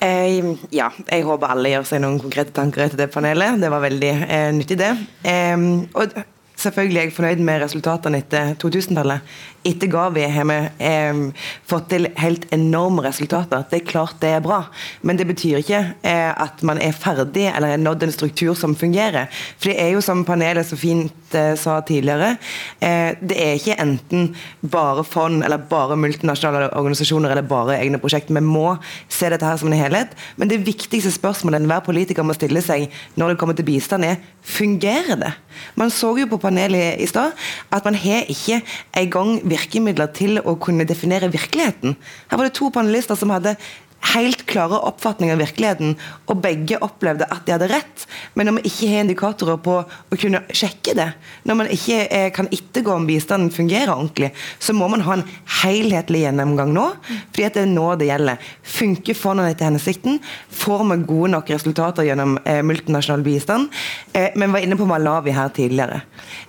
Eh, 0.00 0.54
ja, 0.70 0.88
jeg 1.10 1.24
håper 1.26 1.50
alle 1.50 1.72
gjør 1.72 1.86
seg 1.88 2.02
noen 2.04 2.20
konkrete 2.22 2.54
tanker 2.54 2.84
etter 2.84 3.00
det 3.00 3.08
panelet. 3.10 3.58
Det 3.58 3.70
var 3.72 3.82
veldig 3.82 4.10
eh, 4.28 4.50
nyttig, 4.54 4.78
det. 4.78 4.92
Eh, 5.26 5.56
og 5.98 6.18
Selvfølgelig 6.58 6.98
er 6.98 7.06
jeg 7.06 7.14
fornøyd 7.14 7.42
med 7.46 7.62
resultatene 7.62 8.18
etter 8.18 8.56
2000-tallet. 8.58 9.36
Etter 9.68 9.90
Gavi 9.92 10.24
har 10.32 10.46
vi 10.48 10.58
eh, 10.88 11.18
fått 11.68 11.90
til 11.92 12.08
helt 12.16 12.46
enorme 12.54 13.04
resultater. 13.04 13.66
Det 13.68 13.82
er 13.82 13.88
klart 13.88 14.16
det 14.22 14.30
er 14.32 14.44
bra, 14.44 14.62
men 15.04 15.18
det 15.18 15.26
betyr 15.28 15.60
ikke 15.60 15.80
eh, 16.06 16.30
at 16.32 16.62
man 16.66 16.80
er 16.80 16.96
ferdig 16.96 17.48
eller 17.50 17.74
har 17.74 17.82
nådd 17.82 18.06
en 18.06 18.14
struktur 18.14 18.56
som 18.56 18.76
fungerer. 18.78 19.28
For 19.58 19.70
det 19.70 19.76
er 19.82 19.92
jo 19.92 20.04
som 20.04 20.24
panelet 20.28 20.68
så 20.68 20.78
fint 20.78 21.36
eh, 21.36 21.52
sa 21.60 21.78
tidligere, 21.84 22.36
eh, 22.80 23.18
det 23.20 23.36
er 23.36 23.58
ikke 23.58 23.76
enten 23.82 24.30
bare 24.62 25.04
fond 25.04 25.44
eller 25.44 25.60
bare 25.70 25.98
multinasjonale 26.00 26.70
organisasjoner 26.78 27.34
eller 27.34 27.48
bare 27.48 27.76
egne 27.78 28.00
prosjekter. 28.00 28.36
Vi 28.38 28.44
må 28.44 28.72
se 29.12 29.28
dette 29.28 29.46
her 29.46 29.60
som 29.60 29.72
en 29.72 29.78
helhet. 29.78 30.16
Men 30.40 30.50
det 30.50 30.62
viktigste 30.66 31.12
spørsmålet 31.12 31.60
enhver 31.60 31.84
politiker 31.84 32.24
må 32.24 32.36
stille 32.36 32.62
seg 32.64 32.88
når 33.18 33.34
det 33.34 33.40
kommer 33.42 33.58
til 33.58 33.68
bistand, 33.68 34.06
er 34.08 34.16
fungerer 34.48 35.18
det? 35.20 35.32
Man 35.74 35.90
så 35.92 36.14
jo 36.16 36.26
på 36.30 36.38
panelet 36.40 37.00
i 37.02 37.06
stad, 37.10 37.34
at 37.74 37.84
man 37.84 37.96
har 37.98 38.28
ikke 38.30 38.62
engang 38.96 39.38
virkemidler 39.58 40.10
til 40.16 40.40
å 40.40 40.56
kunne 40.62 40.86
definere 40.88 41.30
virkeligheten. 41.32 41.96
Her 42.30 42.40
var 42.40 42.48
det 42.48 42.56
to 42.58 42.70
panelister 42.74 43.18
som 43.18 43.34
hadde 43.34 43.56
helt 44.14 44.44
klare 44.46 44.78
oppfatninger 44.88 45.34
av 45.34 45.42
virkeligheten, 45.42 45.94
og 46.30 46.40
begge 46.42 46.78
opplevde 46.84 47.26
at 47.28 47.44
de 47.46 47.54
hadde 47.54 47.68
rett. 47.70 48.04
Men 48.38 48.48
når 48.48 48.58
vi 48.58 48.70
ikke 48.70 48.90
har 48.92 49.04
indikatorer 49.04 49.58
på 49.62 49.76
å 49.84 50.18
kunne 50.18 50.42
sjekke 50.54 50.94
det, 50.98 51.08
når 51.48 51.58
man 51.60 51.72
ikke 51.74 52.30
kan 52.36 52.50
ettergå 52.54 52.94
om 52.94 53.08
bistanden 53.08 53.52
fungerer 53.54 53.92
ordentlig, 53.94 54.30
så 54.62 54.74
må 54.76 54.88
man 54.92 55.04
ha 55.06 55.18
en 55.18 55.26
helhetlig 55.62 56.24
gjennomgang 56.24 56.72
nå. 56.74 56.86
fordi 57.32 57.46
at 57.46 57.58
det 57.58 57.64
er 57.64 57.72
nå 57.72 57.88
det 57.98 58.10
gjelder. 58.10 58.52
Funker 58.78 59.18
fondene 59.18 59.52
etter 59.52 59.68
hensikten? 59.68 60.20
Får 60.50 60.84
vi 60.90 61.00
gode 61.08 61.32
nok 61.34 61.50
resultater 61.50 62.06
gjennom 62.08 62.38
eh, 62.44 62.62
multinasjonal 62.62 63.24
bistand? 63.26 63.74
Eh, 64.12 64.30
men 64.36 64.54
var 64.54 64.64
inne 64.64 64.78
på 64.78 64.88
Malawi 64.88 65.34
her 65.36 65.52
tidligere. 65.54 66.02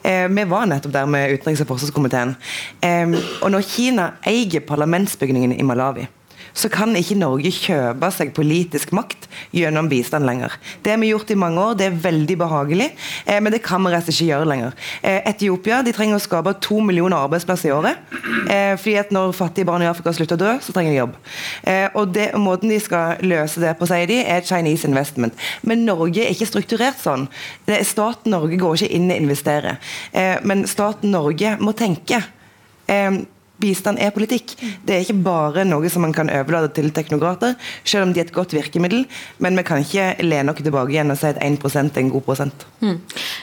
Eh, 0.03 0.27
vi 0.29 0.45
var 0.49 0.69
nettopp 0.69 0.93
der 0.93 1.09
med 1.09 1.33
utenriks- 1.33 1.65
og 1.65 1.73
forsvarskomiteen. 1.73 2.35
Eh, 2.81 3.17
og 3.41 3.51
når 3.51 3.67
Kina 3.67 4.13
eier 4.27 4.63
parlamentsbygningen 4.65 5.57
i 5.57 5.65
Malawi 5.67 6.07
så 6.53 6.69
kan 6.71 6.95
ikke 6.97 7.17
Norge 7.19 7.51
kjøpe 7.53 8.11
seg 8.13 8.33
politisk 8.35 8.93
makt 8.95 9.27
gjennom 9.55 9.89
bistand 9.91 10.27
lenger. 10.27 10.55
Det 10.83 10.93
har 10.93 11.01
vi 11.01 11.11
gjort 11.11 11.31
i 11.31 11.39
mange 11.39 11.61
år, 11.61 11.77
det 11.79 11.89
er 11.89 11.99
veldig 12.03 12.37
behagelig, 12.39 12.89
eh, 13.25 13.39
men 13.41 13.53
det 13.53 13.61
kan 13.65 13.83
vi 13.83 13.93
rett 13.93 14.03
og 14.03 14.13
slett 14.13 14.19
ikke 14.19 14.31
gjøre 14.33 14.49
lenger. 14.49 14.77
Eh, 15.03 15.21
Etiopia 15.29 15.81
de 15.85 15.93
trenger 15.95 16.19
å 16.19 16.23
skape 16.23 16.55
to 16.63 16.79
millioner 16.83 17.17
arbeidsplasser 17.17 17.69
i 17.69 17.75
året. 17.75 17.97
Eh, 18.49 18.75
fordi 18.79 18.95
at 18.99 19.11
når 19.15 19.35
fattige 19.37 19.67
barn 19.69 19.83
i 19.83 19.89
Afrika 19.89 20.13
slutter 20.15 20.37
å 20.37 20.43
dø, 20.43 20.53
så 20.63 20.73
trenger 20.75 20.93
de 20.93 21.01
jobb. 21.01 21.17
Eh, 21.63 21.87
og 21.93 22.13
det, 22.15 22.29
Måten 22.39 22.71
de 22.71 22.79
skal 22.81 23.19
løse 23.25 23.61
det 23.61 23.75
på, 23.79 23.87
sier 23.89 24.09
de, 24.09 24.19
er 24.23 24.45
Chinese 24.45 24.87
investment. 24.87 25.35
Men 25.61 25.85
Norge 25.87 26.23
er 26.23 26.33
ikke 26.33 26.49
strukturert 26.49 26.99
sånn. 27.01 27.27
Det 27.67 27.81
staten 27.87 28.33
Norge 28.33 28.59
går 28.59 28.79
ikke 28.79 28.95
inn 28.97 29.09
og 29.11 29.21
investerer. 29.21 29.79
Eh, 30.13 30.37
men 30.43 30.65
staten 30.69 31.13
Norge 31.13 31.55
må 31.61 31.75
tenke. 31.77 32.23
Eh, 32.89 33.21
bistand 33.59 33.99
er 34.01 34.13
politikk. 34.15 34.55
Det 34.85 34.95
er 34.95 35.03
ikke 35.03 35.19
bare 35.25 35.65
noe 35.67 35.89
som 35.91 36.03
man 36.05 36.15
kan 36.15 36.31
overlate 36.31 36.71
til 36.79 36.91
teknokrater, 36.95 37.55
selv 37.83 38.07
om 38.07 38.13
de 38.13 38.21
er 38.21 38.29
et 38.29 38.35
godt 38.35 38.55
virkemiddel. 38.55 39.05
Men 39.43 39.59
vi 39.59 39.65
kan 39.67 39.83
ikke 39.83 40.13
lene 40.23 40.53
oss 40.53 40.63
tilbake 40.63 40.95
igjen 40.95 41.13
og 41.13 41.19
si 41.19 41.29
at 41.29 41.41
1 41.43 41.59
er 41.69 42.01
en 42.01 42.11
god 42.13 42.25
prosent. 42.25 42.65
Mm. 42.79 42.97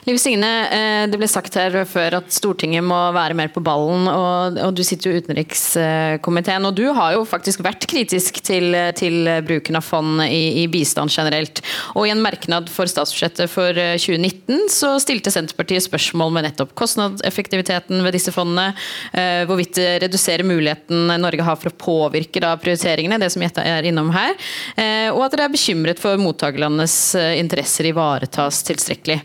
Liv 0.06 0.18
Signe, 0.20 0.52
eh, 0.72 1.04
det 1.10 1.18
ble 1.20 1.28
sagt 1.30 1.56
her 1.58 1.76
før 1.88 2.20
at 2.20 2.32
Stortinget 2.32 2.84
må 2.84 2.98
være 3.16 3.36
mer 3.36 3.50
på 3.52 3.62
ballen. 3.64 4.08
og, 4.08 4.58
og 4.66 4.74
Du 4.76 4.82
sitter 4.86 5.10
jo 5.10 5.16
i 5.16 5.22
utenrikskomiteen, 5.22 6.64
og 6.68 6.76
du 6.76 6.86
har 6.96 7.16
jo 7.16 7.24
faktisk 7.28 7.64
vært 7.66 7.86
kritisk 7.90 8.40
til, 8.46 8.74
til 8.96 9.28
bruken 9.46 9.78
av 9.78 9.84
fond 9.84 10.24
i, 10.26 10.62
i, 10.62 10.66
bistand 10.70 11.12
generelt. 11.12 11.62
Og 11.94 12.06
I 12.06 12.14
en 12.14 12.22
merknad 12.24 12.70
for 12.72 12.88
statsbudsjettet 12.90 13.50
for 13.52 13.76
2019 13.76 14.66
så 14.72 14.96
stilte 15.02 15.32
Senterpartiet 15.34 15.84
spørsmål 15.86 16.34
med 16.36 16.48
nettopp 16.48 16.74
kostnadseffektiviteten 16.78 18.02
ved 18.04 18.16
disse 18.16 18.34
fondene. 18.34 18.72
Eh, 19.12 19.44
hvorvidt 19.48 19.78
redusere 20.06 20.46
muligheten 20.46 21.12
Norge 21.20 21.44
har 21.44 21.58
for 21.60 21.70
å 21.70 21.76
påvirke 21.76 22.42
da, 22.42 22.54
prioriteringene, 22.60 23.20
det 23.20 23.30
som 23.34 23.44
Jette 23.44 23.64
er 23.66 23.90
innom 23.90 24.10
her. 24.14 24.34
Eh, 24.78 25.08
og 25.12 25.26
at 25.26 25.36
dere 25.36 25.50
er 25.50 25.54
bekymret 25.54 26.02
for 26.02 26.20
mottakerlandenes 26.22 26.96
eh, 27.18 27.34
interesser 27.42 27.90
ivaretas 27.92 28.62
tilstrekkelig. 28.66 29.20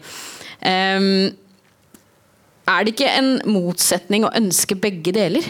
Um, 0.62 1.32
er 2.70 2.86
det 2.86 2.94
ikke 2.94 3.14
en 3.18 3.32
motsetning 3.50 4.26
å 4.28 4.34
ønske 4.38 4.78
begge 4.78 5.14
deler? 5.16 5.46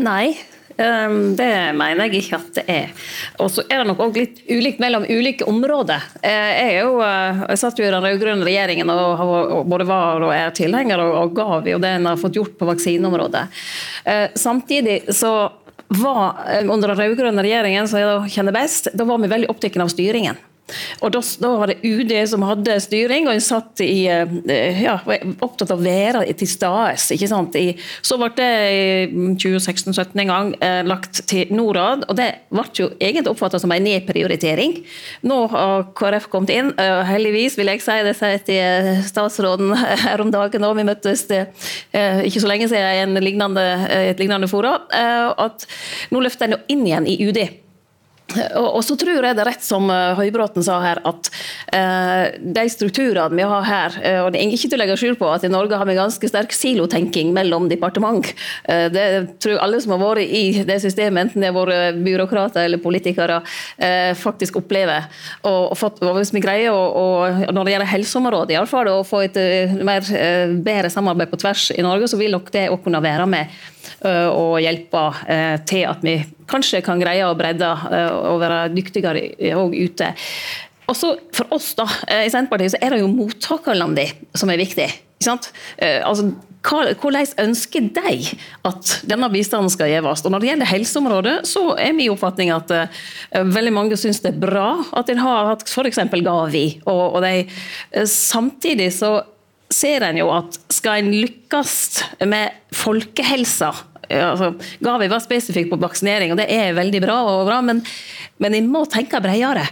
Nei, 0.00 0.36
det 0.76 1.72
mener 1.76 2.06
jeg 2.06 2.22
ikke 2.22 2.38
at 2.40 2.48
det 2.58 2.64
er. 2.68 3.04
Og 3.40 3.50
så 3.52 3.64
er 3.64 3.80
det 3.80 3.88
nok 3.88 4.02
òg 4.06 4.18
litt 4.20 4.40
ulikt 4.50 4.80
mellom 4.82 5.06
ulike 5.08 5.46
områder. 5.48 6.04
Uh, 6.20 6.28
jeg, 6.28 6.72
jo, 6.82 6.96
uh, 7.00 7.44
jeg 7.50 7.60
satt 7.62 7.80
jo 7.80 7.86
i 7.86 7.92
den 7.92 8.04
rød-grønne 8.04 8.46
regjeringen 8.46 8.92
og, 8.92 9.62
både 9.68 9.88
var 9.88 10.24
og 10.26 10.34
er 10.34 10.52
tilhenger 10.56 11.00
og 11.06 11.36
gav 11.36 11.68
jo 11.68 11.80
det 11.82 11.94
en 11.96 12.10
har 12.10 12.20
fått 12.20 12.36
gjort 12.36 12.58
på 12.60 12.68
vaksineområdet. 12.68 13.46
Uh, 14.04 14.26
samtidig 14.36 15.02
så 15.16 15.36
var 15.88 16.42
under 16.66 16.90
den 16.92 16.98
rød-grønne 16.98 17.44
regjeringen, 17.46 17.88
som 17.88 18.00
jeg 18.00 18.34
kjenner 18.34 18.54
best, 18.56 18.90
da 18.92 19.06
var 19.06 19.20
vi 19.22 19.30
veldig 19.30 19.50
opptatt 19.52 19.78
av 19.80 19.92
styringen. 19.92 20.38
Og 21.04 21.12
da, 21.14 21.20
da, 21.40 21.50
var 21.60 21.70
det 21.70 21.78
UD 21.86 22.12
som 22.26 22.42
hadde 22.46 22.76
styring, 22.82 23.28
og 23.28 23.36
en 23.36 23.44
satt 23.44 23.82
i, 23.84 24.06
eh, 24.10 24.80
ja, 24.82 24.96
opptatt 25.44 25.70
av 25.70 25.78
å 25.78 25.84
være 25.84 26.24
til 26.34 26.50
stede. 26.50 27.74
Så 28.02 28.18
ble 28.18 28.30
det 28.36 28.48
i 28.72 28.80
2016-2017 29.38 30.22
en 30.24 30.32
gang 30.32 30.50
eh, 30.64 30.80
lagt 30.86 31.22
til 31.30 31.52
Norad, 31.54 32.06
og 32.10 32.18
det 32.18 32.28
ble 32.50 32.64
jo 32.74 32.88
egentlig 32.98 33.30
oppfattet 33.30 33.62
som 33.62 33.74
en 33.74 33.86
nedprioritering. 33.86 34.78
Nå 35.26 35.38
har 35.52 35.86
KrF 35.96 36.26
kommet 36.32 36.54
inn, 36.56 36.72
og 36.74 37.02
heldigvis 37.08 37.58
vil 37.60 37.70
jeg 37.70 37.84
si 37.84 37.98
det 38.06 38.16
sier 38.18 38.42
til 38.46 38.62
eh, 38.62 39.04
statsråden 39.06 39.70
her 40.06 40.24
om 40.24 40.34
dagen, 40.34 40.66
og 40.66 40.76
vi 40.80 40.88
møttes 40.88 41.26
det, 41.30 41.44
ikke 41.94 42.42
så 42.42 42.50
lenge 42.50 42.68
siden 42.70 43.14
i 43.16 43.20
et 44.10 44.18
lignende 44.20 44.50
fora, 44.50 44.76
at 44.90 45.64
nå 46.10 46.20
løfter 46.22 46.50
en 46.50 46.58
inn 46.72 46.84
igjen 46.86 47.08
i 47.08 47.16
UD. 47.26 47.65
Og 48.34 48.82
så 48.84 48.96
tror 48.98 49.22
jeg 49.22 49.36
det 49.36 49.42
er 49.42 49.48
rett 49.48 49.64
som 49.64 49.86
eh, 49.92 50.18
Høybråten 50.18 50.64
sa 50.66 50.80
her, 50.82 50.98
at 51.06 51.28
uh, 51.70 52.24
de 52.42 52.64
strukturene 52.72 53.38
vi 53.38 53.46
har 53.46 53.66
her 53.66 53.98
uh, 54.02 54.20
og 54.24 54.32
Det 54.34 54.40
er 54.40 54.54
ikke 54.56 54.70
til 54.72 54.76
å 54.76 54.80
legge 54.80 54.96
skjul 54.98 55.18
på 55.20 55.28
at 55.30 55.46
i 55.46 55.50
Norge 55.52 55.78
har 55.78 55.86
vi 55.86 55.94
ganske 55.96 56.30
sterk 56.30 56.54
silotenking 56.56 57.30
mellom 57.36 57.68
departement. 57.70 58.26
Det 58.66 59.04
tror 59.42 59.52
jeg 59.52 59.60
alle 59.62 59.78
som 59.82 59.94
har 59.94 60.00
vært 60.00 60.34
i 60.34 60.64
det 60.66 60.78
systemet, 60.82 61.26
enten 61.26 61.44
det 61.44 61.50
har 61.50 61.56
vært 61.56 61.98
byråkrater 62.04 62.66
eller 62.66 62.80
politikere, 62.82 63.38
faktisk 64.18 64.58
opplever. 64.60 65.06
Og, 65.48 65.74
hvis 66.16 66.32
vi 66.34 66.42
greier 66.44 66.74
å, 66.74 67.06
når 67.52 67.60
det 67.60 67.74
gjelder 67.74 67.90
helseområdet, 67.92 68.54
i 68.54 68.58
alle 68.60 68.70
fall, 68.70 68.90
å 68.90 69.04
få 69.06 69.22
et 69.26 69.38
mer, 69.86 70.06
bedre 70.66 70.90
samarbeid 70.92 71.32
på 71.32 71.40
tvers 71.44 71.68
i 71.76 71.84
Norge, 71.84 72.10
så 72.10 72.20
vil 72.20 72.34
nok 72.36 72.50
det 72.54 72.68
å 72.72 72.80
kunne 72.82 73.02
være 73.04 73.28
med 73.30 73.60
og 74.32 74.58
hjelpe 74.60 75.04
til 75.68 75.86
at 75.88 76.02
vi 76.04 76.18
kanskje 76.50 76.82
kan 76.86 77.02
greie 77.02 77.26
å 77.26 77.36
bredde 77.38 77.68
og 78.30 78.40
være 78.42 78.66
dyktigere 78.74 79.54
òg 79.58 79.76
ute. 79.76 80.12
Også 80.86 81.16
for 81.34 81.56
oss 81.56 81.72
da, 81.78 81.86
i 82.22 82.30
Senterpartiet 82.30 82.76
så 82.76 82.82
er 82.82 82.94
det 82.94 83.02
jo 83.02 83.10
mottakerlandene 83.10 84.36
som 84.38 84.52
er 84.52 84.60
viktig. 84.62 84.86
Altså, 85.26 86.30
hvordan 86.66 87.26
ønsker 87.38 87.88
de 87.94 88.16
at 88.66 88.92
denne 89.06 89.28
bistanden 89.30 89.70
skal 89.70 89.90
gis? 89.92 90.24
Og 90.24 90.32
Når 90.32 90.42
det 90.42 90.48
gjelder 90.50 90.70
helseområdet, 90.70 91.36
så 91.46 91.76
er 91.78 91.94
min 91.94 92.10
oppfatning 92.10 92.50
at 92.54 92.70
uh, 92.70 92.86
veldig 93.44 93.72
mange 93.72 93.98
syns 93.98 94.20
det 94.24 94.34
er 94.34 94.42
bra 94.42 94.82
at 94.96 95.10
en 95.10 95.22
har 95.22 95.52
hatt 95.52 95.66
f.eks. 95.68 96.02
Gavi. 96.26 96.66
Og, 96.86 97.16
og 97.16 97.22
de, 97.22 97.46
uh, 97.96 98.04
samtidig 98.10 98.90
så 98.98 99.20
ser 99.72 100.06
en 100.06 100.18
jo 100.18 100.30
at 100.30 100.58
skal 100.72 101.02
en 101.02 101.12
lykkes 101.14 101.76
med 102.30 102.54
folkehelsa 102.74 103.72
altså, 104.10 104.52
Gavi 104.84 105.10
var 105.12 105.24
spesifikk 105.24 105.72
på 105.72 105.80
vaksinering, 105.82 106.34
og 106.34 106.40
det 106.40 106.50
er 106.52 106.76
veldig 106.76 107.02
bra, 107.04 107.18
bra 107.48 107.62
men, 107.64 107.82
men 108.42 108.58
en 108.58 108.70
må 108.72 108.86
tenke 108.90 109.20
bredere. 109.22 109.66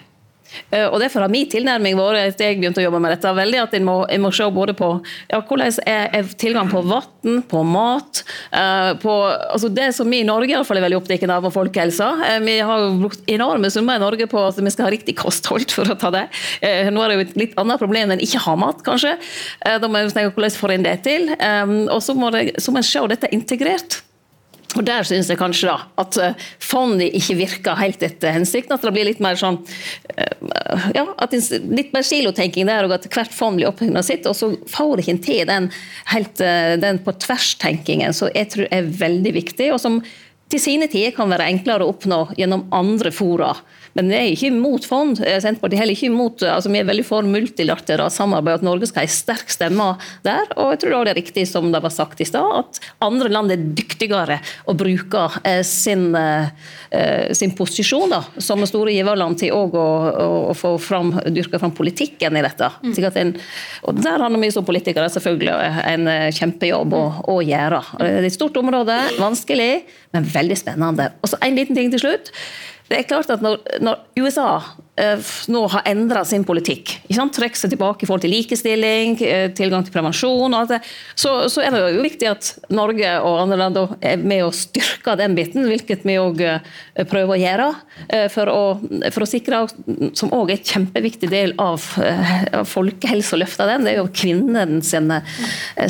Eh, 0.71 0.87
og 0.87 1.01
Derfor 1.03 1.25
har 1.25 1.33
min 1.33 1.49
tilnærming 1.51 1.97
vært 1.99 2.41
jeg 2.41 2.59
begynte 2.61 2.83
å 2.83 2.87
jobbe 2.87 3.01
med 3.03 3.15
dette, 3.15 3.33
veldig 3.37 3.61
at 3.63 3.75
en 3.79 3.87
må, 3.87 3.97
må 4.23 4.31
se 4.35 4.47
både 4.55 4.75
på 4.79 4.91
ja, 5.31 5.41
hvordan 5.41 5.81
er, 5.91 6.09
er 6.21 6.31
tilgang 6.41 6.71
på 6.71 6.83
vann, 6.87 7.41
på 7.49 7.63
mat 7.67 8.21
uh, 8.53 8.93
på, 9.01 9.13
altså 9.55 9.71
Det 9.73 9.87
som 9.97 10.11
vi 10.11 10.21
i 10.21 10.27
Norge 10.27 10.53
i 10.53 10.65
fall 10.67 10.79
er 10.79 10.85
veldig 10.85 10.99
opptatt 10.99 11.25
av, 11.25 11.47
og 11.49 11.55
folkehelsa. 11.55 12.11
Uh, 12.21 12.39
vi 12.45 12.59
har 12.61 12.87
brukt 13.01 13.31
enorme 13.31 13.71
summer 13.73 13.99
i 13.99 14.03
Norge 14.03 14.29
på 14.31 14.43
at 14.45 14.61
vi 14.61 14.73
skal 14.73 14.89
ha 14.89 14.95
riktig 14.95 15.17
kosthold, 15.19 15.67
for 15.75 15.91
å 15.91 15.99
ta 15.99 16.13
det. 16.15 16.27
Uh, 16.63 16.91
nå 16.93 17.03
er 17.03 17.13
det 17.13 17.19
jo 17.19 17.27
et 17.27 17.37
litt 17.45 17.61
annet 17.61 17.83
problem 17.83 18.15
enn 18.15 18.25
ikke 18.25 18.43
ha 18.45 18.57
mat, 18.61 18.83
kanskje. 18.87 19.17
da 19.65 19.89
må 19.89 20.03
vi 20.03 20.13
snakke 20.13 20.35
hvordan 20.35 20.59
får 20.61 20.75
en 20.75 20.87
det 20.87 20.97
til. 21.07 21.31
Um, 21.39 21.77
og 21.89 22.03
så 22.05 22.17
må, 22.19 22.31
det, 22.35 22.59
så 22.63 22.75
må 22.75 22.81
en 22.81 22.87
se 22.87 23.03
dette 23.15 23.31
integrert. 23.35 24.03
Og 24.75 24.83
Der 24.87 25.07
syns 25.07 25.31
jeg 25.31 25.39
kanskje 25.39 25.71
da 25.71 25.77
at 26.03 26.19
eh, 26.21 26.47
fondet 26.63 27.15
ikke 27.15 27.37
virker 27.39 27.79
helt 27.79 28.03
etter 28.03 28.35
hensikten. 28.35 28.75
At 28.75 28.85
det 28.85 28.93
blir 28.95 29.07
litt 29.07 29.23
mer 29.25 29.39
sånn 29.39 29.61
eh, 30.17 30.89
ja, 30.97 31.07
litt 31.71 31.95
mer 31.95 32.07
silotenking 32.07 32.69
der, 32.71 32.89
og 32.89 32.97
at 32.97 33.09
hvert 33.13 33.35
fond 33.35 33.61
blir 33.61 33.71
opphengt 33.71 33.97
av 33.99 34.07
sitt. 34.07 34.27
Og 34.31 34.37
så 34.39 34.53
får 34.71 35.05
ikke 35.05 35.19
til 35.25 35.45
den, 35.51 35.71
helt, 36.11 36.43
eh, 36.43 36.75
den 36.83 37.01
på 37.05 37.15
tvers-tenkingen 37.25 38.17
som 38.17 38.33
jeg 38.35 38.51
tror 38.55 38.71
er 38.75 38.93
veldig 39.05 39.35
viktig, 39.39 39.71
og 39.75 39.83
som 39.83 40.03
til 40.53 40.61
sine 40.61 40.91
tider 40.91 41.15
kan 41.17 41.31
være 41.33 41.49
enklere 41.51 41.87
å 41.87 41.95
oppnå 41.95 42.21
gjennom 42.39 42.67
andre 42.75 43.11
fora. 43.15 43.55
Men 43.95 44.11
vi 44.11 44.17
er 44.19 44.29
ikke 44.33 44.51
imot 44.51 44.87
fond. 44.89 45.21
Eh, 45.23 45.39
Senterpartiet 45.43 45.79
er 45.79 45.85
heller 45.85 45.97
ikke 45.97 46.11
imot, 46.11 46.43
eh, 46.43 46.53
altså 46.55 46.73
vi 46.73 46.81
er 46.81 46.89
veldig 46.89 47.07
for 47.07 47.27
multilateralt 47.27 48.15
samarbeid, 48.15 48.61
at 48.61 48.67
Norge 48.67 48.89
skal 48.91 49.05
ha 49.05 49.09
en 49.09 49.15
sterk 49.15 49.53
stemme 49.55 49.89
der. 50.27 50.51
Og 50.59 50.75
jeg 50.75 50.83
tror 50.83 50.97
også 50.99 51.09
det 51.09 51.15
er 51.15 51.21
riktig 51.21 51.47
som 51.51 51.71
det 51.75 51.83
var 51.85 51.95
sagt 51.95 52.23
i 52.23 52.29
stad, 52.29 52.51
at 52.65 52.81
andre 53.05 53.31
land 53.33 53.55
er 53.55 53.63
dyktigere 53.79 54.41
å 54.67 54.77
bruke 54.79 55.29
eh, 55.47 55.63
sin, 55.65 56.11
sin 57.35 57.53
posisjon 57.57 58.13
da, 58.13 58.21
som 58.43 58.63
store 58.69 58.93
giverland 58.95 59.39
til 59.41 59.55
å, 59.55 59.63
å, 59.71 60.27
å 60.51 60.55
få 60.57 60.75
fram, 60.83 61.13
dyrke 61.35 61.59
fram 61.63 61.75
politikken 61.75 62.39
i 62.39 62.45
dette. 62.45 62.71
Mm. 62.83 62.95
En, 63.21 63.33
og 63.89 64.03
Der 64.05 64.23
har 64.23 64.35
vi 64.35 64.51
som 64.55 64.67
politikere 64.67 65.09
selvfølgelig 65.13 65.55
en 65.95 66.11
kjempejobb 66.35 66.95
å, 66.97 67.05
å 67.35 67.39
gjøre. 67.45 67.81
Det 68.01 68.13
er 68.21 68.29
et 68.29 68.37
stort 68.37 68.57
område, 68.61 68.97
vanskelig, 69.19 69.73
men 70.15 70.29
veldig 70.31 70.59
spennende. 70.59 71.11
Og 71.23 71.33
så 71.33 71.41
En 71.45 71.59
liten 71.59 71.77
ting 71.77 71.91
til 71.93 72.01
slutt. 72.01 72.31
Det 72.89 72.99
er 72.99 73.09
klart 73.09 73.31
at 73.33 73.43
når, 73.45 73.59
når 73.81 74.03
USA 74.21 74.61
nå 75.51 75.61
har 75.73 75.83
endra 75.91 76.25
sin 76.25 76.45
politikk. 76.47 76.93
Trekker 77.11 77.59
seg 77.59 77.73
tilbake 77.73 78.05
i 78.05 78.07
forhold 78.07 78.23
til 78.23 78.31
likestilling, 78.31 79.17
eh, 79.27 79.49
tilgang 79.51 79.83
til 79.83 79.95
prevensjon 79.95 80.55
og 80.55 80.59
alt 80.61 80.75
det. 80.77 80.81
Så, 81.19 81.33
så, 81.51 81.65
er 81.65 81.75
det 81.75 81.81
jo 81.83 82.05
viktig 82.05 82.29
at 82.31 82.51
Norge 82.71 83.11
og 83.25 83.41
andre 83.43 83.59
land 83.59 83.81
er 83.99 84.23
med 84.23 84.45
å 84.47 84.53
styrke 84.55 85.17
den 85.19 85.35
biten, 85.35 85.67
hvilket 85.67 86.05
vi 86.07 86.19
òg 86.23 86.45
prøver 87.11 87.35
å 87.35 87.41
gjøre. 87.41 87.67
For 88.31 88.51
å, 88.53 88.61
for 89.11 89.25
å 89.25 89.29
sikre, 89.29 89.65
som 90.15 90.31
òg 90.35 90.53
er 90.53 90.61
en 90.61 90.71
kjempeviktig 90.71 91.31
del 91.33 91.57
av, 91.59 91.83
av 92.55 92.69
folkehelseløftet, 92.71 93.67
den, 93.73 93.89
det 93.89 93.95
er 93.95 94.01
jo 94.03 94.13
kvinnen 94.15 94.79
sin, 94.87 95.11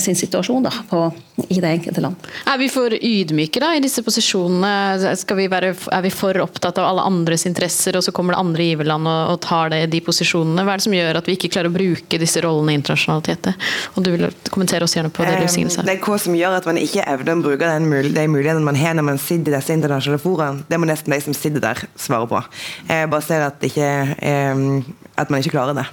sin 0.00 0.16
situasjon 0.16 0.64
da, 0.64 0.72
på, 0.88 1.02
i 1.50 1.60
det 1.60 1.74
enkelte 1.76 2.04
land. 2.04 2.30
Er 2.48 2.60
vi 2.60 2.70
for 2.72 2.94
ydmyke 2.94 3.60
da, 3.60 3.74
i 3.76 3.84
disse 3.84 4.04
posisjonene? 4.06 5.12
Vi 5.34 5.48
være, 5.50 5.74
er 5.92 6.04
vi 6.04 6.12
for 6.14 6.38
opptatt 6.40 6.78
av 6.80 6.88
alle 6.88 7.04
andres 7.04 7.44
interesser, 7.48 7.98
og 7.98 8.06
så 8.06 8.14
kommer 8.14 8.36
det 8.36 8.44
andre 8.44 8.68
giverland 8.70 8.93
og, 9.02 9.34
og 9.34 9.40
tar 9.42 9.72
det, 9.74 9.80
de 9.92 10.00
posisjonene? 10.04 10.62
Hva 10.62 10.76
er 10.76 10.82
det 10.82 10.86
som 10.86 10.96
gjør 10.96 11.18
at 11.20 11.28
vi 11.30 11.36
ikke 11.38 11.50
klarer 11.56 11.72
å 11.72 11.74
bruke 11.74 12.20
disse 12.22 12.42
rollene 12.44 12.76
internasjonalt? 12.78 13.30
Jette? 13.34 13.54
Og 13.94 14.06
Du 14.06 14.12
vil 14.14 14.26
kommentere 14.54 14.86
oss 14.86 14.94
gjerne 14.96 15.10
på 15.14 15.26
det, 15.26 15.36
Liv 15.40 15.50
Signe. 15.52 15.84
Det 15.86 15.96
er 15.96 16.02
hva 16.04 16.18
som 16.20 16.36
gjør 16.38 16.58
at 16.60 16.68
man 16.70 16.80
ikke 16.80 17.06
evner 17.14 17.40
å 17.40 17.46
bruke 17.48 17.70
den 17.74 17.88
mul 17.90 18.10
de 18.14 18.26
mulighetene 18.30 18.66
man 18.66 18.78
har 18.78 18.94
når 18.98 19.08
man 19.10 19.20
sitter 19.22 19.52
i 19.52 19.56
disse 19.56 19.74
internasjonale 19.74 20.22
fora. 20.22 20.50
Det 20.68 20.78
må 20.80 20.88
nesten 20.88 21.14
de 21.14 21.20
som 21.24 21.36
sitter 21.36 21.64
der, 21.64 21.84
svare 22.00 22.28
på. 22.30 22.42
Jeg 22.88 23.10
bare 23.10 23.26
ser 23.26 23.46
at, 23.48 23.58
det 23.62 23.72
ikke, 23.72 23.90
eh, 24.22 25.03
at 25.20 25.30
man 25.30 25.42
ikke 25.42 25.54
klarer 25.54 25.76
det. 25.78 25.84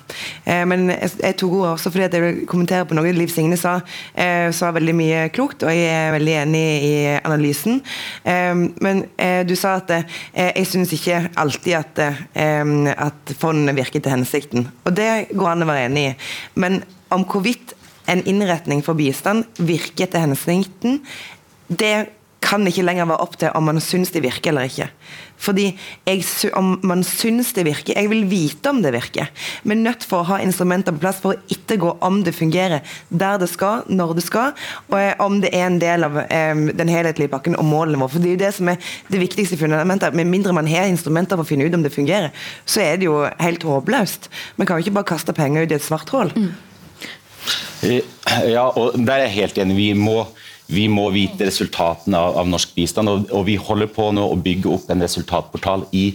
Eh, 0.46 0.64
men 0.68 0.90
jeg, 0.94 1.12
jeg 1.22 1.38
tok 1.40 1.58
ordet 1.60 1.74
også 1.76 1.92
fordi 1.94 2.06
at 2.08 2.16
jeg 2.18 2.24
vil 2.26 2.40
kommentere 2.50 2.88
på 2.90 2.98
noe 2.98 3.14
Liv 3.16 3.32
Signe 3.32 3.58
sa. 3.60 3.78
Eh, 4.16 4.50
sa 4.56 4.72
veldig 4.74 4.96
mye 4.98 5.26
klokt, 5.36 5.66
og 5.66 5.74
jeg 5.74 5.90
er 5.90 6.16
veldig 6.16 6.38
enig 6.44 6.64
i 6.88 6.94
analysen. 7.20 7.82
Eh, 8.26 8.64
men 8.84 9.04
eh, 9.22 9.42
du 9.48 9.56
sa 9.60 9.76
at 9.82 9.94
eh, 9.98 10.08
jeg 10.34 10.70
syns 10.72 10.96
ikke 10.98 11.24
alltid 11.42 11.78
at, 11.78 12.02
at 12.36 13.36
fondene 13.40 13.76
virker 13.78 14.02
til 14.02 14.14
hensikten. 14.14 14.68
Og 14.86 14.96
det 14.98 15.12
går 15.32 15.54
an 15.54 15.66
å 15.66 15.70
være 15.70 15.90
enig 15.90 16.08
i. 16.10 16.16
Men 16.62 16.82
om 17.14 17.26
hvorvidt 17.28 17.76
en 18.12 18.24
innretning 18.28 18.82
for 18.86 18.98
bistand 18.98 19.46
virker 19.62 20.10
til 20.12 20.26
hensikten, 20.26 21.00
det 21.68 22.10
kan 22.42 22.66
ikke 22.68 22.84
lenger 22.86 23.08
være 23.10 23.24
opp 23.24 23.36
til 23.40 23.54
om 23.58 23.68
man 23.70 23.80
syns 23.84 24.12
det 24.14 24.24
virker 24.26 24.52
eller 24.52 24.70
ikke. 24.70 24.88
Fordi 25.42 25.68
jeg, 26.06 26.26
om 26.58 26.76
man 26.86 27.02
syns 27.06 27.50
det 27.56 27.64
virker 27.66 27.98
Jeg 27.98 28.10
vil 28.12 28.28
vite 28.30 28.70
om 28.70 28.82
det 28.84 28.92
virker. 28.94 29.30
Vi 29.64 29.74
er 29.74 29.80
nødt 29.80 30.06
for 30.06 30.22
å 30.22 30.28
ha 30.30 30.40
instrumenter 30.44 30.94
på 30.94 31.02
plass 31.02 31.22
for 31.24 31.34
å 31.34 31.54
ettergå 31.54 31.96
om 32.06 32.20
det 32.26 32.36
fungerer 32.38 32.86
der 33.10 33.40
det 33.42 33.50
skal, 33.50 33.86
når 33.90 34.16
det 34.20 34.26
skal, 34.26 34.54
og 34.92 35.24
om 35.26 35.40
det 35.42 35.50
er 35.56 35.66
en 35.68 35.80
del 35.82 36.06
av 36.06 36.20
um, 36.22 36.68
den 36.78 36.92
helhetlige 36.94 37.32
pakken 37.32 37.58
og 37.58 37.66
målene 37.68 38.02
våre. 38.02 38.14
For 38.14 38.24
Det 38.24 38.32
er 38.32 38.38
jo 38.38 38.44
det 38.44 38.54
som 38.58 38.70
er 38.74 38.92
det 39.10 39.22
viktigste 39.22 39.58
fundamentet. 39.58 40.18
Med 40.18 40.30
mindre 40.30 40.54
man 40.54 40.70
har 40.70 40.90
instrumenter 40.90 41.40
for 41.40 41.48
å 41.48 41.52
finne 41.52 41.66
ut 41.66 41.78
om 41.78 41.86
det 41.86 41.94
fungerer, 41.94 42.30
så 42.66 42.84
er 42.86 43.02
det 43.02 43.10
jo 43.10 43.24
helt 43.42 43.66
håpløst. 43.66 44.30
Man 44.58 44.70
kan 44.70 44.78
jo 44.78 44.86
ikke 44.86 45.00
bare 45.00 45.14
kaste 45.16 45.36
penger 45.38 45.66
ut 45.66 45.74
i 45.74 45.80
et 45.80 45.86
svart 45.86 46.14
hull. 46.14 46.34
Mm. 46.38 46.52
Ja, 47.82 48.68
og 48.70 48.94
der 48.94 49.18
er 49.18 49.26
jeg 49.26 49.38
helt 49.40 49.58
enig. 49.62 49.78
Vi 49.80 49.90
må, 49.98 50.22
vi 50.72 50.88
må 50.92 51.10
vite 51.14 51.48
resultatene 51.48 52.18
av, 52.18 52.38
av 52.42 52.50
norsk 52.50 52.74
bistand. 52.78 53.12
Og, 53.12 53.28
og, 53.30 53.46
vi 53.50 53.58
holder 53.60 53.90
på 53.92 54.08
nå 54.16 54.24
å 54.32 54.40
bygge 54.40 54.72
opp 54.72 54.92
en 54.92 55.04
resultatportal 55.04 55.86
i, 55.96 56.06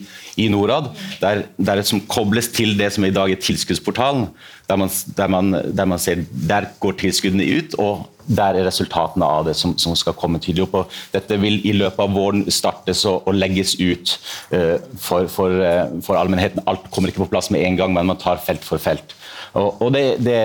i 0.40 0.48
Norad, 0.52 0.90
der, 1.20 1.44
der 1.56 1.82
som 1.86 2.02
kobles 2.08 2.50
til 2.56 2.76
det 2.78 2.92
som 2.96 3.04
i 3.06 3.12
dag 3.14 3.32
er 3.32 3.42
tilskuddsportalen. 3.42 4.30
Der 4.66 4.76
man, 4.80 4.90
der 5.16 5.28
man, 5.30 5.56
der 5.78 5.86
man 5.86 5.98
ser 6.02 6.24
der 6.48 6.70
går 6.82 6.96
tilskuddene 6.98 7.46
ut, 7.58 7.74
og 7.78 8.06
der 8.26 8.58
er 8.58 8.66
resultatene 8.66 9.26
av 9.26 9.44
det 9.46 9.54
som, 9.58 9.76
som, 9.78 9.94
skal 9.98 10.16
komme 10.18 10.40
tydelig 10.42 10.64
opp. 10.66 10.80
Og 10.80 10.96
dette 11.12 11.38
vil 11.38 11.60
i 11.62 11.74
løpet 11.76 12.02
av 12.02 12.14
våren 12.14 12.42
startes 12.50 13.04
og, 13.06 13.22
og 13.28 13.36
legges 13.38 13.76
ut 13.78 14.16
uh, 14.50 14.76
for, 14.98 15.28
for, 15.30 15.54
uh, 15.62 15.94
for 16.02 16.18
allmennheten. 16.18 16.64
Alt 16.66 16.88
kommer 16.94 17.12
ikke 17.12 17.22
på 17.24 17.30
plass 17.36 17.52
med 17.54 17.62
en 17.62 17.78
gang, 17.78 17.94
men 17.94 18.10
man 18.10 18.20
tar 18.20 18.42
felt 18.42 18.66
for 18.66 18.82
felt. 18.82 19.14
Og, 19.56 19.78
og 19.80 19.92
det, 19.94 20.04
det, 20.24 20.40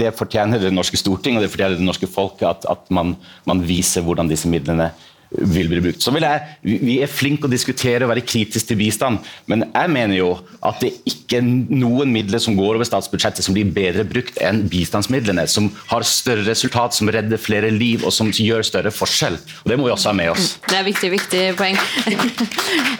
det, 0.00 0.14
fortjener 0.18 0.62
det 0.62 0.72
norske 0.74 0.98
storting 0.98 1.36
og 1.36 1.44
det 1.44 1.52
fortjener 1.52 1.78
det 1.78 1.86
norske 1.86 2.08
folk 2.10 2.40
at, 2.46 2.66
at 2.70 2.88
man, 2.90 3.14
man, 3.46 3.62
viser 3.66 4.02
hvordan 4.06 4.30
disse 4.30 4.50
midlene 4.50 4.90
vil 5.30 5.68
bli 5.70 5.80
brukt. 5.82 6.02
Så 6.02 6.12
vil 6.14 6.26
jeg, 6.26 6.56
Vi 6.62 6.98
er 7.02 7.10
flinke 7.10 7.48
å 7.48 7.50
diskutere 7.50 8.04
og 8.06 8.12
være 8.12 8.24
kritiske 8.26 8.70
til 8.70 8.78
bistand, 8.80 9.22
men 9.50 9.64
jeg 9.66 9.90
mener 9.92 10.16
jo 10.16 10.30
at 10.64 10.80
det 10.82 10.92
ikke 11.08 11.38
er 11.40 11.46
noen 11.46 12.10
midler 12.12 12.40
som 12.42 12.56
går 12.58 12.78
over 12.78 12.86
statsbudsjettet 12.86 13.44
som 13.44 13.54
blir 13.56 13.68
bedre 13.74 14.06
brukt 14.06 14.38
enn 14.42 14.64
bistandsmidlene, 14.70 15.46
som 15.50 15.68
har 15.90 16.06
større 16.06 16.46
resultat, 16.46 16.96
som 16.96 17.10
redder 17.12 17.40
flere 17.40 17.70
liv 17.74 18.04
og 18.06 18.14
som 18.14 18.30
gjør 18.30 18.64
større 18.66 18.92
forskjell. 18.94 19.38
Og 19.64 19.70
Det 19.70 19.78
må 19.78 19.88
vi 19.88 19.94
også 19.94 20.10
ha 20.10 20.16
med 20.18 20.32
oss. 20.34 20.56
Mm, 20.56 20.66
det 20.70 20.78
er 20.78 20.86
viktig, 20.86 21.10
viktig 21.16 21.42
poeng. 21.58 21.78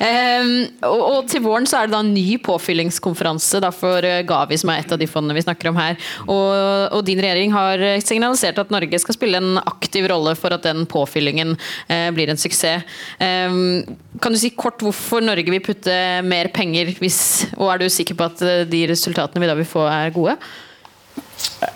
um, 0.00 0.52
og, 0.92 1.00
og, 1.00 1.20
Til 1.30 1.42
våren 1.44 1.66
så 1.68 1.80
er 1.80 1.88
det 1.88 1.96
da 1.96 2.02
en 2.04 2.14
ny 2.14 2.38
påfyllingskonferanse 2.42 3.60
da, 3.64 3.72
for 3.74 4.04
eh, 4.06 4.22
Gavi, 4.26 4.58
som 4.60 4.70
er 4.72 4.82
et 4.82 4.94
av 4.94 5.00
de 5.00 5.08
fondene 5.10 5.36
vi 5.36 5.44
snakker 5.44 5.70
om 5.72 5.80
her. 5.80 5.98
Og, 6.26 6.52
og, 6.92 7.00
din 7.06 7.20
regjering 7.22 7.54
har 7.54 7.82
signalisert 8.04 8.58
at 8.62 8.72
Norge 8.74 8.98
skal 9.02 9.16
spille 9.16 9.40
en 9.42 9.60
aktiv 9.62 10.06
rolle 10.10 10.34
for 10.38 10.54
at 10.54 10.66
den 10.66 10.86
påfyllingen 10.90 11.54
uh, 11.56 12.10
blir 12.16 12.32
en 12.32 12.40
suksess. 12.40 12.86
Um, 13.20 13.98
kan 14.22 14.32
du 14.32 14.40
si 14.40 14.52
kort 14.56 14.82
hvorfor 14.84 15.24
Norge 15.24 15.52
vil 15.52 15.64
putte 15.64 15.94
mer 16.26 16.50
penger, 16.54 16.94
hvis, 17.00 17.20
og 17.56 17.70
er 17.72 17.82
du 17.82 17.92
sikker 17.92 18.16
på 18.18 18.30
at 18.30 18.44
eh, 18.46 18.64
de 18.68 18.86
resultatene 18.90 19.42
vi 19.42 19.50
da 19.50 19.56
vil 19.58 19.68
få, 19.68 19.84
er 19.90 20.14
gode? 20.14 20.36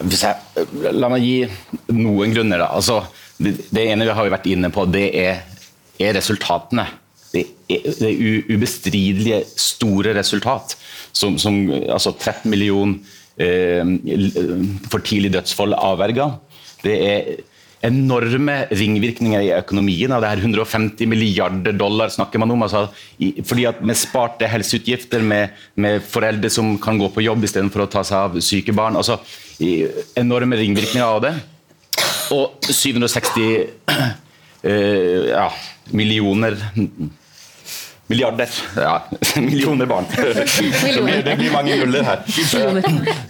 Jeg, 0.09 0.35
la 0.97 1.11
meg 1.13 1.25
gi 1.25 1.37
noen 1.93 2.33
grunner. 2.35 2.65
Da. 2.65 2.71
Altså, 2.79 3.03
det, 3.41 3.85
ene 3.85 4.09
vi 4.09 4.17
har 4.17 4.33
vært 4.33 4.49
inne 4.51 4.73
på, 4.73 4.87
det 4.91 5.07
er, 5.21 5.45
er 6.01 6.17
resultatene. 6.17 6.87
Det 7.31 7.45
er, 7.71 7.87
det 8.01 8.09
er 8.11 8.51
ubestridelige 8.51 9.45
store 9.61 10.17
resultat. 10.17 10.77
Som, 11.13 11.37
som 11.43 11.63
altså 11.91 12.15
13 12.17 12.49
millioner 12.51 12.99
eh, 13.41 13.85
for 14.89 15.05
tidlig 15.05 15.35
dødsfall 15.37 15.77
avverga. 15.77 16.33
Det 16.81 16.97
er 17.05 17.31
enorme 17.81 18.67
ringvirkninger 18.71 19.43
i 19.47 19.53
økonomien. 19.57 20.13
av 20.13 20.23
det 20.23 20.29
her 20.29 20.43
150 20.45 21.07
milliarder 21.09 21.73
dollar 21.73 22.09
snakker 22.09 22.39
man 22.39 22.51
om. 22.51 22.63
Altså, 22.63 22.89
fordi 23.45 23.67
at 23.67 23.81
Med 23.83 23.97
sparte 23.97 24.47
helseutgifter, 24.47 25.21
med, 25.21 25.49
med, 25.75 26.03
foreldre 26.03 26.51
som 26.51 26.79
kan 26.79 26.99
gå 26.99 27.09
på 27.09 27.23
jobb 27.23 27.45
istedenfor 27.45 27.85
å 27.85 27.91
ta 27.91 28.05
seg 28.05 28.17
av 28.19 28.41
syke 28.41 28.73
barn. 28.73 28.97
altså 28.97 29.19
Enorme 30.17 30.57
ringvirkninger 30.57 31.07
av 31.07 31.23
det. 31.23 31.35
Og 32.33 32.61
760 32.63 33.67
uh, 33.91 35.29
ja, 35.37 35.51
millioner 35.91 36.57
Milliarder. 38.11 38.49
Ja, 38.75 39.05
millioner 39.37 39.87
barn. 39.87 40.05
det 41.25 41.37
blir 41.39 41.53
mange 41.53 41.77
nuller 41.79 42.03
her. 42.03 42.25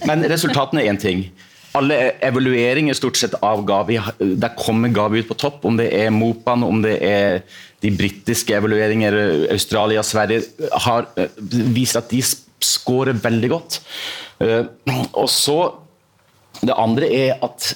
Men 0.09 0.25
resultatene 0.25 0.81
er 0.81 0.89
én 0.89 0.97
ting 0.97 1.27
alle 1.77 1.97
evalueringer 2.23 2.95
stort 2.97 3.19
sett 3.19 3.35
av 3.45 3.63
Gavi, 3.67 3.97
der 4.19 4.55
kommer 4.59 4.91
Gavi 4.91 5.21
ut 5.21 5.29
på 5.29 5.37
topp. 5.39 5.63
Om 5.67 5.77
det 5.79 5.87
er 5.95 6.11
Mopan, 6.13 6.65
om 6.67 6.81
det 6.83 6.97
er 7.05 7.41
de 7.81 7.91
britiske 7.95 8.55
evalueringer, 8.57 9.15
Australia, 9.53 10.03
Sverige, 10.05 10.43
har 10.85 11.07
eh, 11.17 11.31
vist 11.73 11.97
at 11.99 12.11
de 12.11 12.21
scorer 12.61 13.17
veldig 13.17 13.51
godt. 13.53 13.79
Eh, 14.43 14.65
og 15.13 15.29
så 15.29 15.61
Det 16.61 16.75
andre 16.77 17.07
er 17.09 17.39
at, 17.41 17.71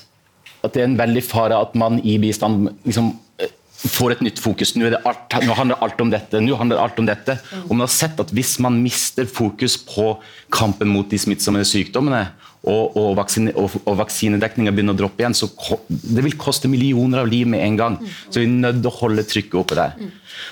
at 0.62 0.74
det 0.76 0.82
er 0.82 0.90
en 0.90 0.98
veldig 1.00 1.22
fare 1.24 1.58
at 1.58 1.72
man 1.80 1.96
i 2.06 2.20
bistand 2.22 2.68
liksom 2.84 3.08
eh, 3.42 3.50
får 3.82 4.14
et 4.14 4.22
nytt 4.28 4.42
fokus. 4.44 4.76
Nå, 4.76 4.92
alt, 4.92 5.38
nå, 5.42 5.56
handler 5.58 5.82
alt 5.82 6.04
om 6.04 6.12
dette. 6.12 6.42
nå 6.44 6.58
handler 6.60 6.84
alt 6.84 7.00
om 7.02 7.08
dette. 7.08 7.38
Og 7.64 7.72
man 7.72 7.88
har 7.88 7.94
sett 7.96 8.20
at 8.22 8.34
Hvis 8.36 8.60
man 8.62 8.78
mister 8.84 9.26
fokus 9.26 9.78
på 9.80 10.20
kampen 10.54 10.92
mot 10.92 11.10
de 11.10 11.18
smittsomme 11.18 11.64
sykdommene, 11.66 12.28
og, 12.66 12.96
og, 12.98 13.12
vaksine, 13.20 13.54
og, 13.60 13.76
og 13.86 13.98
vaksinedekninga 14.00 14.74
begynner 14.74 14.96
å 14.96 15.00
droppe 15.04 15.22
igjen, 15.22 15.38
så 15.38 15.50
det 15.88 16.24
vil 16.26 16.38
koste 16.42 16.70
millioner 16.72 17.22
av 17.22 17.30
liv 17.30 17.50
med 17.50 17.62
en 17.62 17.80
gang. 17.80 17.98
Så 18.30 18.42
vi 18.42 18.48
er 18.48 18.56
nødt 18.56 18.82
til 18.82 18.90
å 18.90 18.96
holde 19.00 19.26
trykket 19.30 19.60
oppe 19.62 19.78
der. 19.78 19.94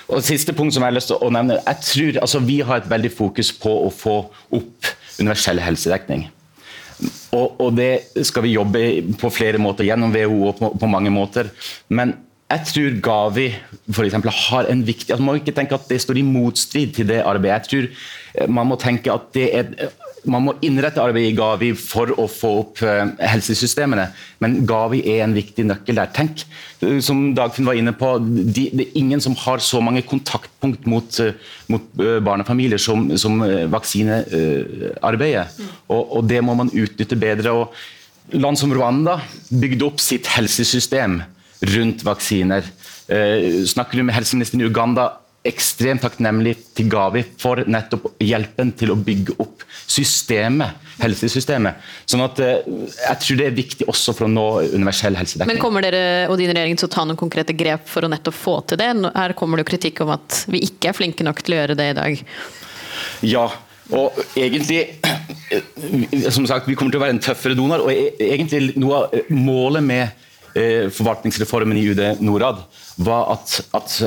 Og 0.08 0.22
Siste 0.24 0.54
punkt 0.56 0.76
som 0.76 0.84
jeg 0.84 0.92
har 0.92 0.96
lyst 0.96 1.10
til 1.10 1.20
å 1.20 1.32
nevne. 1.34 1.58
jeg 1.58 1.88
tror, 1.88 2.20
altså 2.22 2.40
Vi 2.44 2.60
har 2.60 2.80
et 2.80 2.90
veldig 2.90 3.12
fokus 3.12 3.52
på 3.52 3.72
å 3.86 3.90
få 3.92 4.16
opp 4.54 4.92
universell 5.18 5.60
helsedekning. 5.62 6.28
Og, 7.34 7.58
og, 7.58 7.72
det 7.74 8.24
skal 8.26 8.46
vi 8.46 8.54
jobbe 8.54 8.84
på 9.18 9.30
flere 9.34 9.58
måter, 9.58 9.86
gjennom 9.88 10.14
WHO 10.14 10.38
og 10.48 10.60
på, 10.60 10.70
på 10.80 10.90
mange 10.90 11.10
måter. 11.10 11.50
Men 11.90 12.14
jeg 12.52 12.68
tror 12.70 12.98
Gavi 13.02 13.48
for 13.90 14.04
eksempel, 14.04 14.30
har 14.30 14.68
en 14.70 14.82
viktig 14.86 15.10
altså 15.12 15.24
Man 15.24 15.32
må 15.32 15.40
ikke 15.40 15.54
tenke 15.56 15.74
at 15.74 15.88
det 15.90 16.00
står 16.04 16.20
i 16.20 16.26
motstrid 16.26 16.94
til 16.96 17.08
det 17.08 17.22
arbeidet. 17.24 17.64
Jeg 17.64 17.70
tror 17.70 17.88
eh, 17.88 18.50
man 18.50 18.68
må 18.70 18.78
tenke 18.80 19.12
at 19.12 19.30
det 19.34 19.48
er 19.56 19.72
man 20.30 20.44
må 20.46 20.54
innrette 20.64 21.02
arbeidet 21.02 21.32
i 21.32 21.36
Gavi 21.36 21.70
for 21.78 22.12
å 22.20 22.26
få 22.30 22.50
opp 22.62 22.82
uh, 22.84 23.12
helsesystemene, 23.20 24.06
men 24.42 24.56
Gavi 24.68 25.02
er 25.14 25.24
en 25.24 25.34
viktig 25.36 25.66
nøkkel 25.68 25.98
der. 26.00 26.10
Tenk, 26.16 26.44
uh, 26.82 26.98
som 27.04 27.26
Dagfinn 27.36 27.68
var 27.68 27.78
inne 27.78 27.94
på, 27.96 28.14
de, 28.20 28.68
det 28.72 28.86
er 28.86 29.00
ingen 29.00 29.22
som 29.24 29.36
har 29.44 29.62
så 29.64 29.82
mange 29.84 30.04
kontaktpunkt 30.08 30.88
mot, 30.90 31.20
uh, 31.20 31.34
mot 31.72 31.90
barnefamilier 32.24 32.80
som, 32.80 33.06
som 33.20 33.42
vaksinearbeidet. 33.72 35.46
Og, 35.88 36.00
og, 36.02 36.22
det 36.28 36.40
må 36.44 36.56
man 36.58 36.72
utnytte 36.72 37.18
bedre. 37.20 37.54
Og 37.54 38.38
land 38.40 38.60
som 38.60 38.72
Rwanda 38.74 39.18
bygde 39.50 39.86
opp 39.86 40.00
sitt 40.02 40.30
helsesystem 40.34 41.20
rundt 41.74 42.02
vaksiner. 42.04 42.66
snakker 43.68 44.00
du 44.00 44.02
med 44.04 44.14
helseministeren 44.16 44.60
i 44.60 44.66
Uganda 44.68 45.04
ekstremt 45.44 46.00
takknemlig 46.04 46.54
til 46.76 46.88
Gavi 46.92 47.20
for 47.40 47.60
nettopp 47.68 48.14
hjelpen 48.22 48.72
til 48.78 48.94
å 48.94 48.96
bygge 48.96 49.36
opp 49.42 49.64
systemet, 49.84 50.80
helsesystemet. 51.02 51.82
Sånn 52.08 52.24
at 52.24 52.40
eh, 52.40 52.62
Jeg 52.64 53.20
tror 53.20 53.40
det 53.40 53.48
er 53.50 53.58
viktig 53.58 53.88
også 53.90 54.14
for 54.16 54.28
å 54.28 54.32
nå 54.32 54.46
universell 54.72 55.18
helsedekning. 55.18 55.52
Men 55.52 55.62
kommer 55.62 55.84
dere 55.84 56.30
og 56.30 56.38
din 56.40 56.52
regjering 56.54 56.80
til 56.80 56.88
å 56.88 56.94
ta 56.94 57.04
noen 57.04 57.20
konkrete 57.20 57.56
grep 57.56 57.84
for 57.90 58.06
å 58.06 58.10
nettopp 58.10 58.38
få 58.38 58.56
til 58.70 58.80
det? 58.80 58.90
Her 59.12 59.36
kommer 59.36 59.60
det 59.60 59.66
jo 59.66 59.72
kritikk 59.74 60.04
om 60.06 60.14
at 60.16 60.44
vi 60.50 60.64
ikke 60.68 60.92
er 60.92 60.96
flinke 60.96 61.26
nok 61.26 61.44
til 61.44 61.56
å 61.56 61.60
gjøre 61.62 61.78
det 61.78 61.90
i 61.92 61.98
dag. 62.00 62.26
Ja, 63.24 63.46
og 63.92 64.16
egentlig 64.32 64.96
Som 66.32 66.46
sagt, 66.48 66.68
vi 66.68 66.76
kommer 66.78 66.94
til 66.94 67.02
å 67.02 67.04
være 67.04 67.18
en 67.18 67.22
tøffere 67.22 67.56
donor. 67.58 67.84
og 67.84 67.92
e- 67.92 68.14
egentlig 68.16 68.78
Noe 68.80 69.02
av 69.02 69.32
målet 69.36 69.84
med 69.84 70.08
eh, 70.56 70.88
forvaltningsreformen 70.88 71.76
i 71.76 71.88
UD 71.92 72.22
Norad 72.24 72.62
var 72.96 73.34
at, 73.36 73.60
at, 73.76 73.98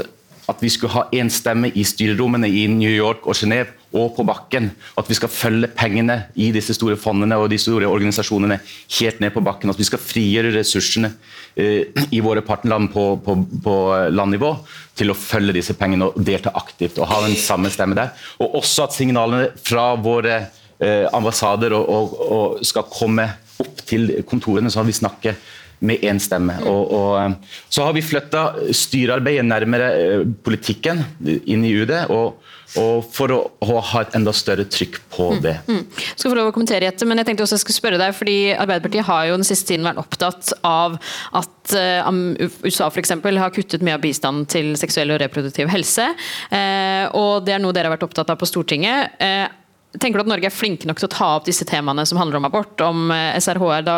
at 0.48 0.62
vi 0.64 0.70
skulle 0.72 0.94
ha 0.94 1.04
én 1.12 1.30
stemme 1.34 1.70
i 1.76 1.84
styrerommene 1.84 2.48
i 2.48 2.68
New 2.72 2.92
York 2.92 3.26
og 3.28 3.36
Genéve 3.36 3.74
og 3.98 4.14
på 4.16 4.24
bakken. 4.28 4.70
At 5.00 5.10
vi 5.10 5.18
skal 5.18 5.32
følge 5.32 5.70
pengene 5.76 6.18
i 6.40 6.50
disse 6.56 6.76
store 6.78 6.98
fondene 7.00 7.38
og 7.40 7.50
de 7.52 7.60
store 7.60 7.90
organisasjonene 7.90 8.60
helt 9.00 9.20
ned 9.24 9.34
på 9.36 9.44
bakken. 9.44 9.72
At 9.72 9.80
vi 9.80 9.88
skal 9.88 10.02
frigjøre 10.02 10.54
ressursene 10.56 11.12
eh, 11.56 11.88
i 12.12 12.22
våre 12.24 12.44
partnerland 12.48 12.92
på, 12.94 13.10
på, 13.24 13.38
på 13.64 13.76
landnivå 14.14 14.54
til 14.98 15.12
å 15.12 15.18
følge 15.18 15.58
disse 15.60 15.76
pengene 15.80 16.10
og 16.10 16.22
delta 16.24 16.54
aktivt 16.56 17.00
og 17.02 17.12
ha 17.12 17.22
den 17.26 17.36
samme 17.40 17.72
stemme 17.74 17.98
der. 17.98 18.16
Og 18.44 18.60
også 18.62 18.88
at 18.88 18.96
signalene 18.96 19.52
fra 19.60 19.90
våre 20.00 20.40
eh, 20.80 21.06
ambassader 21.12 21.76
og, 21.76 21.92
og, 21.92 22.18
og 22.28 22.66
skal 22.68 22.88
komme 22.92 23.28
opp 23.58 23.82
til 23.90 24.12
kontorene, 24.30 24.70
så 24.72 24.84
vi 24.86 24.96
snakker 24.96 25.38
med 25.80 26.04
én 26.06 26.20
stemme. 26.22 26.58
Og, 26.66 26.94
og, 26.94 27.10
eh, 27.22 27.58
så 27.70 27.88
har 27.88 27.96
vi 27.98 28.06
flytta 28.06 28.44
styrearbeidet 28.76 29.46
nærmere 29.48 29.90
eh, 29.96 30.28
politikken 30.44 31.04
inn 31.46 31.66
i 31.68 31.74
UD. 31.82 31.98
og 32.10 32.38
og 32.76 33.06
for 33.16 33.32
å, 33.32 33.38
å, 33.64 33.78
ha 33.94 34.02
et 34.04 34.16
enda 34.18 34.34
større 34.36 34.66
trykk 34.68 34.98
på 35.14 35.30
det. 35.44 35.56
Mm. 35.70 35.78
Mm. 35.78 36.02
Skal 36.10 36.34
få 36.34 36.36
lov 36.36 36.50
å 36.50 36.56
kommentere 36.56 36.90
etter, 36.90 37.08
men 37.08 37.22
jeg 37.22 37.30
tenkte 37.30 37.46
også 37.46 37.56
jeg 37.56 37.64
skulle 37.64 37.80
spørre 37.80 38.00
deg, 38.02 38.16
fordi 38.18 38.36
Arbeiderpartiet 38.58 39.08
har 39.08 39.30
jo 39.30 39.38
den 39.40 39.48
siste 39.48 39.72
tiden 39.72 39.88
vært 39.88 40.02
opptatt 40.02 40.52
av 40.68 40.98
at 41.40 41.76
uh, 41.78 42.10
USA 42.68 42.90
f.eks. 42.92 43.16
har 43.24 43.56
kuttet 43.56 43.86
mye 43.88 43.96
av 43.96 44.04
bistanden 44.04 44.50
til 44.52 44.74
seksuell 44.80 45.16
og 45.16 45.22
reproduktiv 45.24 45.72
helse. 45.72 46.10
Uh, 46.52 47.08
og 47.16 47.48
Det 47.48 47.56
er 47.56 47.64
noe 47.64 47.76
dere 47.76 47.88
har 47.88 47.96
vært 47.96 48.10
opptatt 48.10 48.36
av 48.36 48.42
på 48.42 48.50
Stortinget. 48.50 49.16
Uh, 49.24 49.48
Tenker 49.96 50.20
du 50.20 50.26
at 50.26 50.30
Norge 50.30 50.50
er 50.50 50.54
flinke 50.54 50.86
nok 50.90 51.00
til 51.00 51.08
å 51.08 51.14
ta 51.14 51.30
opp 51.38 51.46
disse 51.48 51.66
temaene 51.66 52.04
som 52.06 52.20
handler 52.20 52.42
om 52.42 52.46
abort, 52.50 52.76
om 52.84 53.08
SRHR, 53.14 53.86
da, 53.88 53.96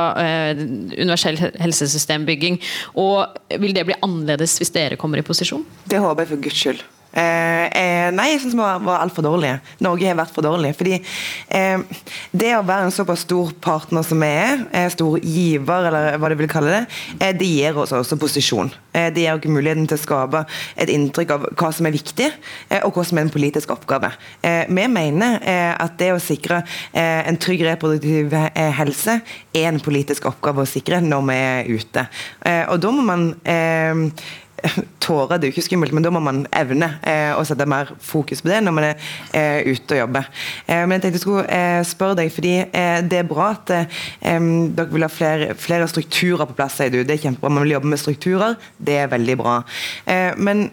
universell 0.54 1.40
helsesystembygging, 1.60 2.60
og 3.02 3.58
vil 3.60 3.74
det 3.76 3.88
bli 3.90 3.98
annerledes 4.06 4.60
hvis 4.62 4.72
dere 4.76 5.00
kommer 5.02 5.20
i 5.20 5.26
posisjon? 5.26 5.66
Det 5.90 6.00
håper 6.00 6.24
jeg 6.24 6.32
for 6.32 6.46
guds 6.46 6.62
skyld. 6.62 6.86
Eh, 7.10 7.66
eh, 7.74 8.08
nei, 8.14 8.28
jeg 8.36 8.44
syns 8.44 8.54
vi 8.54 8.62
var, 8.62 8.82
var 8.86 9.02
altfor 9.02 9.26
dårlige. 9.26 9.58
Norge 9.82 10.06
har 10.06 10.18
vært 10.20 10.34
for 10.36 10.46
dårlig. 10.46 10.76
Fordi 10.78 11.00
eh, 11.00 12.04
det 12.32 12.52
å 12.54 12.66
være 12.66 12.88
en 12.88 12.94
såpass 12.94 13.26
stor 13.26 13.54
partner 13.64 14.06
som 14.06 14.22
vi 14.22 14.30
er, 14.30 14.66
eh, 14.78 14.90
stor 14.94 15.18
giver, 15.18 15.90
eller 15.90 16.20
hva 16.22 16.30
du 16.30 16.38
vil 16.40 16.52
kalle 16.52 16.76
det, 16.76 16.84
eh, 17.18 17.34
det 17.38 17.50
gir 17.50 17.80
oss 17.82 17.96
også 17.98 18.20
posisjon. 18.22 18.70
Eh, 18.94 19.10
det 19.16 19.26
gir 19.26 19.40
oss 19.40 19.50
muligheten 19.50 19.90
til 19.90 19.98
å 19.98 20.04
skape 20.04 20.44
et 20.78 20.92
inntrykk 20.94 21.34
av 21.34 21.48
hva 21.58 21.72
som 21.74 21.90
er 21.90 21.96
viktig, 21.96 22.30
og 22.84 22.94
hva 22.94 23.06
som 23.06 23.18
er 23.18 23.26
en 23.26 23.34
politisk 23.34 23.72
oppgave. 23.74 24.12
vi 24.42 24.86
mener 24.88 25.40
at 25.80 25.98
det 25.98 26.10
å 26.14 26.22
sikre 26.22 26.62
en 26.94 27.38
trygg 27.38 27.62
reproduktiv 27.66 28.34
helse 28.56 29.20
er 29.54 29.68
en 29.68 29.80
politisk 29.80 30.26
oppgave 30.30 30.64
å 30.64 30.70
sikre 30.70 31.02
når 31.02 31.26
vi 31.30 31.38
er 31.38 31.70
ute. 31.70 32.08
og 32.70 32.80
da 32.80 32.92
må 32.92 33.04
man 33.06 33.26
tårer 35.06 35.40
det 35.40 35.48
er 35.48 35.52
jo 35.52 35.58
ikke 35.58 35.68
skummelt, 35.68 35.96
men 35.96 36.06
da 36.06 36.12
må 36.14 36.22
man 36.24 36.44
evne 36.56 36.92
eh, 37.08 37.32
å 37.36 37.44
sette 37.48 37.68
mer 37.70 37.94
fokus 38.04 38.44
på 38.44 38.52
det 38.52 38.62
når 38.66 38.76
man 38.76 38.88
er 38.90 39.08
eh, 39.36 39.70
ute 39.70 39.96
og 39.96 40.02
jobber. 40.04 40.30
Eh, 40.66 40.84
men 40.84 40.98
jeg 40.98 41.06
tenkte 41.06 41.20
jeg 41.20 41.26
skulle 41.26 41.46
eh, 41.60 41.80
spørre 41.88 42.20
deg, 42.22 42.34
fordi 42.34 42.56
eh, 42.66 43.00
det 43.10 43.22
er 43.22 43.30
bra 43.30 43.52
at 43.56 43.74
eh, 43.76 44.02
dere 44.76 44.90
vil 44.94 45.06
ha 45.08 45.12
flere, 45.12 45.54
flere, 45.60 45.88
strukturer 45.90 46.50
på 46.50 46.58
plass, 46.58 46.78
sier 46.80 46.94
du. 46.94 47.02
Det 47.04 47.16
er 47.16 47.24
kjempebra. 47.24 47.52
Man 47.54 47.66
vil 47.66 47.78
jobbe 47.78 47.94
med 47.94 48.02
strukturer. 48.02 48.60
Det 48.78 49.00
er 49.02 49.12
veldig 49.12 49.36
bra. 49.40 49.56
men 50.38 50.68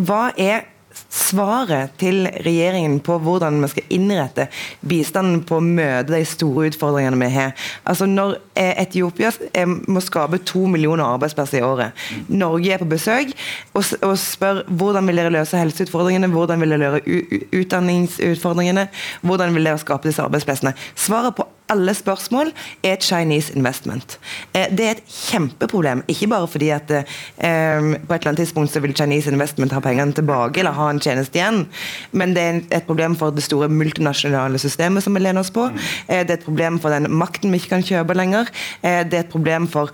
hva 0.00 0.30
er 0.40 0.64
svaret 1.12 1.94
til 2.00 2.26
regjeringen 2.44 2.98
på 3.04 3.16
hvordan 3.22 3.60
vi 3.62 3.70
skal 3.72 3.94
innrette 3.94 4.48
bistanden 4.88 5.42
på 5.48 5.58
å 5.58 5.64
møte 5.64 6.12
de 6.12 6.22
store 6.28 6.68
utfordringene 6.70 7.20
vi 7.20 7.30
har. 7.34 7.54
Altså 7.88 8.08
Når 8.10 8.36
eh, 8.58 8.74
Etiopia 8.84 9.32
eh, 9.52 9.66
må 9.66 10.02
skape 10.04 10.42
to 10.48 10.66
millioner 10.70 11.06
arbeidsplasser 11.06 11.60
i 11.60 11.66
året, 11.66 12.04
Norge 12.28 12.74
er 12.74 12.82
på 12.82 12.90
besøk 12.92 13.32
og, 13.74 13.84
spør 14.18 14.62
hvordan 14.68 15.08
vil 15.08 15.22
dere 15.22 15.34
løse 15.34 15.60
helseutfordringene, 15.60 16.30
hvordan 16.32 16.62
vil 16.62 16.76
dere 16.76 16.98
løse 16.98 17.48
utdanningsutfordringene, 17.62 18.88
hvordan 19.22 19.56
vil 19.56 19.70
dere 19.70 19.80
skape 19.82 20.10
disse 20.10 20.22
arbeidsplassene. 20.24 20.74
Svaret 20.98 21.36
på 21.36 21.48
alle 21.72 21.94
spørsmål 21.96 22.52
er 22.84 23.00
Chinese 23.00 23.54
investment. 23.56 24.18
Eh, 24.54 24.68
det 24.70 24.86
er 24.86 24.98
et 24.98 25.14
kjempeproblem. 25.30 26.04
Ikke 26.12 26.28
bare 26.32 26.48
fordi 26.50 26.70
at 26.74 26.90
eh, 26.92 27.04
på 27.38 27.46
et 27.46 28.20
eller 28.20 28.32
annet 28.32 28.42
tidspunkt 28.44 28.72
så 28.72 28.82
vil 28.84 28.94
Chinese 28.96 29.32
investment 29.32 29.72
ha 29.74 29.80
pengene 29.84 30.14
tilbake 30.16 30.62
eller 30.62 30.76
ha 30.76 30.90
en 30.92 31.00
tjeneste 31.02 31.40
igjen, 31.40 31.64
men 32.12 32.36
det 32.36 32.44
er 32.44 32.60
et 32.78 32.88
problem 32.88 33.16
for 33.18 33.34
det 33.34 33.44
store 33.46 33.70
multinasjonale 33.72 34.60
systemet 34.62 35.04
som 35.04 35.16
vi 35.16 35.24
lener 35.24 35.42
oss 35.42 35.52
på. 35.54 35.68
Eh, 36.08 36.22
det 36.22 36.36
er 36.36 36.40
et 36.40 36.46
problem 36.48 36.78
for 36.82 36.94
den 36.94 37.10
makten 37.10 37.52
vi 37.52 37.62
ikke 37.62 37.76
kan 37.76 37.86
kjøpe 37.86 38.16
lenger. 38.18 38.50
Det 38.82 39.16
er 39.16 39.24
et 39.24 39.32
problem 39.32 39.66
for 39.70 39.92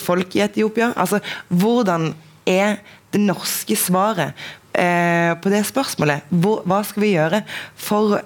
folk 0.00 0.36
i 0.36 0.42
Etiopia. 0.44 0.92
Altså, 0.96 1.20
hvordan 1.48 2.12
er 2.46 2.76
det 3.14 3.22
norske 3.22 3.76
svaret 3.78 4.34
på 4.74 5.50
det 5.52 5.60
spørsmålet? 5.68 6.24
hva 6.34 6.80
skal 6.82 7.04
vi 7.04 7.12
gjøre 7.14 7.44
for 7.78 8.16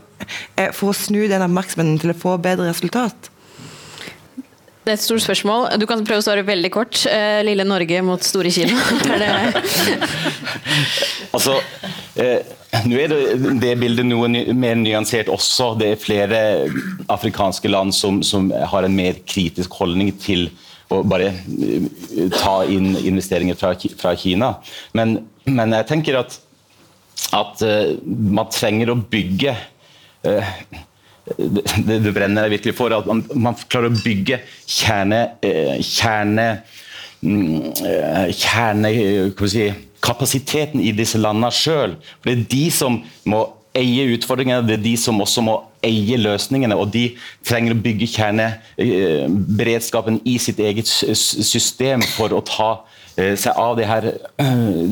Eh, 0.56 0.70
for 0.74 0.92
å 0.92 0.96
snu 0.96 1.24
den 1.30 1.44
oppmerksomheten 1.46 1.98
til 2.02 2.12
å 2.12 2.18
få 2.18 2.36
bedre 2.42 2.68
resultat? 2.70 3.30
Det 4.84 4.94
er 4.94 4.96
et 4.96 5.04
stort 5.04 5.20
spørsmål. 5.20 5.66
Du 5.76 5.84
kan 5.88 6.00
prøve 6.06 6.22
å 6.22 6.24
svare 6.24 6.46
veldig 6.48 6.70
kort. 6.72 7.02
Eh, 7.10 7.42
lille 7.44 7.66
Norge 7.68 8.00
mot 8.04 8.22
store 8.24 8.50
Kina. 8.52 8.72
altså, 11.36 11.58
eh, 12.16 12.40
nå 12.88 12.96
er 12.96 13.12
det, 13.12 13.20
det 13.60 13.74
bildet 13.82 14.08
noe 14.08 14.30
mer 14.56 14.78
nyansert 14.80 15.28
også. 15.32 15.74
Det 15.80 15.92
er 15.92 16.00
flere 16.00 16.40
afrikanske 17.12 17.68
land 17.68 17.92
som, 17.96 18.22
som 18.24 18.48
har 18.72 18.88
en 18.88 18.96
mer 18.96 19.20
kritisk 19.28 19.76
holdning 19.82 20.14
til 20.24 20.48
å 20.88 21.02
bare 21.04 21.32
eh, 21.32 21.88
ta 22.34 22.60
inn 22.68 22.94
investeringer 22.96 23.58
fra, 23.60 23.74
fra 24.00 24.14
Kina. 24.18 24.54
Men, 24.96 25.18
men, 25.48 25.74
jeg 25.80 25.88
tenker 25.90 26.20
at, 26.20 26.38
at 27.36 27.64
man 28.06 28.48
trenger 28.54 28.92
å 28.92 29.00
bygge 29.10 29.56
Eh, 30.22 30.44
det, 31.38 31.98
det, 31.98 32.12
brenner 32.12 32.46
jeg 32.46 32.56
virkelig 32.58 32.76
for. 32.78 32.94
At 32.94 33.08
man, 33.08 33.22
man 33.36 33.58
klarer 33.68 33.92
å 33.92 34.00
bygge 34.00 34.40
kjerne, 34.64 35.20
eh, 35.44 35.76
kjerne, 35.84 36.48
mm, 37.22 37.60
eh, 37.84 38.24
si, 39.50 39.68
i 40.88 40.94
disse 40.96 41.20
landene 41.20 41.52
sjøl. 41.54 41.96
Det 42.24 42.34
er 42.34 42.44
de 42.50 42.64
som 42.74 43.00
må 43.28 43.44
eie 43.78 44.08
utfordringene, 44.14 44.66
det 44.66 44.78
er 44.78 44.84
de 44.84 44.94
som 45.00 45.20
også 45.22 45.42
må 45.46 45.54
eie 45.86 46.18
løsningene. 46.20 46.76
Og 46.78 46.92
de 46.94 47.04
trenger 47.46 47.74
å 47.74 47.82
bygge 47.82 48.10
kjerneberedskapen 48.16 50.20
i 50.28 50.38
sitt 50.42 50.60
eget 50.62 50.88
system 50.90 52.02
for 52.16 52.34
å 52.34 52.44
ta 52.46 52.70
seg 53.18 53.56
av 53.58 53.74
de 53.78 53.86
her 53.86 54.04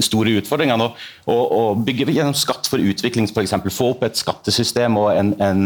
store 0.02 0.38
utfordringene. 0.40 0.88
Og, 1.30 1.44
og, 1.44 1.84
bygge 1.86 2.10
gjennom 2.10 2.34
skatt 2.38 2.68
for 2.70 2.82
utvikling, 2.82 3.28
f.eks. 3.30 3.54
Få 3.74 3.92
opp 3.94 4.02
et 4.06 4.18
skattesystem 4.18 4.98
og 4.98 5.12
en, 5.14 5.32
en, 5.42 5.60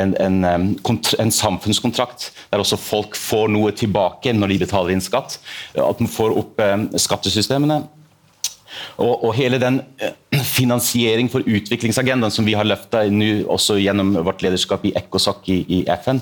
en, 0.00 0.44
en, 0.44 1.32
samfunnskontrakt 1.36 2.30
der 2.50 2.62
også 2.62 2.80
folk 2.80 3.18
får 3.18 3.52
noe 3.54 3.74
tilbake 3.76 4.34
når 4.34 4.54
de 4.54 4.62
betaler 4.64 4.96
inn 4.96 5.04
skatt. 5.04 5.38
At 5.78 6.02
man 6.02 6.10
får 6.10 6.38
opp 6.42 6.62
skattesystemene. 7.06 7.82
Og, 8.96 9.24
og, 9.24 9.30
hele 9.36 9.58
den 9.60 9.80
eh, 10.00 10.14
finansiering 10.46 11.28
for 11.32 11.46
utviklingsagendaen 11.46 12.32
som 12.34 12.46
vi 12.46 12.54
har 12.58 12.66
løfta 12.68 13.04
også 13.50 13.78
gjennom 13.80 14.14
vårt 14.26 14.42
lederskap 14.44 14.84
i 14.88 14.94
ECOSOC 14.98 15.50
i, 15.52 15.58
i 15.78 15.80
FN, 16.02 16.20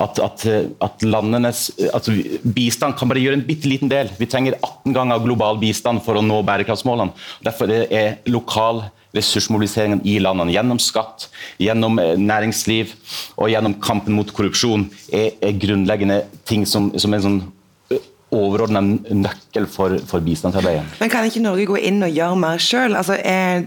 at, 0.00 0.20
at, 0.22 0.46
at, 0.82 1.04
landenes 1.06 1.68
altså 1.92 2.14
Bistand 2.44 2.96
kan 2.98 3.10
bare 3.10 3.22
gjøre 3.22 3.40
en 3.40 3.46
bitte 3.46 3.70
liten 3.70 3.90
del. 3.90 4.10
Vi 4.18 4.28
trenger 4.30 4.58
18 4.60 4.96
ganger 4.96 5.24
global 5.24 5.60
bistand 5.60 6.04
for 6.04 6.18
å 6.18 6.24
nå 6.24 6.40
bærekraftsmålene. 6.46 7.14
Derfor 7.46 7.72
er 7.72 8.18
lokal 8.30 8.84
ressursmobiliseringen 9.16 10.04
i 10.06 10.18
landene 10.22 10.54
gjennom 10.54 10.78
skatt, 10.82 11.28
gjennom 11.62 11.98
eh, 11.98 12.16
næringsliv 12.18 12.92
og 13.40 13.50
gjennom 13.50 13.74
kampen 13.82 14.14
mot 14.14 14.30
korrupsjon 14.34 14.86
er, 15.10 15.32
er 15.42 15.58
grunnleggende 15.58 16.22
ting 16.48 16.66
som, 16.68 16.92
som 16.98 17.16
en 17.16 17.26
sånn 17.26 17.40
overordna 18.30 18.80
nøkkel 18.82 19.66
for, 19.70 19.96
for 20.06 20.22
bistandsarbeidet. 20.24 20.84
Men 21.00 21.10
Kan 21.12 21.26
ikke 21.26 21.42
Norge 21.42 21.66
gå 21.70 21.78
inn 21.90 22.02
og 22.06 22.14
gjøre 22.14 22.38
mer 22.38 22.62
sjøl? 22.62 22.96
Altså, 22.98 23.16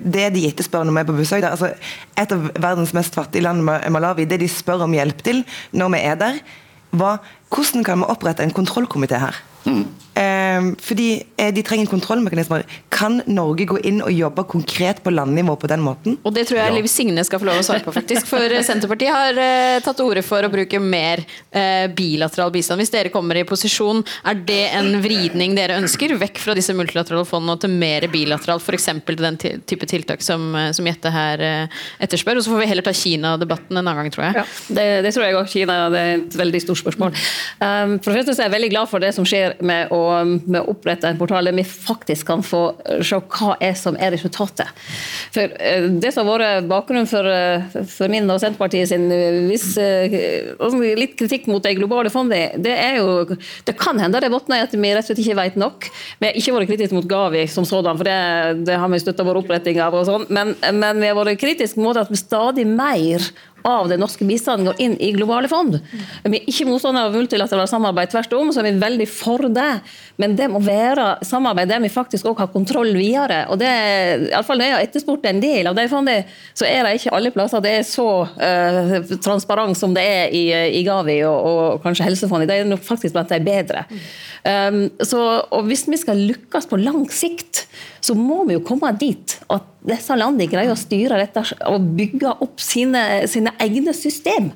det 0.03 0.29
de 0.35 0.45
etterspør 0.49 0.87
når 0.87 0.97
vi 0.97 1.03
er 1.03 1.09
på 1.09 1.17
besøk 1.17 1.47
altså, 1.49 1.73
Et 2.19 2.35
av 2.35 2.49
verdens 2.61 2.93
mest 2.95 3.15
fattige 3.15 3.43
land, 3.43 3.63
Malawi, 3.63 4.27
det 4.29 4.39
de 4.43 4.49
spør 4.51 4.85
om 4.85 4.93
hjelp 4.95 5.23
til 5.25 5.43
når 5.73 5.95
vi 5.95 6.03
er 6.05 6.19
der, 6.19 6.39
var 6.93 7.23
hvordan 7.53 7.83
kan 7.85 8.03
vi 8.03 8.09
opprette 8.13 8.45
en 8.45 8.53
kontrollkomité 8.53 9.19
her? 9.21 9.37
Mm. 9.65 9.85
Eh, 10.13 10.67
fordi 10.83 11.07
eh, 11.37 11.53
de 11.53 11.63
trenger 11.65 11.89
kontrollmekanismer. 11.91 12.65
Kan 12.93 13.21
Norge 13.25 13.65
gå 13.69 13.79
inn 13.87 14.01
og 14.05 14.13
jobbe 14.13 14.45
konkret 14.49 15.01
på 15.03 15.13
landnivå 15.13 15.55
på 15.59 15.69
den 15.71 15.81
måten? 15.83 16.17
Og 16.23 16.35
det 16.35 16.45
tror 16.49 16.59
jeg 16.61 16.75
Liv 16.75 16.89
Signe 16.91 17.23
skal 17.25 17.41
få 17.41 17.49
lov 17.49 17.61
å 17.61 17.65
svare 17.65 17.83
på, 17.85 17.93
faktisk. 17.95 18.29
For 18.29 18.53
eh, 18.53 18.63
Senterpartiet 18.65 19.13
har 19.13 19.39
eh, 19.41 19.79
tatt 19.83 19.97
til 19.99 20.11
orde 20.11 20.23
for 20.25 20.45
å 20.45 20.51
bruke 20.53 20.81
mer 20.83 21.23
eh, 21.49 21.87
bilateral 21.93 22.53
bistand. 22.53 22.81
Hvis 22.83 22.93
dere 22.93 23.13
kommer 23.13 23.39
i 23.39 23.45
posisjon, 23.47 24.03
er 24.29 24.37
det 24.45 24.61
en 24.77 24.99
vridning 25.03 25.57
dere 25.57 25.79
ønsker? 25.81 26.15
Vekk 26.21 26.41
fra 26.43 26.55
disse 26.57 26.75
multilaterale 26.77 27.25
fondene 27.27 27.57
og 27.57 27.63
til 27.63 27.73
mer 27.73 28.05
bilateral, 28.13 28.61
f.eks. 28.61 28.89
til 29.07 29.19
den 29.23 29.39
type 29.41 29.89
tiltak 29.89 30.21
som, 30.25 30.53
som 30.75 30.87
Jette 30.89 31.13
her 31.13 31.41
eh, 31.43 31.81
etterspør? 32.05 32.37
Og 32.37 32.45
så 32.45 32.53
får 32.53 32.61
vi 32.61 32.69
heller 32.69 32.85
ta 32.85 32.93
Kina-debatten 32.93 33.73
en 33.73 33.81
annen 33.81 34.03
gang, 34.03 34.13
tror 34.13 34.27
jeg. 34.27 34.37
Ja, 34.43 34.45
det, 34.77 34.87
det 35.07 35.15
tror 35.15 35.27
jeg 35.27 35.39
òg. 35.39 35.49
Kina 35.53 35.79
det 35.93 36.03
er 36.03 36.13
et 36.19 36.37
veldig 36.37 36.63
stort 36.63 36.83
spørsmål. 36.83 37.17
Um, 37.57 37.97
for 38.03 38.13
det 38.13 38.21
første 38.21 38.37
er 38.37 38.47
jeg 38.47 38.55
veldig 38.55 38.71
glad 38.73 38.89
for 38.91 39.03
det 39.03 39.11
som 39.15 39.27
skjer 39.27 39.57
med 39.65 39.91
å, 39.93 40.02
med 40.45 40.59
å 40.61 40.73
opprette 40.73 41.09
en 41.09 41.19
portal 41.19 41.49
der 41.49 41.55
vi 41.57 41.65
faktisk 41.67 42.27
kan 42.29 42.43
få 42.45 42.63
se 43.03 43.19
hva 43.19 43.55
er 43.63 43.75
som 43.77 43.97
er 43.99 44.13
resultatet. 44.15 44.69
For 45.33 45.49
uh, 45.49 45.89
Det 46.03 46.13
som 46.15 46.29
har 46.31 46.43
vært 46.43 46.69
bakgrunnen 46.69 47.09
for, 47.09 47.27
uh, 47.27 47.83
for 47.89 48.11
min 48.11 48.29
og 48.29 48.41
Senterpartiet 48.43 48.91
sin 48.91 49.07
viss, 49.49 49.73
litt 50.99 51.15
kritikk 51.19 51.47
mot 51.51 51.63
de 51.63 51.75
globale 51.77 52.11
fondene, 52.13 52.59
det 52.63 52.73
er 52.73 52.99
jo 52.99 53.37
Det 53.65 53.75
kan 53.79 53.99
hende 53.99 54.21
det 54.21 54.31
bunner 54.31 54.59
i 54.61 54.65
at 54.65 54.73
vi 54.73 54.91
rett 54.93 55.03
og 55.03 55.09
slett 55.09 55.21
ikke 55.23 55.37
vet 55.39 55.57
nok. 55.59 55.87
Vi 56.19 56.29
har 56.29 56.37
ikke 56.39 56.55
vært 56.57 56.71
kritiske 56.71 56.97
mot 56.97 57.07
Gavi 57.09 57.45
som 57.51 57.67
sådan, 57.67 57.97
for 57.99 58.07
det, 58.07 58.65
det 58.67 58.77
har 58.79 58.91
vi 58.91 59.01
støtta 59.01 59.25
vår 59.27 59.41
oppretting 59.43 59.79
av. 59.83 59.95
og 59.97 60.07
sånn, 60.07 60.27
men, 60.33 60.53
men 60.73 61.01
vi 61.01 61.09
har 61.09 61.17
vært 61.17 61.41
kritiske 61.41 61.81
mot 61.81 61.97
at 61.99 62.11
vi 62.11 62.19
stadig 62.19 62.65
mer 62.69 63.23
av 63.63 63.89
den 63.89 64.01
norske 64.03 64.25
bistanden 64.27 64.67
går 64.69 64.81
inn 64.83 64.95
i 64.99 65.11
globale 65.15 65.49
fond. 65.51 65.77
Vi 66.23 66.39
er 66.39 66.49
ikke 66.51 66.67
motstandere 66.67 67.09
av 67.09 67.15
multilateralt 67.15 67.71
samarbeid, 67.71 68.11
tvert 68.11 68.35
om, 68.37 68.51
så 68.51 68.61
er 68.61 68.69
vi 68.69 68.81
veldig 68.81 69.07
for 69.09 69.47
det. 69.53 69.71
Men 70.21 70.35
det 70.37 70.49
må 70.51 70.61
være 70.63 71.23
samarbeid 71.25 71.71
der 71.71 71.81
vi 71.83 71.91
faktisk 71.91 72.27
også 72.27 72.43
har 72.43 72.51
kontroll 72.53 72.91
videre. 72.97 73.45
og 73.49 73.59
det, 73.61 73.71
i 73.71 74.31
alle 74.33 74.43
fall 74.45 74.59
Når 74.59 74.67
jeg 74.67 74.75
har 74.75 74.87
etterspurt 74.87 75.25
en 75.25 75.41
del 75.41 75.71
av 75.71 75.77
de 75.79 75.87
fondene, 75.89 76.27
så 76.53 76.67
er 76.67 76.83
det 76.83 76.95
ikke 76.99 77.15
alle 77.15 77.33
plasser 77.33 77.63
det 77.63 77.73
er 77.79 77.87
så 77.87 78.07
uh, 78.27 78.95
transparent 79.23 79.77
som 79.79 79.95
det 79.95 80.03
er 80.03 80.35
i, 80.35 80.45
i 80.79 80.83
Gavi 80.85 81.21
og, 81.23 81.49
og 81.49 81.83
kanskje 81.85 82.07
Helsefondet. 82.09 82.49
Det 82.51 82.59
er 82.59 82.69
nok 82.69 82.83
faktisk 82.85 83.15
blant 83.15 83.31
de 83.31 83.41
bedre. 83.43 83.85
Um, 84.43 84.85
så, 85.01 85.21
og 85.49 85.69
Hvis 85.69 85.87
vi 85.87 85.99
skal 86.01 86.19
lykkes 86.19 86.67
på 86.69 86.81
lang 86.81 87.05
sikt, 87.11 87.65
så 88.03 88.15
må 88.17 88.43
vi 88.47 88.57
jo 88.57 88.65
komme 88.67 88.91
dit 88.99 89.37
at 89.47 89.72
disse 89.87 90.15
landene 90.15 90.49
greier 90.51 90.71
å 90.73 90.79
styre 90.79 91.19
dette 91.19 91.43
og 91.69 91.91
bygge 91.97 92.37
opp 92.45 92.61
sine, 92.63 93.27
sine 93.31 93.53
egne 93.63 93.93
system. 93.97 94.51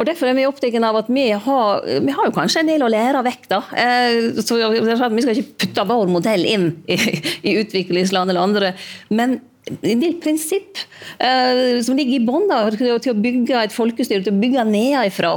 Og 0.00 0.06
Derfor 0.08 0.30
er 0.30 0.36
vi 0.38 0.46
opptatt 0.48 0.76
av 0.80 0.96
at 1.02 1.10
vi 1.12 1.26
har, 1.34 1.84
vi 1.84 2.14
har 2.16 2.32
kanskje 2.32 2.62
en 2.62 2.70
del 2.70 2.84
å 2.86 2.88
lære 2.88 3.20
vekk. 3.26 3.48
da. 3.50 3.60
Eh, 3.76 4.40
så 4.40 4.56
Vi 4.56 5.24
skal 5.24 5.36
ikke 5.36 5.66
putte 5.66 5.84
vår 5.90 6.08
modell 6.08 6.46
inn 6.48 6.70
i, 6.88 6.96
i 7.44 7.58
utviklingsland 7.60 8.30
eller 8.30 8.40
andre. 8.40 8.74
Men 9.10 9.40
en 9.68 10.00
del 10.00 10.14
prinsipp 10.22 10.78
eh, 11.20 11.78
som 11.84 11.98
ligger 11.98 12.16
i 12.16 12.24
bånn 12.24 12.46
til 12.78 13.12
å 13.12 13.16
bygge 13.20 13.58
et 13.60 13.74
folkestyre, 13.74 14.22
til 14.24 14.32
å 14.32 14.40
bygge 14.40 14.64
nedenfra. 14.66 15.32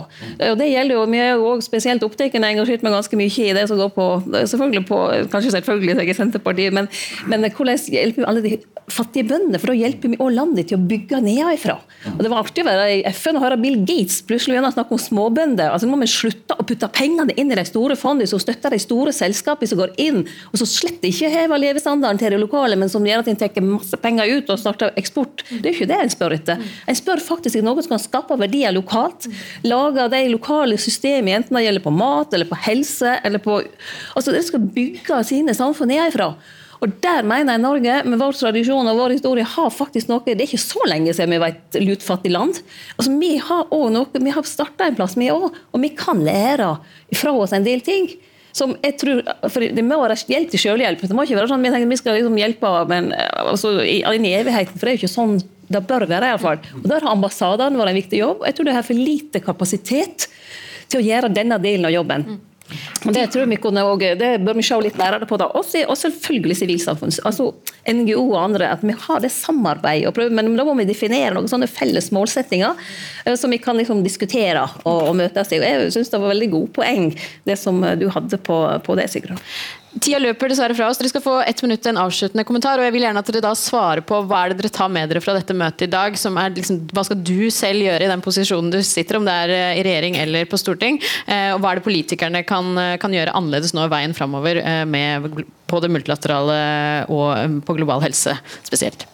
Og 0.49 0.59
det 0.59 0.69
gjelder 0.71 0.95
jo, 0.95 1.05
Vi 1.13 1.19
er 1.19 1.33
jo 1.35 1.49
også 1.51 1.67
spesielt 1.67 2.05
opptatt 2.05 2.35
og 2.39 2.47
engasjert 2.47 2.85
meg 2.85 2.95
ganske 2.95 3.19
mye 3.19 3.43
i 3.43 3.55
det 3.55 3.65
som 3.69 3.79
går 3.79 3.91
på 3.93 4.07
selvfølgelig 4.31 4.85
på, 4.89 5.01
Kanskje 5.33 5.55
selvfølgelig 5.57 5.97
jeg 5.99 6.13
er 6.13 6.17
Senterpartiet, 6.17 6.75
men, 6.75 6.87
men 7.29 7.45
hvordan 7.49 7.77
hjelper 7.93 8.23
vi 8.23 8.29
alle 8.29 8.43
de 8.45 8.53
fattige 8.91 9.27
bøndene? 9.29 9.59
For 9.61 9.71
da 9.71 9.77
hjelper 9.77 10.13
vi 10.13 10.19
også 10.19 10.37
landet 10.37 10.71
til 10.71 10.79
å 10.79 10.87
bygge 10.87 11.21
nedenfra. 11.23 11.77
Og 12.15 12.23
Det 12.23 12.31
var 12.31 12.43
artig 12.43 12.63
å 12.63 12.67
være 12.67 12.87
i 12.95 13.03
FN 13.13 13.39
og 13.39 13.45
høre 13.45 13.59
Bill 13.61 13.79
Gates 13.83 14.21
plutselig 14.27 14.55
begynne 14.55 14.71
å 14.71 14.75
snakke 14.75 14.95
om 14.95 15.03
småbønder. 15.03 15.69
Altså 15.69 15.89
Nå 15.89 15.97
må 15.97 16.07
vi 16.07 16.13
slutte 16.15 16.57
å 16.57 16.65
putte 16.67 16.89
pengene 16.95 17.35
inn 17.39 17.51
i 17.51 17.59
de 17.59 17.67
store 17.67 17.97
fondene 17.99 18.29
som 18.29 18.41
støtter 18.41 18.73
de 18.73 18.81
store 18.81 19.13
selskapene 19.15 19.69
som 19.69 19.83
går 19.83 19.93
inn, 20.01 20.23
og 20.51 20.59
som 20.61 20.69
slett 20.69 21.03
ikke 21.07 21.31
hever 21.33 21.61
levestandarden 21.61 22.21
til 22.21 22.33
de 22.33 22.41
lokale, 22.41 22.79
men 22.79 22.91
som 22.91 23.05
gjør 23.05 23.23
at 23.23 23.31
en 23.31 23.39
tar 23.39 23.63
masse 23.63 23.97
penger 24.01 24.12
penger 24.13 24.37
ut 24.37 24.49
og 24.53 24.61
starte 24.61 24.91
eksport. 24.99 25.43
Det 25.49 25.69
er 25.69 25.75
ikke 25.75 25.89
det 25.89 25.99
en 25.99 26.13
spør 26.13 26.37
etter. 26.37 26.63
En 26.87 26.97
spør 26.97 27.21
faktisk 27.23 27.57
etter 27.57 27.65
noe 27.65 27.83
som 27.83 27.95
kan 27.95 28.03
skape 28.03 28.37
verdier 28.39 28.73
lokalt. 28.75 29.27
Lage 29.65 30.09
de 30.13 30.25
lokale 30.31 30.77
systemene, 30.77 31.41
enten 31.41 31.57
det 31.57 31.65
gjelder 31.67 31.85
på 31.85 31.93
mat 31.93 32.33
eller 32.33 32.49
på 32.49 32.59
helse. 32.67 33.19
eller 33.23 33.41
på... 33.43 33.61
Altså, 34.15 34.31
De 34.33 34.43
skal 34.43 34.67
bygge 34.73 35.23
sine 35.27 35.55
samfunn 35.57 35.89
nedenfra. 35.89 36.33
Og 36.83 36.91
Der 37.01 37.23
mener 37.23 37.55
jeg 37.55 37.63
Norge, 37.63 38.03
med 38.03 38.19
vår 38.19 38.35
tradisjon 38.35 38.89
og 38.91 38.97
vår 38.99 39.15
historie, 39.15 39.45
har 39.47 39.69
faktisk 39.71 40.09
noe 40.09 40.23
Det 40.25 40.35
er 40.35 40.49
ikke 40.49 40.59
så 40.59 40.83
lenge 40.89 41.13
siden 41.15 41.31
vi 41.31 41.39
var 41.39 41.55
et 41.55 41.79
lutfattig 41.79 42.33
land. 42.33 42.59
Altså, 42.97 43.17
Vi 43.19 43.37
har 43.37 43.65
også 43.69 43.93
noe, 43.95 44.23
vi 44.25 44.35
har 44.35 44.43
starta 44.43 44.87
en 44.89 44.95
plass, 44.99 45.15
vi 45.17 45.31
òg, 45.31 45.49
og 45.49 45.81
vi 45.81 45.93
kan 45.95 46.19
lære 46.19 46.77
fra 47.15 47.31
oss 47.33 47.53
en 47.55 47.65
del 47.65 47.81
ting 47.81 48.11
som 48.53 48.75
jeg 48.83 48.97
tror, 49.01 49.23
for 49.49 49.65
Det 49.65 49.83
må 49.85 49.97
være 49.97 50.17
hjelp 50.29 50.51
til 50.53 50.61
selvhjelp. 50.61 51.01
Det 51.01 51.15
må 51.17 51.25
ikke 51.25 51.39
være 51.39 51.49
sånn 51.49 51.63
vi 51.65 51.71
tenker 51.73 51.89
vi 51.89 51.97
skal 51.97 52.19
liksom 52.19 52.37
hjelpe 52.37 52.73
men, 52.91 53.09
altså, 53.41 53.73
inn 53.81 54.27
i 54.29 54.35
evigheten. 54.37 54.77
For 54.77 54.85
det 54.85 54.91
er 54.91 54.97
jo 54.99 55.01
ikke 55.01 55.15
sånn 55.15 55.39
det 55.73 55.81
bør 55.89 56.05
være. 56.05 56.27
i 56.27 56.35
alle 56.35 56.43
fall. 56.43 56.59
Og 56.83 56.87
Der 56.91 57.01
har 57.01 57.15
ambassadene 57.15 57.79
vært 57.79 57.93
en 57.93 57.97
viktig 57.97 58.19
jobb. 58.19 58.43
Jeg 58.45 58.55
tror 58.55 58.69
det 58.69 58.75
har 58.75 58.85
for 58.85 58.99
lite 58.99 59.41
kapasitet 59.41 60.27
til 60.91 60.99
å 61.01 61.05
gjøre 61.05 61.33
denne 61.33 61.57
delen 61.63 61.87
av 61.89 61.95
jobben. 61.95 62.27
Det 63.03 63.25
tror 63.33 63.49
vi 63.51 63.59
kunne 63.61 63.83
også, 63.83 64.13
det 64.19 64.31
bør 64.45 64.57
vi 64.57 64.65
se 64.65 64.79
litt 64.83 64.97
mer 64.99 65.17
på. 65.27 65.37
da. 65.39 65.49
Og 65.53 65.97
selvfølgelig 65.99 66.57
sivilsamfunn. 66.61 67.13
Altså 67.27 67.51
NGO 67.89 68.25
og 68.31 68.39
andre. 68.43 68.71
At 68.73 68.83
vi 68.85 68.95
har 69.05 69.23
det 69.23 69.31
samarbeidet. 69.35 70.07
og 70.07 70.15
prøve, 70.17 70.29
Men 70.29 70.55
da 70.57 70.65
må 70.67 70.75
vi 70.79 70.87
definere 70.89 71.35
noen 71.35 71.51
sånne 71.51 71.69
felles 71.71 72.11
målsettinger 72.15 72.73
eh, 73.25 73.35
som 73.35 73.51
vi 73.51 73.61
kan 73.61 73.77
liksom 73.77 74.03
diskutere 74.03 74.65
og, 74.83 75.09
og 75.09 75.15
møtes 75.19 75.51
i. 75.51 75.61
Jeg 75.61 75.93
syns 75.95 76.11
det 76.11 76.21
var 76.21 76.33
veldig 76.33 76.51
gode 76.51 76.73
poeng 76.75 77.13
det 77.47 77.59
som 77.59 77.81
du 77.99 78.09
hadde 78.09 78.39
på, 78.41 78.59
på 78.85 78.99
det, 78.99 79.09
Sigrun. 79.11 79.41
Tida 80.01 80.17
løper 80.17 80.49
dessverre 80.49 80.73
fra 80.73 80.87
oss. 80.89 80.97
Dere 80.97 81.11
skal 81.11 81.21
få 81.21 81.33
ett 81.45 81.61
minutt 81.61 81.85
en 81.85 81.99
avsluttende 82.01 82.45
kommentar. 82.47 82.79
og 82.79 82.87
jeg 82.87 82.95
vil 82.95 83.05
gjerne 83.05 83.21
at 83.21 83.29
dere 83.29 83.43
da 83.45 83.53
svarer 83.57 84.01
på 84.01 84.23
Hva 84.25 84.41
er 84.41 84.53
det 84.53 84.63
dere 84.63 84.73
tar 84.73 84.89
med 84.89 85.11
dere 85.11 85.21
fra 85.21 85.35
dette 85.37 85.53
møtet 85.53 85.85
i 85.85 85.91
dag? 85.93 86.17
er 86.17 86.55
liksom, 86.55 86.79
Hva 86.89 87.03
skal 87.05 87.21
du 87.21 87.49
selv 87.53 87.85
gjøre 87.85 88.07
i 88.07 88.09
den 88.09 88.23
posisjonen 88.25 88.71
du 88.73 88.81
sitter, 88.81 89.19
om 89.19 89.27
det 89.27 89.33
er 89.45 89.53
eh, 89.53 89.79
i 89.79 89.83
regjering 89.85 90.17
eller 90.17 90.49
på 90.49 90.57
storting? 90.57 90.97
Eh, 91.27 91.53
og 91.53 91.61
hva 91.61 91.71
er 91.71 91.79
det 91.79 91.85
politikerne 91.85 92.41
kan, 92.43 92.73
eh, 92.77 92.97
kan 92.97 93.13
gjøre 93.13 93.35
annerledes 93.37 93.75
nå 93.77 93.85
i 93.85 93.91
veien 93.93 94.15
framover 94.17 94.61
på 95.69 95.79
det 95.81 95.89
multilaterale 95.89 96.55
og 97.13 97.61
på 97.65 97.75
global 97.77 98.01
helse 98.01 98.33
spesielt? 98.65 99.05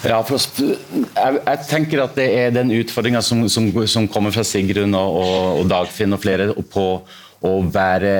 Ja, 0.00 0.22
for 0.24 0.40
jeg, 0.40 0.78
jeg, 1.12 1.58
tenker 1.68 2.06
at 2.06 2.16
det 2.16 2.28
er 2.32 2.54
den 2.54 2.72
utfordringa 2.72 3.20
som, 3.20 3.44
som, 3.52 3.68
som, 3.84 4.08
kommer 4.08 4.32
fra 4.32 4.44
Sigrun 4.44 4.96
og, 4.96 5.18
og, 5.20 5.60
og 5.60 5.68
Dagfinn 5.68 6.16
og 6.16 6.22
flere 6.22 6.54
på 6.72 6.86
å 7.44 7.52
være 7.72 8.14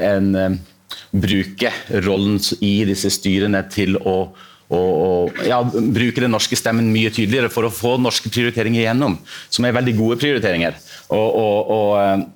en 0.00 0.60
bruke 1.12 1.72
rollen 2.04 2.40
i 2.60 2.74
disse 2.88 3.10
styrene 3.12 3.62
til 3.72 3.98
å, 3.98 4.16
å, 4.72 4.78
å 4.78 5.10
ja, 5.46 5.60
bruke 5.62 6.24
den 6.24 6.34
norske 6.34 6.58
stemmen 6.58 6.92
mye 6.94 7.12
tydeligere 7.14 7.52
for 7.52 7.68
å 7.68 7.74
få 7.74 7.96
norske 8.00 8.32
prioriteringer 8.32 8.84
igjennom, 8.84 9.18
som 9.48 9.68
er 9.68 9.78
veldig 9.78 9.96
gode 9.98 10.20
prioriteringer. 10.22 10.78
Og, 11.12 11.28
og, 11.76 12.28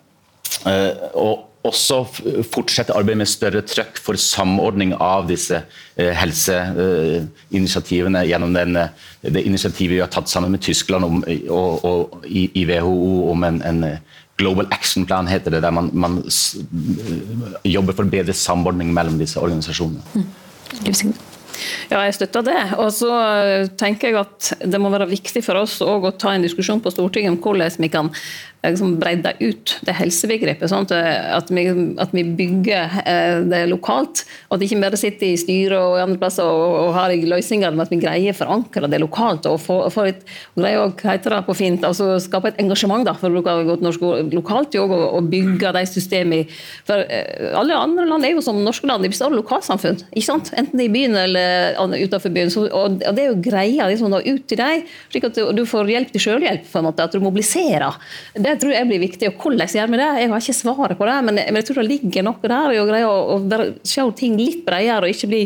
og 1.17 1.47
også 1.67 2.05
fortsette 2.47 2.95
arbeidet 2.95 3.19
med 3.23 3.29
større 3.31 3.63
trøkk 3.67 3.99
for 4.03 4.15
samordning 4.21 4.95
av 5.03 5.27
disse 5.31 5.57
eh, 5.97 6.13
helseinitiativene 6.17 8.25
gjennom 8.29 8.55
den, 8.57 8.79
det 9.23 9.47
initiativet 9.47 9.97
vi 9.97 10.05
har 10.05 10.11
tatt 10.13 10.29
sammen 10.31 10.51
med 10.55 10.63
Tyskland 10.65 11.05
om, 11.07 11.15
og, 11.51 11.85
og 11.85 12.01
i, 12.27 12.51
i, 12.55 12.65
WHO 12.69 13.31
om 13.33 13.45
en, 13.49 13.63
en 13.67 13.81
Global 14.37 14.69
Action 14.71 15.07
Plan 15.09 15.29
heter 15.31 15.55
det, 15.55 15.63
der 15.65 15.73
man, 15.73 15.91
man 15.93 16.19
jobber 17.65 17.97
for 17.97 18.11
bedre 18.11 18.35
samordning 18.37 18.93
mellom 18.95 19.17
disse 19.21 19.41
organisasjonene. 19.41 20.05
Mm. 20.15 21.15
Ja, 21.89 22.03
jeg 22.05 22.17
støtter 22.19 22.45
det. 22.45 22.59
Og 22.83 22.91
så 22.93 23.11
tenker 23.81 24.11
jeg 24.11 24.19
at 24.21 24.51
det 24.61 24.81
må 24.83 24.91
være 24.93 25.09
viktig 25.09 25.43
for 25.47 25.63
oss 25.63 25.79
å 25.85 25.97
ta 26.19 26.35
en 26.35 26.45
diskusjon 26.45 26.83
på 26.85 26.93
Stortinget 26.93 27.33
om 27.33 27.41
hvordan 27.41 27.81
vi 27.81 27.91
kan 27.93 28.11
liksom 28.75 28.97
breide 29.01 29.35
ut 29.41 29.77
det 29.87 29.97
helsebegrepet. 29.99 30.71
Sånn 30.71 30.87
at, 30.91 31.51
vi, 31.53 31.67
at, 32.03 32.15
vi, 32.17 32.25
bygger 32.37 33.01
eh, 33.05 33.41
det 33.47 33.65
lokalt. 33.71 34.25
Og 34.49 34.57
at 34.57 34.63
vi 34.63 34.71
ikke 34.71 34.83
bare 34.85 35.01
sitter 35.01 35.31
i 35.31 35.41
styret 35.41 35.79
og 35.79 36.01
andre 36.03 36.21
plasser 36.21 36.47
og, 36.47 36.77
og 36.87 36.95
har 36.97 37.15
løsninger, 37.17 37.75
men 37.75 37.85
at 37.85 37.93
vi 37.93 38.01
greier 38.03 38.35
å 38.35 38.41
forankre 38.41 38.91
det 38.91 39.01
lokalt. 39.03 39.49
Og, 39.51 39.61
få, 39.63 39.81
få 39.93 40.09
et, 40.11 40.25
og 40.55 40.65
greier 40.65 40.85
å 40.85 40.91
heter 41.07 41.35
det 41.35 41.43
på 41.47 41.57
fint, 41.57 41.85
altså 41.87 42.17
skape 42.23 42.53
et 42.53 42.61
engasjement 42.63 43.05
da, 43.07 43.15
for 43.17 43.31
å 43.31 43.37
bruke 43.37 43.55
godt 43.69 43.85
norsk 43.85 44.05
lokalt 44.35 44.77
og, 44.81 44.93
og 44.93 45.31
bygge 45.31 45.73
de 45.77 45.85
systemene. 45.89 46.59
For 46.89 47.03
eh, 47.05 47.51
alle 47.57 47.77
andre 47.79 48.07
land 48.09 48.27
er 48.27 48.35
jo 48.35 48.45
som 48.45 48.59
norske 48.65 48.89
land, 48.89 49.05
de 49.05 49.13
består 49.13 49.31
av 49.31 49.39
lokalsamfunn. 49.39 50.03
ikke 50.13 50.27
sant? 50.27 50.53
Enten 50.59 50.83
i 50.83 50.89
byen 50.93 51.17
eller 51.21 51.77
utenfor 51.97 52.35
byen. 52.35 52.53
Så, 52.53 52.67
og, 52.71 52.99
det 53.01 53.25
er 53.25 53.31
jo 53.31 53.41
greia 53.45 53.89
liksom, 53.91 54.13
da, 54.15 54.23
ut 54.25 54.47
til 54.49 54.61
dem, 54.61 54.87
slik 55.13 55.29
at 55.31 55.41
du 55.57 55.63
får 55.69 55.93
hjelp 55.95 56.13
til 56.15 56.25
selvhjelp, 56.29 56.67
på 56.71 56.81
en 56.81 56.89
måte, 56.89 57.07
at 57.07 57.15
du 57.15 57.23
mobiliserer. 57.25 58.01
Det 58.35 58.56
tror 58.63 58.75
jeg 58.75 58.89
blir 58.89 59.03
viktig. 59.03 59.31
Og 59.31 59.43
hvordan 59.43 59.71
gjør 59.73 59.91
vi 59.93 60.01
det? 60.01 60.09
Jeg 60.21 60.31
har 60.33 60.43
ikke 60.45 60.57
svaret 60.57 60.99
på 60.99 61.09
det, 61.09 61.17
men, 61.27 61.41
men 61.41 61.61
jeg 61.61 61.69
tror 61.69 61.81
det 61.81 61.87
ligger 61.91 62.27
noe 62.27 62.51
der 62.53 62.75
i 62.75 62.81
å 62.81 62.87
greie 62.89 63.09
å, 63.09 63.39
se 63.87 64.05
ting 64.19 64.37
litt 64.41 64.63
bredere 64.67 65.07
og 65.07 65.13
ikke 65.13 65.31
bli 65.31 65.43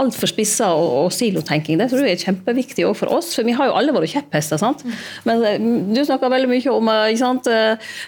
altfor 0.00 0.30
spissa 0.30 0.72
og, 0.76 0.88
og, 1.02 1.08
silotenking. 1.14 1.80
Det 1.80 1.88
tror 1.92 2.06
jeg 2.06 2.18
er 2.18 2.26
kjempeviktig 2.26 2.86
òg 2.88 2.96
for 2.98 3.12
oss, 3.14 3.32
for 3.36 3.46
vi 3.48 3.56
har 3.56 3.70
jo 3.70 3.76
alle 3.78 3.94
våre 3.94 4.10
kjepphester. 4.10 4.60
sant? 4.60 4.84
Men 5.28 5.46
eh, 5.46 5.62
du 5.92 6.02
snakker 6.04 6.32
veldig 6.32 6.50
mye 6.50 6.74
om 6.74 6.92
eh, 6.92 7.14
sant, 7.20 7.48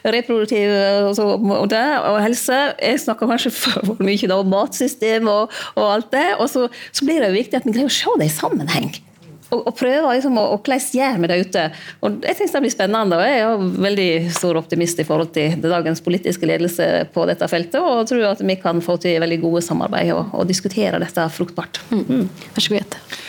reproduktiv 0.04 0.74
altså, 1.10 1.34
og, 1.38 1.66
det, 1.72 1.84
og 2.10 2.20
helse. 2.24 2.60
Jeg 2.78 3.02
snakker 3.04 3.30
kanskje 3.30 3.54
for 3.54 4.04
mye 4.04 4.30
om 4.34 4.52
matsystem 4.52 5.28
og, 5.30 5.52
og 5.76 5.88
alt 5.88 6.12
det. 6.14 6.28
Og 6.38 6.48
så, 6.50 6.68
så 6.92 7.08
blir 7.08 7.20
det 7.20 7.32
jo 7.32 7.40
viktig 7.42 7.60
at 7.60 7.68
vi 7.68 7.76
greier 7.76 7.92
å 7.92 7.98
se 8.02 8.20
det 8.20 8.30
i 8.30 8.38
sammenheng 8.42 8.94
og, 9.54 9.64
og 9.70 9.76
prøve 9.78 10.14
liksom, 10.16 10.38
å, 10.40 10.46
hvordan 10.58 10.86
gjør 10.98 11.20
vi 11.22 11.30
det 11.30 11.40
ute. 11.46 11.66
Og 12.04 12.20
jeg 12.26 12.38
synes 12.38 12.56
det 12.56 12.64
blir 12.66 12.74
spennende, 12.74 13.18
og 13.18 13.28
jeg 13.28 13.42
er 13.44 13.66
veldig 13.88 14.08
stor 14.36 14.60
optimist 14.60 15.00
i 15.00 15.06
forhold 15.08 15.34
til 15.36 15.58
dagens 15.62 16.02
politiske 16.04 16.48
ledelse 16.48 16.88
på 17.14 17.28
dette 17.30 17.48
feltet, 17.50 17.80
og 17.80 18.08
tror 18.10 18.26
at 18.32 18.42
vi 18.44 18.58
kan 18.60 18.82
få 18.84 18.98
til 19.02 19.20
veldig 19.22 19.40
gode 19.44 19.64
samarbeid 19.64 20.14
og, 20.16 20.34
og 20.34 20.50
diskutere 20.50 21.00
dette 21.02 21.28
fruktbart. 21.34 21.82
Mm. 21.94 22.26
Vær 22.54 22.66
så 22.66 22.74
god, 22.74 22.82
Jette. 22.82 23.23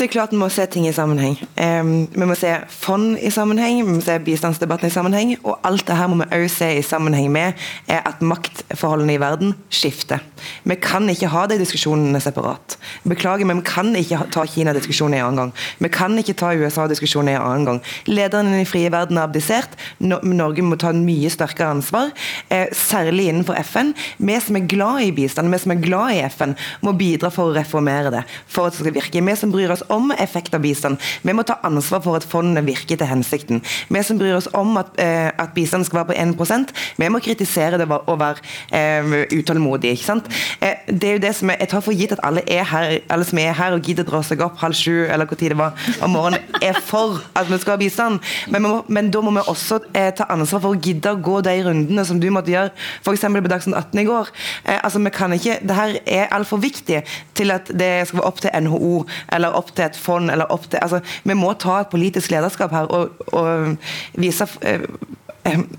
Det 0.00 0.06
er 0.06 0.12
klart 0.14 0.30
Vi 0.32 0.38
må 0.40 0.46
se 0.48 0.64
ting 0.64 0.86
i 0.88 0.92
sammenheng. 0.96 1.34
Um, 1.60 2.06
vi 2.08 2.24
må 2.24 2.32
se 2.38 2.54
fond 2.72 3.18
i 3.20 3.28
sammenheng, 3.28 3.82
vi 3.84 3.96
må 3.98 4.00
se 4.00 4.14
bistandsdebatten 4.24 4.88
i 4.88 4.94
sammenheng. 4.94 5.34
Og 5.44 5.58
alt 5.68 5.84
det 5.84 5.96
her 5.98 6.08
må 6.08 6.22
vi 6.22 6.38
også 6.38 6.54
se 6.54 6.68
i 6.78 6.82
sammenheng 6.82 7.26
med 7.28 7.58
at 7.92 8.22
maktforholdene 8.24 9.18
i 9.18 9.20
verden 9.20 9.52
skifter. 9.68 10.22
Vi 10.64 10.76
kan 10.80 11.04
ikke 11.12 11.28
ha 11.28 11.42
de 11.50 11.58
diskusjonene 11.60 12.20
separat. 12.24 12.78
Beklager, 13.04 13.44
men 13.44 13.60
vi 13.60 13.66
kan 13.68 13.90
ikke 13.96 14.22
ta 14.32 14.46
Kina-diskusjonen 14.48 15.18
en 15.18 15.26
annen 15.26 15.40
gang. 15.42 15.52
Vi 15.84 15.90
kan 15.92 16.16
ikke 16.16 16.36
ta 16.40 16.54
USA-diskusjonen 16.56 17.34
en 17.34 17.42
annen 17.42 17.68
gang. 17.68 17.82
Lederne 18.08 18.54
i 18.54 18.62
den 18.62 18.70
frie 18.72 18.88
verden 18.92 19.20
har 19.20 19.28
abdisert. 19.28 19.76
Norge 20.00 20.64
må 20.64 20.80
ta 20.80 20.94
en 20.94 21.04
mye 21.04 21.28
sterkere 21.28 21.74
ansvar, 21.74 22.08
eh, 22.48 22.72
særlig 22.72 23.28
innenfor 23.28 23.60
FN. 23.66 23.92
Vi 24.16 24.40
som 24.40 24.56
er 24.56 24.64
glad 24.64 25.04
i 25.04 25.12
bistand, 25.12 25.52
vi 25.52 25.60
som 25.60 25.76
er 25.76 25.84
glad 25.84 26.16
i 26.16 26.24
FN, 26.30 26.56
må 26.80 26.96
bidra 26.96 27.28
for 27.28 27.52
å 27.52 27.56
reformere 27.60 28.16
det. 28.16 28.24
for 28.46 28.66
at 28.66 28.72
det 28.72 28.80
skal 28.80 28.94
virke. 28.94 29.26
Vi 29.26 29.36
som 29.36 29.52
bryr 29.52 29.70
oss 29.70 29.82
om 29.92 30.12
effekt 30.16 30.54
av 30.56 30.64
bistand. 30.64 31.00
Vi 31.22 31.34
må 31.36 31.44
ta 31.46 31.58
ansvar 31.66 32.02
for 32.04 32.18
at 32.18 32.26
fondene 32.26 32.64
virker 32.66 33.00
til 33.00 33.10
hensikten. 33.10 33.62
Vi 33.88 34.02
som 34.06 34.18
bryr 34.20 34.38
oss 34.38 34.50
om 34.56 34.76
at, 34.80 34.94
eh, 34.98 35.28
at 35.28 35.54
bistanden 35.54 35.86
skal 35.88 36.02
være 36.02 36.12
på 36.12 36.18
1% 36.20 36.74
vi 36.96 37.08
må 37.08 37.20
kritisere 37.22 37.78
det 37.80 37.86
og 37.90 38.18
være 38.20 38.40
eh, 38.76 39.38
utålmodige. 39.38 39.92
ikke 39.92 40.04
sant? 40.04 40.28
Eh, 40.60 40.86
det 40.86 41.08
er 41.08 41.12
jo 41.12 41.22
det 41.26 41.34
som 41.36 41.50
jeg, 41.50 41.56
Jeg 41.60 41.68
tar 41.68 41.80
for 41.84 41.96
gitt 41.96 42.12
at 42.12 42.20
alle, 42.24 42.42
er 42.48 42.64
her, 42.64 42.98
alle 43.10 43.24
som 43.24 43.38
er 43.38 43.52
her 43.52 43.76
og 43.76 43.82
gidder 43.82 44.06
å 44.06 44.10
dra 44.10 44.22
seg 44.26 44.42
opp 44.44 44.58
halv 44.60 44.76
sju 44.76 45.06
eller 45.06 45.28
hvor 45.28 45.38
tid 45.38 45.54
det 45.54 45.58
var 45.58 45.76
om 46.02 46.14
morgenen, 46.14 46.40
er 46.62 46.78
for 46.84 47.20
at 47.36 47.48
vi 47.50 47.58
skal 47.60 47.74
ha 47.74 47.80
bistand. 47.80 48.20
Men, 48.50 48.68
men 48.88 49.10
da 49.12 49.22
må 49.24 49.34
vi 49.36 49.44
også 49.52 49.80
eh, 49.94 50.10
ta 50.16 50.28
ansvar 50.32 50.62
for 50.64 50.74
å 50.76 50.80
gidde 50.80 51.14
å 51.14 51.20
gå 51.20 51.40
de 51.46 51.56
rundene 51.66 52.04
som 52.06 52.20
du 52.20 52.28
måtte 52.32 52.52
gjøre, 52.52 52.72
f.eks. 53.04 53.26
på 53.28 53.52
Dagsnytt 53.52 53.78
18 53.78 54.02
i 54.02 54.06
går. 54.08 54.32
Eh, 54.64 54.78
altså, 54.78 55.02
vi 55.04 55.14
kan 55.14 55.36
ikke, 55.36 55.58
det 55.64 55.78
her 55.78 55.96
er 56.06 56.34
altfor 56.36 56.60
viktig 56.62 57.02
til 57.38 57.54
at 57.54 57.70
det 57.72 57.92
skal 58.08 58.20
være 58.20 58.28
opp 58.28 58.42
til 58.44 58.66
NHO 58.66 58.94
eller 59.36 59.56
opp 59.56 59.72
til 59.76 59.79
til 59.80 59.88
et 59.88 59.98
fond 59.98 60.30
eller 60.32 60.52
opp 60.52 60.68
til 60.68 60.82
altså, 60.82 61.00
Vi 61.24 61.36
må 61.38 61.54
ta 61.60 61.80
et 61.80 61.92
politisk 61.92 62.34
lederskap 62.34 62.74
her 62.76 62.90
og, 62.92 63.24
og 63.32 63.76
vise 64.20 64.46
eh, 64.66 64.84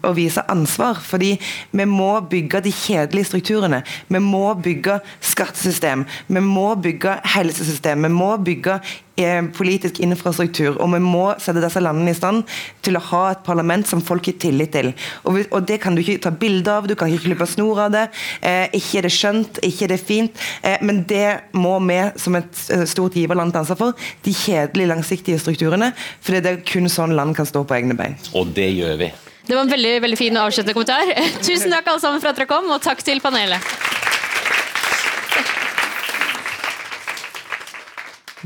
å 0.03 0.14
vise 0.18 0.43
ansvar. 0.51 0.99
Fordi 1.05 1.36
vi 1.72 1.86
må 1.89 2.14
bygge 2.30 2.64
de 2.66 2.74
kjedelige 2.74 3.32
strukturene. 3.32 3.82
Vi 4.07 4.22
må 4.24 4.51
bygge 4.62 4.99
skattesystem, 5.32 6.05
vi 6.28 6.43
må 6.43 6.72
bygge 6.82 7.20
helsesystem, 7.36 8.07
vi 8.07 8.12
må 8.14 8.34
bygge 8.41 8.80
eh, 9.22 9.41
politisk 9.55 10.01
infrastruktur. 10.03 10.78
Og 10.82 10.91
vi 10.95 11.01
må 11.03 11.26
sette 11.41 11.64
disse 11.64 11.84
landene 11.84 12.14
i 12.14 12.18
stand 12.18 12.43
til 12.86 12.97
å 12.97 13.03
ha 13.12 13.24
et 13.32 13.43
parlament 13.45 13.88
som 13.88 14.03
folk 14.03 14.30
har 14.32 14.38
tillit 14.41 14.74
til. 14.76 14.91
Og, 15.24 15.43
og 15.51 15.66
Det 15.68 15.80
kan 15.84 15.95
du 15.95 16.03
ikke 16.03 16.26
ta 16.26 16.34
bilde 16.34 16.74
av, 16.74 16.89
du 16.89 16.95
kan 16.97 17.12
ikke 17.12 17.30
klippe 17.30 17.49
snor 17.49 17.86
av 17.88 17.95
det. 17.95 18.05
Eh, 18.41 18.68
ikke 18.80 19.01
er 19.01 19.07
det 19.07 19.16
skjønt, 19.16 19.62
ikke 19.68 19.88
er 19.88 19.95
det 19.95 20.01
fint. 20.01 20.45
Eh, 20.66 20.80
men 20.86 21.03
det 21.09 21.53
må 21.53 21.78
vi 21.86 22.01
som 22.22 22.38
et 22.39 22.64
eh, 22.74 22.86
stort 22.89 23.18
giverland 23.20 23.53
ta 23.53 23.64
ansvar 23.64 23.80
for. 23.80 24.07
De 24.26 24.36
kjedelige, 24.36 24.91
langsiktige 24.91 25.41
strukturene. 25.41 25.91
For 26.22 26.38
det 26.38 26.55
er 26.55 26.64
kun 26.66 26.89
sånn 26.91 27.16
land 27.18 27.38
kan 27.38 27.49
stå 27.49 27.64
på 27.68 27.78
egne 27.78 27.97
bein. 27.97 28.18
Og 28.38 28.55
det 28.55 28.72
gjør 28.74 28.97
vi. 29.05 29.12
Det 29.51 29.57
var 29.57 29.65
en 29.65 29.71
veldig, 29.73 29.97
veldig 29.99 30.15
fin 30.15 30.37
avsluttende 30.39 30.73
kommentar. 30.77 31.09
Tusen 31.43 31.73
takk 31.75 31.89
alle 31.91 31.99
sammen 31.99 32.21
for 32.23 32.31
at 32.31 32.37
dere 32.39 32.47
kom, 32.47 32.69
og 32.71 32.79
takk 32.79 33.01
til 33.03 33.19
panelet. 33.19 33.59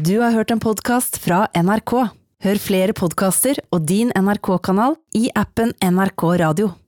Du 0.02 0.16
har 0.24 0.34
hørt 0.34 0.50
en 0.50 0.64
podkast 0.64 1.20
fra 1.22 1.44
NRK. 1.54 1.94
Hør 2.46 2.64
flere 2.64 2.98
podkaster 2.98 3.62
og 3.70 3.86
din 3.86 4.10
NRK-kanal 4.18 4.98
i 5.14 5.30
appen 5.38 5.78
NRK 5.78 6.26
Radio. 6.42 6.72